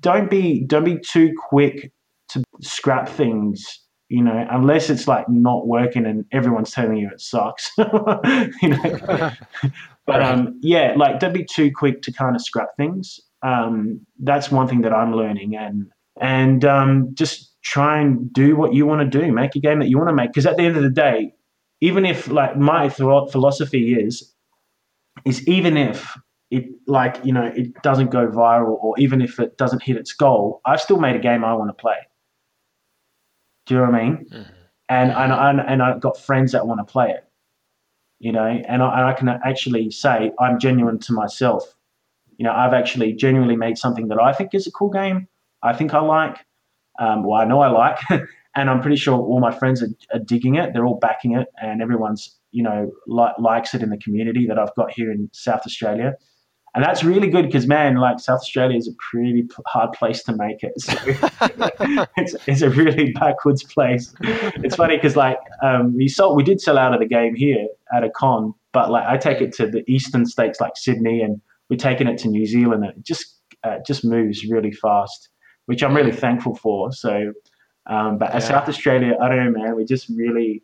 don't 0.00 0.30
be 0.30 0.64
don't 0.64 0.84
be 0.84 0.98
too 0.98 1.32
quick 1.48 1.92
to 2.30 2.42
scrap 2.60 3.08
things, 3.08 3.80
you 4.08 4.22
know, 4.22 4.46
unless 4.50 4.90
it's 4.90 5.06
like 5.06 5.28
not 5.28 5.66
working 5.66 6.06
and 6.06 6.24
everyone's 6.32 6.70
telling 6.70 6.96
you 6.98 7.10
it 7.10 7.20
sucks. 7.20 7.70
you 7.78 8.68
know. 8.68 9.30
but 10.06 10.22
um 10.22 10.58
yeah, 10.62 10.94
like 10.96 11.20
don't 11.20 11.34
be 11.34 11.44
too 11.44 11.70
quick 11.74 12.02
to 12.02 12.12
kind 12.12 12.34
of 12.34 12.42
scrap 12.42 12.68
things. 12.76 13.20
Um, 13.42 14.00
that's 14.18 14.50
one 14.50 14.66
thing 14.66 14.80
that 14.80 14.92
I'm 14.92 15.14
learning 15.14 15.54
and 15.54 15.90
and 16.20 16.64
um, 16.64 17.14
just 17.14 17.54
try 17.62 18.00
and 18.00 18.32
do 18.32 18.56
what 18.56 18.74
you 18.74 18.86
want 18.86 19.10
to 19.10 19.18
do. 19.20 19.32
Make 19.32 19.54
a 19.54 19.60
game 19.60 19.78
that 19.80 19.88
you 19.88 19.98
want 19.98 20.08
to 20.08 20.14
make. 20.14 20.30
Because 20.30 20.46
at 20.46 20.56
the 20.56 20.64
end 20.64 20.76
of 20.76 20.82
the 20.82 20.90
day, 20.90 21.32
even 21.80 22.04
if 22.04 22.28
like 22.28 22.56
my 22.56 22.88
philosophy 22.88 23.94
is, 23.94 24.34
is 25.24 25.46
even 25.48 25.76
if 25.76 26.16
it 26.50 26.64
like 26.86 27.20
you 27.24 27.32
know 27.32 27.52
it 27.54 27.74
doesn't 27.82 28.10
go 28.10 28.26
viral 28.28 28.82
or 28.82 28.98
even 28.98 29.20
if 29.20 29.38
it 29.38 29.58
doesn't 29.58 29.82
hit 29.82 29.96
its 29.96 30.12
goal, 30.12 30.60
I've 30.64 30.80
still 30.80 30.98
made 30.98 31.16
a 31.16 31.20
game 31.20 31.44
I 31.44 31.54
want 31.54 31.70
to 31.70 31.74
play. 31.74 31.96
Do 33.66 33.74
you 33.74 33.80
know 33.80 33.90
what 33.90 33.94
I 33.94 34.02
mean? 34.02 34.26
Mm-hmm. 34.32 34.52
And 34.88 35.12
and 35.12 35.32
and 35.32 35.60
and 35.60 35.82
I've 35.82 36.00
got 36.00 36.18
friends 36.18 36.52
that 36.52 36.66
want 36.66 36.80
to 36.80 36.90
play 36.90 37.10
it. 37.10 37.24
You 38.20 38.32
know, 38.32 38.44
and 38.44 38.82
I, 38.82 38.98
and 38.98 39.06
I 39.06 39.12
can 39.12 39.28
actually 39.28 39.90
say 39.90 40.32
I'm 40.40 40.58
genuine 40.58 40.98
to 41.00 41.12
myself. 41.12 41.74
You 42.36 42.44
know, 42.44 42.52
I've 42.52 42.72
actually 42.72 43.12
genuinely 43.12 43.56
made 43.56 43.78
something 43.78 44.08
that 44.08 44.20
I 44.20 44.32
think 44.32 44.54
is 44.54 44.66
a 44.66 44.72
cool 44.72 44.90
game 44.90 45.28
I 45.62 45.72
think 45.72 45.94
I 45.94 46.00
like, 46.00 46.36
um, 46.98 47.24
well, 47.24 47.40
I 47.40 47.44
know 47.44 47.60
I 47.60 47.68
like, 47.68 47.98
and 48.54 48.70
I'm 48.70 48.80
pretty 48.80 48.96
sure 48.96 49.18
all 49.18 49.40
my 49.40 49.56
friends 49.56 49.82
are, 49.82 49.88
are, 50.12 50.20
digging 50.20 50.56
it. 50.56 50.72
They're 50.72 50.86
all 50.86 50.98
backing 50.98 51.36
it, 51.36 51.48
and 51.60 51.82
everyone's 51.82 52.36
you 52.50 52.62
know 52.62 52.90
li- 53.06 53.34
likes 53.38 53.74
it 53.74 53.82
in 53.82 53.90
the 53.90 53.98
community 53.98 54.46
that 54.46 54.58
I've 54.58 54.74
got 54.74 54.90
here 54.90 55.10
in 55.10 55.28
South 55.32 55.62
Australia. 55.66 56.14
And 56.74 56.84
that's 56.84 57.02
really 57.02 57.28
good 57.28 57.46
because, 57.46 57.66
man, 57.66 57.96
like 57.96 58.20
South 58.20 58.40
Australia 58.40 58.76
is 58.76 58.86
a 58.86 58.92
pretty 59.10 59.48
hard 59.66 59.92
place 59.92 60.22
to 60.24 60.36
make 60.36 60.62
it. 60.62 60.74
So 61.88 62.06
it's, 62.16 62.36
it's 62.46 62.62
a 62.62 62.68
really 62.68 63.12
backwards 63.12 63.64
place. 63.64 64.14
It's 64.20 64.76
funny 64.76 64.96
because, 64.96 65.16
like, 65.16 65.38
um, 65.62 65.96
we 65.96 66.08
sold, 66.08 66.36
we 66.36 66.42
did 66.42 66.60
sell 66.60 66.76
out 66.76 66.92
of 66.92 67.00
the 67.00 67.06
game 67.06 67.34
here 67.34 67.66
at 67.94 68.04
a 68.04 68.10
con, 68.10 68.52
but 68.72 68.90
like 68.90 69.06
I 69.06 69.16
take 69.16 69.40
it 69.40 69.52
to 69.54 69.66
the 69.66 69.82
eastern 69.90 70.26
states 70.26 70.60
like 70.60 70.72
Sydney, 70.76 71.22
and 71.22 71.40
we're 71.70 71.76
taking 71.76 72.06
it 72.06 72.18
to 72.18 72.28
New 72.28 72.46
Zealand. 72.46 72.84
And 72.84 72.92
it 72.98 73.02
just 73.02 73.34
uh, 73.64 73.78
just 73.86 74.04
moves 74.04 74.44
really 74.44 74.72
fast 74.72 75.30
which 75.68 75.82
I'm 75.82 75.94
really 75.94 76.12
thankful 76.12 76.54
for. 76.54 76.90
So, 76.92 77.34
um, 77.88 78.18
but 78.18 78.32
yeah. 78.32 78.38
South 78.38 78.68
Australia, 78.68 79.16
I 79.20 79.28
don't 79.28 79.52
know, 79.52 79.60
man. 79.60 79.76
We 79.76 79.84
just 79.84 80.08
really 80.08 80.62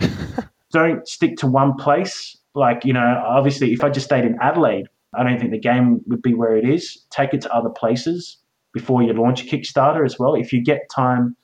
don't 0.72 1.06
stick 1.06 1.36
to 1.38 1.46
one 1.46 1.76
place. 1.76 2.36
Like, 2.54 2.84
you 2.84 2.92
know, 2.92 3.22
obviously, 3.26 3.72
if 3.72 3.82
I 3.82 3.90
just 3.90 4.06
stayed 4.06 4.24
in 4.24 4.38
Adelaide, 4.40 4.86
I 5.14 5.22
don't 5.22 5.38
think 5.38 5.50
the 5.50 5.58
game 5.58 6.00
would 6.06 6.22
be 6.22 6.34
where 6.34 6.56
it 6.56 6.68
is. 6.68 7.04
Take 7.10 7.34
it 7.34 7.42
to 7.42 7.54
other 7.54 7.70
places 7.70 8.38
before 8.72 9.02
you 9.02 9.12
launch 9.12 9.42
a 9.42 9.46
Kickstarter 9.46 10.04
as 10.04 10.18
well. 10.18 10.34
If 10.34 10.52
you 10.52 10.62
get 10.62 10.88
time 10.90 11.36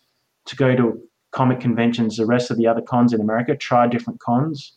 to 0.46 0.56
go 0.56 0.74
to 0.74 1.00
comic 1.32 1.60
conventions, 1.60 2.16
the 2.16 2.26
rest 2.26 2.50
of 2.50 2.56
the 2.56 2.66
other 2.66 2.80
cons 2.80 3.12
in 3.12 3.20
America, 3.20 3.56
try 3.56 3.86
different 3.86 4.20
cons. 4.20 4.72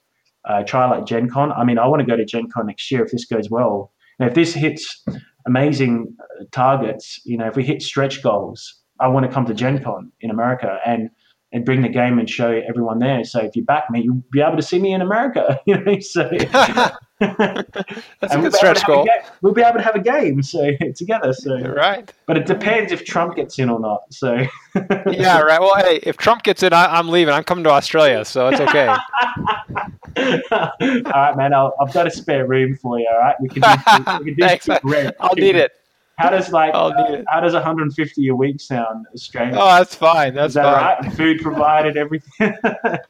Uh, 0.46 0.62
try 0.64 0.90
like 0.90 1.06
Gen 1.06 1.30
Con. 1.30 1.54
I 1.54 1.64
mean, 1.64 1.80
I 1.80 1.88
want 1.88 2.02
to 2.02 2.06
go 2.06 2.18
to 2.18 2.26
Gen 2.26 2.50
Con 2.54 2.68
next 2.68 2.92
year 2.92 3.04
if 3.04 3.12
this 3.12 3.26
goes 3.26 3.50
well. 3.50 3.94
And 4.20 4.28
if 4.28 4.36
this 4.36 4.54
hits 4.54 5.04
amazing 5.46 6.16
uh, 6.20 6.46
targets. 6.52 7.20
You 7.26 7.38
know, 7.38 7.48
if 7.48 7.56
we 7.56 7.64
hit 7.64 7.82
stretch 7.82 8.22
goals, 8.24 8.82
I 9.04 9.08
want 9.08 9.26
to 9.26 9.32
come 9.32 9.46
to 9.48 9.54
Gen 9.54 9.84
Con 9.84 10.14
in 10.22 10.32
America 10.32 10.80
and 10.86 11.10
and 11.52 11.64
bring 11.66 11.84
the 11.84 11.90
game 11.90 12.18
and 12.18 12.28
show 12.28 12.50
everyone 12.68 12.98
there. 12.98 13.24
So 13.24 13.40
if 13.42 13.56
you 13.56 13.64
back 13.64 13.92
me, 13.92 14.02
you'll 14.02 14.24
be 14.32 14.42
able 14.42 14.56
to 14.56 14.64
see 14.64 14.80
me 14.80 14.94
in 14.94 15.02
America. 15.02 15.60
You 15.68 15.80
know, 15.80 16.00
so 16.00 16.30
that's 17.20 18.34
a 18.34 18.42
good 18.42 18.54
stretch 18.54 18.86
goal. 18.86 19.08
We'll 19.42 19.54
be 19.54 19.62
able 19.62 19.78
to 19.78 19.84
have 19.84 19.96
a 19.96 20.02
game 20.02 20.42
so 20.42 20.72
together. 20.96 21.32
So 21.34 21.58
right. 21.58 22.12
But 22.26 22.38
it 22.38 22.46
depends 22.46 22.92
if 22.92 23.06
Trump 23.06 23.36
gets 23.36 23.60
in 23.60 23.70
or 23.70 23.80
not. 23.80 24.02
So 24.12 24.46
yeah, 25.10 25.40
right. 25.40 25.60
Well, 25.62 25.76
hey, 25.78 26.00
if 26.04 26.18
Trump 26.18 26.44
gets 26.44 26.64
in, 26.64 26.74
I, 26.74 27.00
am 27.00 27.10
leaving. 27.10 27.34
I'm 27.34 27.44
coming 27.44 27.64
to 27.66 27.70
Australia, 27.70 28.26
so 28.26 28.50
it's 28.50 28.60
okay. 28.60 28.88
all 28.88 28.98
right, 30.80 31.38
man. 31.38 31.54
i 31.54 31.70
have 31.80 31.94
got 31.94 32.08
a 32.08 32.12
spare 32.12 32.46
room 32.46 32.76
for 32.76 33.00
you. 33.00 33.08
All 33.12 33.20
right, 33.20 33.36
we 33.40 33.50
can 33.50 33.62
do, 33.62 34.24
we 34.24 34.26
can 34.26 34.36
do 34.36 34.36
Thanks, 34.42 34.70
I'll 35.20 35.36
need 35.36 35.56
it. 35.56 35.72
How 36.18 36.30
does 36.30 36.52
like 36.52 36.72
uh, 36.76 37.24
how 37.28 37.40
does 37.40 37.54
150 37.54 38.28
a 38.28 38.36
week 38.36 38.62
sound 38.62 39.06
Australian? 39.14 39.58
Oh, 39.58 39.66
that's 39.66 39.96
fine. 39.96 40.36
That's 40.36 40.52
Is 40.52 40.56
that 40.56 40.64
fine. 40.64 41.08
right? 41.08 41.18
Food 41.18 41.42
provided, 41.42 41.98
everything. 41.98 42.30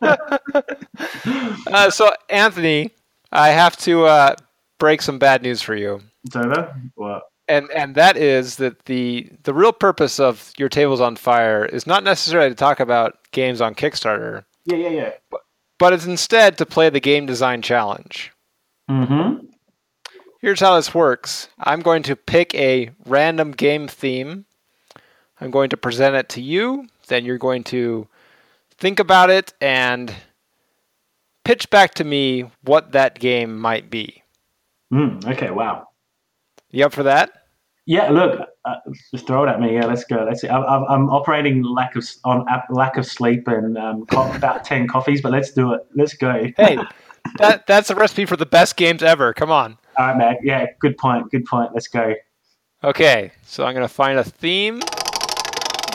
uh, 1.67 1.89
so, 1.89 2.13
Anthony, 2.29 2.91
I 3.33 3.49
have 3.49 3.75
to 3.77 4.05
uh, 4.05 4.35
break 4.79 5.01
some 5.01 5.19
bad 5.19 5.41
news 5.41 5.61
for 5.61 5.75
you. 5.75 6.01
It's 6.23 6.35
over. 6.35 6.73
What? 6.95 7.23
And 7.49 7.69
and 7.71 7.95
that 7.95 8.15
is 8.15 8.55
that 8.57 8.85
the 8.85 9.29
the 9.43 9.53
real 9.53 9.73
purpose 9.73 10.17
of 10.17 10.53
your 10.57 10.69
tables 10.69 11.01
on 11.01 11.17
fire 11.17 11.65
is 11.65 11.85
not 11.85 12.05
necessarily 12.05 12.49
to 12.49 12.55
talk 12.55 12.79
about 12.79 13.17
games 13.31 13.59
on 13.59 13.75
Kickstarter. 13.75 14.45
Yeah, 14.65 14.77
yeah, 14.77 14.89
yeah. 14.89 15.11
But, 15.29 15.41
but 15.77 15.91
it's 15.91 16.05
instead 16.05 16.57
to 16.57 16.65
play 16.65 16.89
the 16.89 17.01
game 17.01 17.25
design 17.25 17.61
challenge. 17.61 18.31
Mm-hmm. 18.89 19.45
Here's 20.43 20.59
how 20.59 20.75
this 20.75 20.93
works 20.93 21.47
I'm 21.57 21.79
going 21.79 22.03
to 22.03 22.17
pick 22.17 22.53
a 22.53 22.89
random 23.05 23.51
game 23.51 23.87
theme. 23.87 24.43
I'm 25.39 25.51
going 25.51 25.69
to 25.69 25.77
present 25.77 26.17
it 26.17 26.27
to 26.29 26.41
you. 26.41 26.89
Then 27.07 27.23
you're 27.23 27.37
going 27.37 27.63
to 27.65 28.09
think 28.77 28.99
about 28.99 29.29
it 29.29 29.53
and 29.61 30.13
pitch 31.45 31.69
back 31.69 31.93
to 31.93 32.03
me 32.03 32.51
what 32.61 32.91
that 32.91 33.19
game 33.19 33.57
might 33.57 33.89
be. 33.89 34.21
Mm, 34.93 35.25
okay, 35.31 35.49
wow. 35.49 35.87
You 36.71 36.87
up 36.87 36.91
for 36.91 37.03
that? 37.03 37.45
Yeah, 37.85 38.09
look, 38.09 38.41
uh, 38.65 38.75
just 39.11 39.25
throw 39.25 39.45
it 39.45 39.47
at 39.47 39.61
me. 39.61 39.75
Yeah, 39.75 39.85
let's 39.85 40.03
go. 40.03 40.25
Let's 40.27 40.41
see. 40.41 40.49
I, 40.49 40.57
I'm 40.59 41.09
operating 41.09 41.63
lack 41.63 41.95
of 41.95 42.05
on 42.25 42.45
lack 42.69 42.97
of 42.97 43.05
sleep 43.05 43.47
and 43.47 43.77
um, 43.77 44.05
about 44.11 44.65
ten 44.65 44.89
coffees, 44.89 45.21
but 45.21 45.31
let's 45.31 45.51
do 45.51 45.71
it. 45.71 45.87
Let's 45.95 46.15
go. 46.15 46.47
hey, 46.57 46.77
that 47.37 47.65
that's 47.65 47.89
a 47.89 47.95
recipe 47.95 48.25
for 48.25 48.35
the 48.35 48.45
best 48.45 48.75
games 48.75 49.01
ever. 49.01 49.33
Come 49.33 49.49
on. 49.49 49.77
All 49.97 50.07
right, 50.07 50.17
Matt. 50.17 50.37
Yeah, 50.43 50.65
good 50.79 50.97
point. 50.97 51.29
Good 51.31 51.45
point. 51.45 51.71
Let's 51.73 51.87
go. 51.87 52.13
Okay, 52.83 53.31
so 53.43 53.65
I'm 53.65 53.73
going 53.73 53.87
to 53.87 53.93
find 53.93 54.19
a 54.19 54.23
theme. 54.23 54.81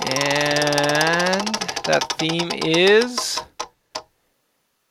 And 0.06 1.54
that 1.84 2.14
theme 2.18 2.50
is 2.64 3.40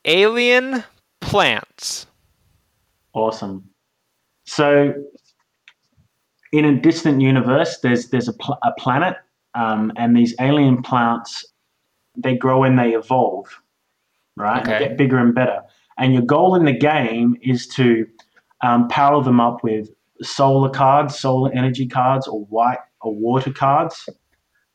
alien 0.04 0.84
plants. 1.20 2.06
Awesome. 3.14 3.68
So, 4.44 4.94
in 6.52 6.64
a 6.64 6.80
distant 6.80 7.20
universe, 7.20 7.78
there's 7.82 8.10
there's 8.10 8.28
a, 8.28 8.32
pl- 8.34 8.58
a 8.62 8.72
planet, 8.78 9.16
um, 9.54 9.92
and 9.96 10.16
these 10.16 10.34
alien 10.40 10.82
plants 10.82 11.44
they 12.16 12.36
grow 12.36 12.64
and 12.64 12.78
they 12.78 12.94
evolve, 12.94 13.46
right? 14.36 14.62
Okay. 14.62 14.72
They 14.72 14.88
get 14.88 14.98
bigger 14.98 15.18
and 15.18 15.34
better. 15.34 15.62
And 15.98 16.12
your 16.12 16.22
goal 16.22 16.54
in 16.54 16.64
the 16.64 16.72
game 16.72 17.36
is 17.42 17.66
to 17.68 18.06
um, 18.62 18.88
power 18.88 19.22
them 19.22 19.40
up 19.40 19.62
with 19.62 19.88
solar 20.22 20.70
cards, 20.70 21.18
solar 21.18 21.52
energy 21.52 21.86
cards, 21.86 22.26
or 22.26 22.44
white 22.46 22.78
or 23.00 23.14
water 23.14 23.52
cards. 23.52 24.08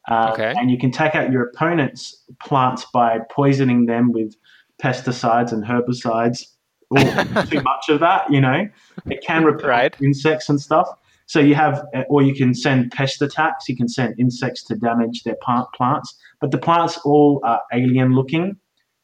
Uh, 0.10 0.32
okay. 0.34 0.54
And 0.58 0.70
you 0.70 0.78
can 0.78 0.92
take 0.92 1.16
out 1.16 1.32
your 1.32 1.44
opponent's 1.44 2.24
plants 2.42 2.86
by 2.94 3.20
poisoning 3.32 3.86
them 3.86 4.12
with 4.12 4.36
pesticides 4.82 5.52
and 5.52 5.64
herbicides. 5.64 6.46
too 7.50 7.62
much 7.62 7.90
of 7.90 8.00
that, 8.00 8.32
you 8.32 8.40
know, 8.40 8.68
it 9.10 9.24
can 9.24 9.44
repel 9.44 9.70
right. 9.70 9.96
insects 10.00 10.48
and 10.48 10.62
stuff. 10.62 10.88
So 11.26 11.40
you 11.40 11.56
have, 11.56 11.84
or 12.08 12.22
you 12.22 12.36
can 12.36 12.54
send 12.54 12.92
pest 12.92 13.20
attacks. 13.22 13.68
You 13.68 13.76
can 13.76 13.88
send 13.88 14.20
insects 14.20 14.64
to 14.66 14.76
damage 14.76 15.24
their 15.24 15.38
plant 15.42 15.68
plants. 15.74 16.16
But 16.40 16.52
the 16.52 16.60
plants 16.60 17.00
all 17.04 17.42
are 17.44 17.62
alien 17.74 18.14
looking. 18.14 18.58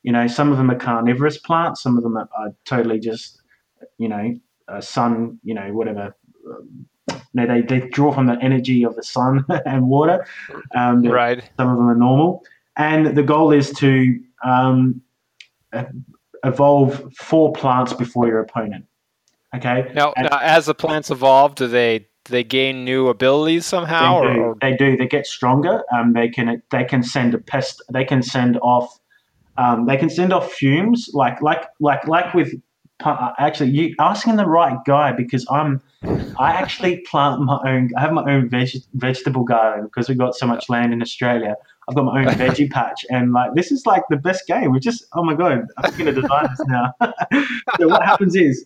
You 0.04 0.12
know, 0.12 0.28
some 0.28 0.52
of 0.52 0.58
them 0.58 0.70
are 0.70 0.78
carnivorous 0.78 1.40
plants. 1.40 1.82
Some 1.82 1.98
of 1.98 2.04
them 2.04 2.16
are, 2.16 2.30
are 2.38 2.54
totally 2.66 3.00
just, 3.00 3.42
you 3.98 4.08
know, 4.08 4.36
uh, 4.70 4.82
sun, 4.82 5.40
you 5.44 5.54
know, 5.54 5.72
whatever. 5.74 6.16
Um, 6.48 6.86
you 7.10 7.16
know, 7.34 7.48
they, 7.48 7.62
they 7.62 7.88
draw 7.90 8.12
from 8.12 8.28
the 8.28 8.38
energy 8.42 8.84
of 8.84 8.96
the 8.96 9.04
sun 9.04 9.44
and 9.66 9.88
water. 9.88 10.26
Um, 10.76 11.04
Right. 11.04 11.44
Some 11.58 11.70
of 11.70 11.78
them 11.78 11.88
are 11.88 11.96
normal, 11.96 12.44
and 12.78 13.16
the 13.18 13.24
goal 13.24 13.52
is 13.52 13.72
to 13.74 14.20
um, 14.44 15.02
evolve 16.44 17.04
four 17.18 17.52
plants 17.54 17.94
before 17.94 18.28
your 18.28 18.40
opponent. 18.40 18.86
Okay. 19.56 19.92
Now, 19.96 20.14
And- 20.16 20.28
now, 20.30 20.40
as 20.42 20.68
the 20.68 20.76
plants 20.76 21.10
evolve, 21.10 21.56
do 21.56 21.68
they 21.68 22.00
do 22.26 22.32
they 22.32 22.44
gain 22.44 22.84
new 22.86 23.08
abilities 23.08 23.66
somehow? 23.66 24.22
they 24.22 24.34
do. 24.34 24.40
or- 24.42 24.58
They 24.62 24.76
do. 24.76 24.98
They 24.98 25.08
get 25.08 25.26
stronger. 25.26 25.84
Um, 25.94 26.14
they 26.14 26.30
can 26.30 26.62
they 26.70 26.84
can 26.84 27.02
send 27.02 27.34
a 27.34 27.40
pest. 27.40 27.82
They 27.92 28.06
can 28.06 28.22
send 28.22 28.58
off. 28.62 29.00
Um, 29.58 29.88
they 29.88 29.98
can 29.98 30.10
send 30.10 30.32
off 30.32 30.52
fumes 30.54 31.10
like 31.14 31.42
like 31.42 31.64
like 31.80 32.08
like 32.08 32.34
with. 32.34 32.54
Uh, 33.06 33.32
Actually, 33.40 33.72
you 33.72 33.96
asking 34.00 34.36
the 34.38 34.46
right 34.46 34.78
guy 34.86 35.12
because 35.12 35.46
I'm. 35.52 35.82
I 36.38 36.52
actually 36.54 37.02
plant 37.10 37.42
my 37.42 37.60
own. 37.66 37.90
I 37.98 38.02
have 38.02 38.14
my 38.14 38.24
own 38.32 38.50
veg, 38.50 38.70
vegetable 38.94 39.44
garden 39.44 39.86
because 39.86 40.08
we've 40.08 40.18
got 40.18 40.36
so 40.36 40.48
much 40.48 40.70
land 40.70 40.94
in 40.94 41.02
Australia. 41.02 41.56
I've 41.90 41.96
got 41.96 42.06
my 42.06 42.22
own 42.22 42.36
veggie 42.38 42.70
patch, 42.72 43.06
and 43.10 43.34
like 43.34 43.56
this 43.56 43.72
is 43.72 43.86
like 43.86 44.04
the 44.10 44.18
best 44.18 44.48
game. 44.48 44.72
We 44.72 44.80
just 44.80 45.06
oh 45.16 45.24
my 45.24 45.36
god, 45.36 45.54
I'm 45.78 45.86
gonna 45.98 46.14
design 46.16 46.48
this 46.50 46.64
now. 46.68 46.94
so 47.80 47.90
what 47.90 48.06
happens 48.06 48.36
is 48.36 48.66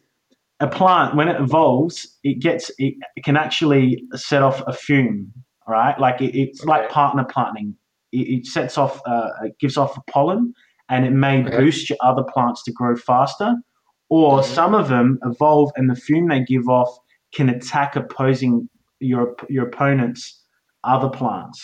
a 0.60 0.68
plant 0.68 1.16
when 1.16 1.28
it 1.28 1.40
evolves, 1.40 2.18
it 2.24 2.40
gets 2.42 2.72
it, 2.78 2.96
it 3.16 3.24
can 3.24 3.38
actually 3.38 4.04
set 4.16 4.44
off 4.44 4.62
a 4.68 4.74
fume, 4.74 5.32
right? 5.68 6.00
Like 6.00 6.22
it, 6.22 6.38
it's 6.38 6.64
like 6.66 6.90
partner 6.90 7.26
planting. 7.26 7.76
It, 8.12 8.40
it 8.40 8.46
sets 8.46 8.78
off, 8.78 9.02
uh, 9.06 9.30
it 9.44 9.58
gives 9.60 9.78
off 9.78 9.98
a 9.98 10.02
pollen, 10.12 10.54
and 10.90 11.06
it 11.06 11.12
may 11.12 11.42
Okay. 11.44 11.58
boost 11.58 11.90
your 11.90 11.98
other 12.02 12.24
plants 12.24 12.64
to 12.64 12.72
grow 12.72 12.96
faster. 12.96 13.56
Or 14.18 14.42
Mhm. 14.42 14.44
some 14.58 14.74
of 14.76 14.86
them 14.90 15.08
evolve, 15.32 15.72
and 15.76 15.90
the 15.90 15.96
fume 16.06 16.28
they 16.28 16.44
give 16.54 16.68
off 16.70 16.92
can 17.36 17.50
attack 17.50 17.96
opposing 17.96 18.70
your 19.00 19.26
your 19.50 19.66
opponent's 19.72 20.24
other 20.84 21.10
plants 21.10 21.60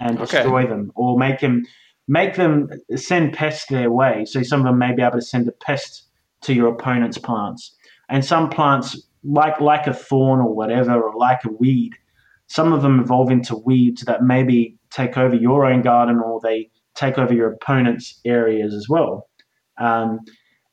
and 0.00 0.18
Okay. 0.18 0.24
destroy 0.26 0.66
them, 0.66 0.92
or 0.94 1.18
make 1.18 1.38
them 1.40 1.64
make 2.06 2.34
them 2.34 2.68
send 2.94 3.32
pests 3.32 3.66
their 3.70 3.90
way. 4.00 4.24
So 4.26 4.42
some 4.42 4.60
of 4.60 4.66
them 4.66 4.78
may 4.78 4.92
be 4.94 5.02
able 5.02 5.18
to 5.18 5.22
send 5.34 5.48
a 5.48 5.52
pest 5.52 6.08
to 6.42 6.52
your 6.54 6.68
opponent's 6.76 7.18
plants 7.18 7.62
and 8.08 8.24
some 8.24 8.48
plants 8.48 8.88
like 9.24 9.60
like 9.60 9.86
a 9.86 9.92
thorn 9.94 10.40
or 10.40 10.54
whatever 10.54 10.94
or 11.02 11.12
like 11.16 11.44
a 11.44 11.52
weed 11.52 11.92
some 12.46 12.72
of 12.72 12.80
them 12.82 13.00
evolve 13.00 13.30
into 13.30 13.56
weeds 13.68 14.02
that 14.02 14.22
maybe 14.22 14.76
take 14.90 15.18
over 15.18 15.34
your 15.34 15.66
own 15.66 15.82
garden 15.82 16.18
or 16.24 16.40
they 16.40 16.70
take 16.94 17.18
over 17.18 17.34
your 17.34 17.52
opponent's 17.52 18.20
areas 18.24 18.72
as 18.72 18.88
well 18.88 19.28
um, 19.78 20.20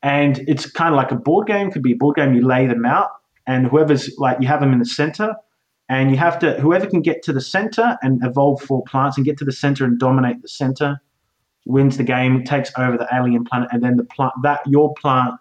and 0.05 0.39
it's 0.47 0.69
kind 0.69 0.93
of 0.93 0.97
like 0.97 1.11
a 1.11 1.15
board 1.15 1.47
game 1.47 1.71
could 1.71 1.81
be 1.81 1.93
a 1.93 1.97
board 1.97 2.15
game 2.15 2.33
you 2.33 2.45
lay 2.45 2.67
them 2.67 2.85
out 2.85 3.09
and 3.47 3.67
whoever's 3.67 4.15
like 4.17 4.37
you 4.39 4.47
have 4.47 4.59
them 4.59 4.71
in 4.71 4.79
the 4.79 4.85
center 4.85 5.33
and 5.89 6.11
you 6.11 6.17
have 6.17 6.37
to 6.39 6.53
whoever 6.61 6.85
can 6.85 7.01
get 7.01 7.23
to 7.23 7.33
the 7.33 7.41
center 7.41 7.97
and 8.01 8.21
evolve 8.23 8.61
four 8.61 8.83
plants 8.83 9.17
and 9.17 9.25
get 9.25 9.37
to 9.37 9.45
the 9.45 9.51
center 9.51 9.83
and 9.83 9.99
dominate 9.99 10.41
the 10.41 10.47
center 10.47 11.01
wins 11.65 11.97
the 11.97 12.03
game 12.03 12.43
takes 12.43 12.71
over 12.77 12.97
the 12.97 13.07
alien 13.11 13.43
planet 13.43 13.67
and 13.71 13.83
then 13.83 13.97
the 13.97 14.05
plant 14.05 14.33
that 14.43 14.61
your 14.67 14.93
plant 14.93 15.33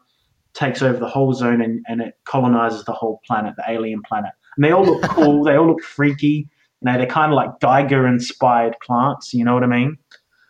takes 0.54 0.82
over 0.82 0.98
the 0.98 1.08
whole 1.08 1.34
zone 1.34 1.60
and, 1.60 1.84
and 1.86 2.00
it 2.00 2.14
colonizes 2.24 2.84
the 2.84 2.92
whole 2.92 3.20
planet, 3.26 3.54
the 3.56 3.64
alien 3.68 4.02
planet. 4.02 4.30
And 4.56 4.64
they 4.64 4.70
all 4.70 4.84
look 4.84 5.02
cool. 5.02 5.44
they 5.44 5.56
all 5.56 5.66
look 5.66 5.82
freaky. 5.82 6.48
You 6.80 6.92
know, 6.92 6.96
they're 6.96 7.06
kind 7.06 7.32
of 7.32 7.36
like 7.36 7.60
Geiger 7.60 8.06
inspired 8.06 8.76
plants. 8.80 9.34
You 9.34 9.44
know 9.44 9.54
what 9.54 9.64
I 9.64 9.66
mean? 9.66 9.98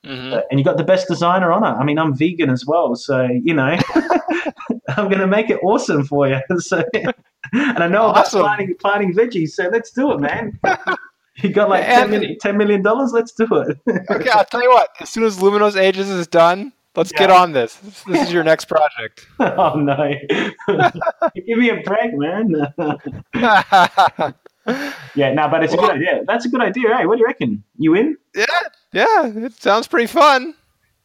Mhm. 0.04 0.42
And 0.50 0.58
you 0.60 0.64
got 0.64 0.76
the 0.76 0.84
best 0.84 1.08
designer 1.08 1.50
on 1.52 1.64
it. 1.64 1.76
I 1.80 1.84
mean, 1.84 1.98
I'm 1.98 2.14
vegan 2.14 2.50
as 2.50 2.64
well, 2.66 2.94
so 2.94 3.22
you 3.30 3.54
know, 3.54 3.76
I'm 4.96 5.08
gonna 5.10 5.26
make 5.26 5.50
it 5.50 5.58
awesome 5.62 6.04
for 6.04 6.28
you. 6.28 6.40
So, 6.60 6.82
and 7.52 7.78
I 7.82 7.88
know 7.88 8.04
Awesome. 8.06 8.40
about 8.40 8.56
planting 8.56 8.76
planting 8.80 9.12
veggies, 9.14 9.50
so 9.50 9.68
let's 9.72 9.90
do 9.92 10.12
it, 10.12 10.20
man. 10.20 10.58
you 11.36 11.50
got 11.50 11.68
like 11.68 11.84
And- 11.84 12.10
ten 12.40 12.56
million, 12.56 12.82
$10 12.82 12.82
million. 12.84 13.08
Let's 13.12 13.32
do 13.32 13.46
it. 13.56 13.78
Okay, 14.10 14.30
I'll 14.30 14.44
tell 14.44 14.62
you 14.62 14.70
what. 14.70 14.88
As 15.00 15.10
soon 15.10 15.24
as 15.24 15.40
Luminous 15.42 15.76
Ages 15.76 16.08
is 16.10 16.26
done, 16.26 16.72
let's 16.96 17.12
get 17.12 17.30
on 17.30 17.52
this. 17.52 17.76
This, 17.76 18.02
this 18.04 18.26
is 18.28 18.32
your 18.32 18.44
next 18.44 18.64
project. 18.66 19.26
oh 19.40 19.74
no! 19.76 20.14
Give 21.46 21.58
me 21.58 21.70
a 21.70 21.80
break, 21.82 22.12
man. 22.14 22.54
Yeah, 25.14 25.32
no, 25.34 25.48
but 25.48 25.62
it's 25.62 25.74
a 25.74 25.76
good 25.76 25.90
idea. 25.90 26.22
That's 26.26 26.46
a 26.46 26.48
good 26.48 26.62
idea, 26.62 26.96
hey? 26.96 27.04
What 27.06 27.16
do 27.16 27.20
you 27.20 27.26
reckon? 27.26 27.62
You 27.76 27.94
in? 27.94 28.16
yeah, 28.34 28.46
yeah. 28.94 29.26
It 29.26 29.60
sounds 29.60 29.86
pretty 29.88 30.06
fun. 30.06 30.54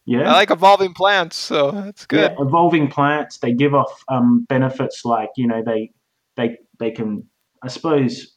Yeah. 0.05 0.29
I 0.29 0.33
like 0.33 0.51
evolving 0.51 0.93
plants, 0.93 1.35
so 1.35 1.71
that's 1.71 2.05
good. 2.05 2.31
Yeah, 2.31 2.35
evolving 2.43 2.87
plants, 2.87 3.37
they 3.37 3.53
give 3.53 3.75
off 3.75 4.03
um, 4.07 4.45
benefits 4.49 5.05
like, 5.05 5.29
you 5.37 5.45
know, 5.45 5.61
they 5.63 5.91
they 6.35 6.57
they 6.79 6.91
can 6.91 7.27
I 7.61 7.67
suppose 7.67 8.35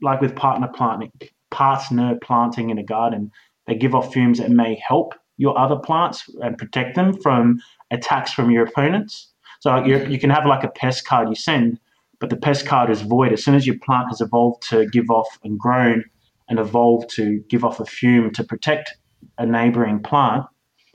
like 0.00 0.20
with 0.20 0.34
partner 0.34 0.68
planting 0.74 1.12
partner 1.50 2.18
planting 2.22 2.70
in 2.70 2.78
a 2.78 2.82
garden, 2.82 3.30
they 3.66 3.74
give 3.74 3.94
off 3.94 4.12
fumes 4.12 4.38
that 4.38 4.50
may 4.50 4.74
help 4.86 5.14
your 5.36 5.56
other 5.58 5.76
plants 5.76 6.24
and 6.40 6.58
protect 6.58 6.96
them 6.96 7.14
from 7.20 7.60
attacks 7.90 8.32
from 8.32 8.50
your 8.50 8.64
opponents. 8.64 9.28
So 9.60 9.84
you 9.84 10.04
you 10.06 10.18
can 10.18 10.30
have 10.30 10.46
like 10.46 10.64
a 10.64 10.68
pest 10.68 11.06
card 11.06 11.28
you 11.28 11.36
send, 11.36 11.78
but 12.18 12.30
the 12.30 12.36
pest 12.36 12.66
card 12.66 12.90
is 12.90 13.02
void. 13.02 13.32
As 13.32 13.44
soon 13.44 13.54
as 13.54 13.66
your 13.66 13.78
plant 13.78 14.08
has 14.08 14.20
evolved 14.20 14.68
to 14.70 14.86
give 14.86 15.10
off 15.10 15.38
and 15.44 15.58
grown 15.58 16.04
and 16.48 16.58
evolved 16.58 17.10
to 17.16 17.38
give 17.48 17.64
off 17.64 17.80
a 17.80 17.84
fume 17.84 18.30
to 18.32 18.44
protect 18.44 18.96
a 19.38 19.46
neighboring 19.46 20.02
plant, 20.02 20.44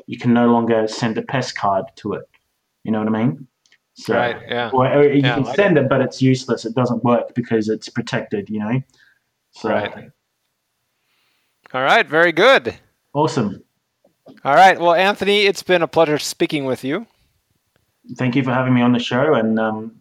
you 0.06 0.18
can 0.18 0.34
no 0.34 0.48
longer 0.52 0.88
send 0.88 1.18
a 1.18 1.22
pest 1.22 1.58
card 1.58 1.86
to 1.98 2.14
it. 2.14 2.24
You 2.84 2.92
know 2.92 3.00
what 3.04 3.08
I 3.14 3.26
mean? 3.26 3.48
So, 3.96 4.14
Right, 4.16 4.38
yeah. 4.48 4.70
Or, 4.72 4.88
or 4.92 5.04
you 5.12 5.22
Yeah, 5.22 5.36
can 5.36 5.44
like 5.44 5.56
send 5.56 5.78
it. 5.78 5.90
but 5.90 6.02
it's 6.02 6.22
useless. 6.22 6.66
It 6.66 6.76
doesn't 6.76 7.04
work 7.04 7.34
because 7.34 7.68
it's 7.68 7.90
protected. 7.90 8.50
You 8.50 8.60
know. 8.60 8.82
So, 9.52 9.70
Right. 9.70 10.12
All 11.74 11.82
right, 11.84 12.08
very 12.08 12.32
good. 12.32 12.76
Awesome. 13.14 13.62
All 14.46 14.56
right, 14.56 14.80
well, 14.80 14.94
Anthony, 14.94 15.42
it's 15.46 15.64
been 15.64 15.82
a 15.82 15.88
pleasure 15.88 16.18
speaking 16.20 16.66
with 16.66 16.84
you. 16.84 17.08
Thank 18.18 18.36
you 18.36 18.44
for 18.44 18.52
having 18.54 18.74
me 18.74 18.82
on 18.82 18.94
the 18.94 19.00
show. 19.00 19.34
And 19.34 19.60
um, 19.60 19.96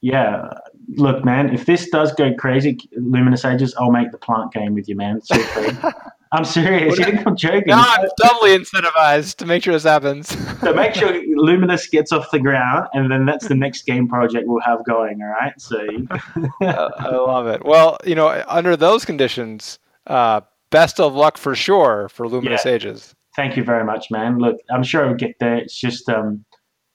yeah, 0.00 0.48
look, 0.96 1.24
man, 1.24 1.52
if 1.54 1.66
this 1.66 1.88
does 1.90 2.12
go 2.14 2.32
crazy, 2.34 2.78
Luminous 2.96 3.44
Ages, 3.44 3.74
I'll 3.78 3.90
make 3.90 4.10
the 4.12 4.18
plant 4.18 4.52
game 4.52 4.74
with 4.74 4.88
you, 4.88 4.96
man. 4.96 5.20
I'm 6.32 6.44
serious. 6.44 6.96
You 6.96 7.04
think 7.06 7.26
I'm 7.26 7.34
joking? 7.34 7.64
Now 7.66 7.84
I'm 7.86 8.08
doubly 8.22 8.56
incentivized 8.56 9.34
to 9.38 9.46
make 9.46 9.64
sure 9.64 9.72
this 9.74 9.82
happens. 9.82 10.28
So 10.60 10.72
make 10.72 10.94
sure 10.94 11.12
Luminous 11.36 11.88
gets 11.88 12.12
off 12.12 12.30
the 12.30 12.38
ground, 12.38 12.86
and 12.94 13.10
then 13.10 13.26
that's 13.26 13.48
the 13.48 13.56
next 13.56 13.82
game 13.84 14.06
project 14.08 14.46
we'll 14.46 14.60
have 14.60 14.84
going. 14.84 15.20
All 15.22 15.28
right. 15.28 15.52
So 15.60 15.80
I 16.62 17.10
love 17.16 17.48
it. 17.48 17.64
Well, 17.64 17.98
you 18.04 18.14
know, 18.14 18.44
under 18.46 18.76
those 18.76 19.04
conditions, 19.04 19.80
uh, 20.06 20.42
best 20.70 21.00
of 21.00 21.14
luck 21.14 21.36
for 21.36 21.56
sure 21.56 22.08
for 22.08 22.28
Luminous 22.28 22.64
Yeah. 22.64 22.72
Ages. 22.72 23.12
thank 23.34 23.56
you 23.56 23.64
very 23.64 23.84
much, 23.84 24.08
man. 24.10 24.38
Look, 24.38 24.56
I'm 24.70 24.84
sure 24.84 25.06
I'll 25.08 25.14
get 25.14 25.34
there. 25.40 25.56
It's 25.56 25.74
just, 25.76 26.08
um, 26.08 26.44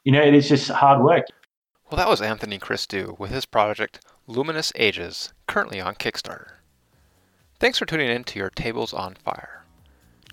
you 0.06 0.14
know, 0.14 0.22
it 0.22 0.34
is 0.34 0.48
just 0.48 0.70
hard 0.70 1.04
work. 1.04 1.26
Well, 1.90 1.98
that 1.98 2.10
was 2.10 2.22
Anthony 2.22 2.58
Christou 2.58 3.20
with 3.20 3.30
his 3.30 3.46
project 3.46 4.00
Luminous 4.26 4.74
Ages, 4.76 5.34
currently 5.46 5.80
on 5.80 5.94
Kickstarter. 5.94 6.54
Thanks 7.60 7.78
for 7.78 7.86
tuning 7.86 8.10
in 8.10 8.24
to 8.24 8.40
your 8.40 8.50
Tables 8.50 8.92
on 8.92 9.14
Fire. 9.14 9.64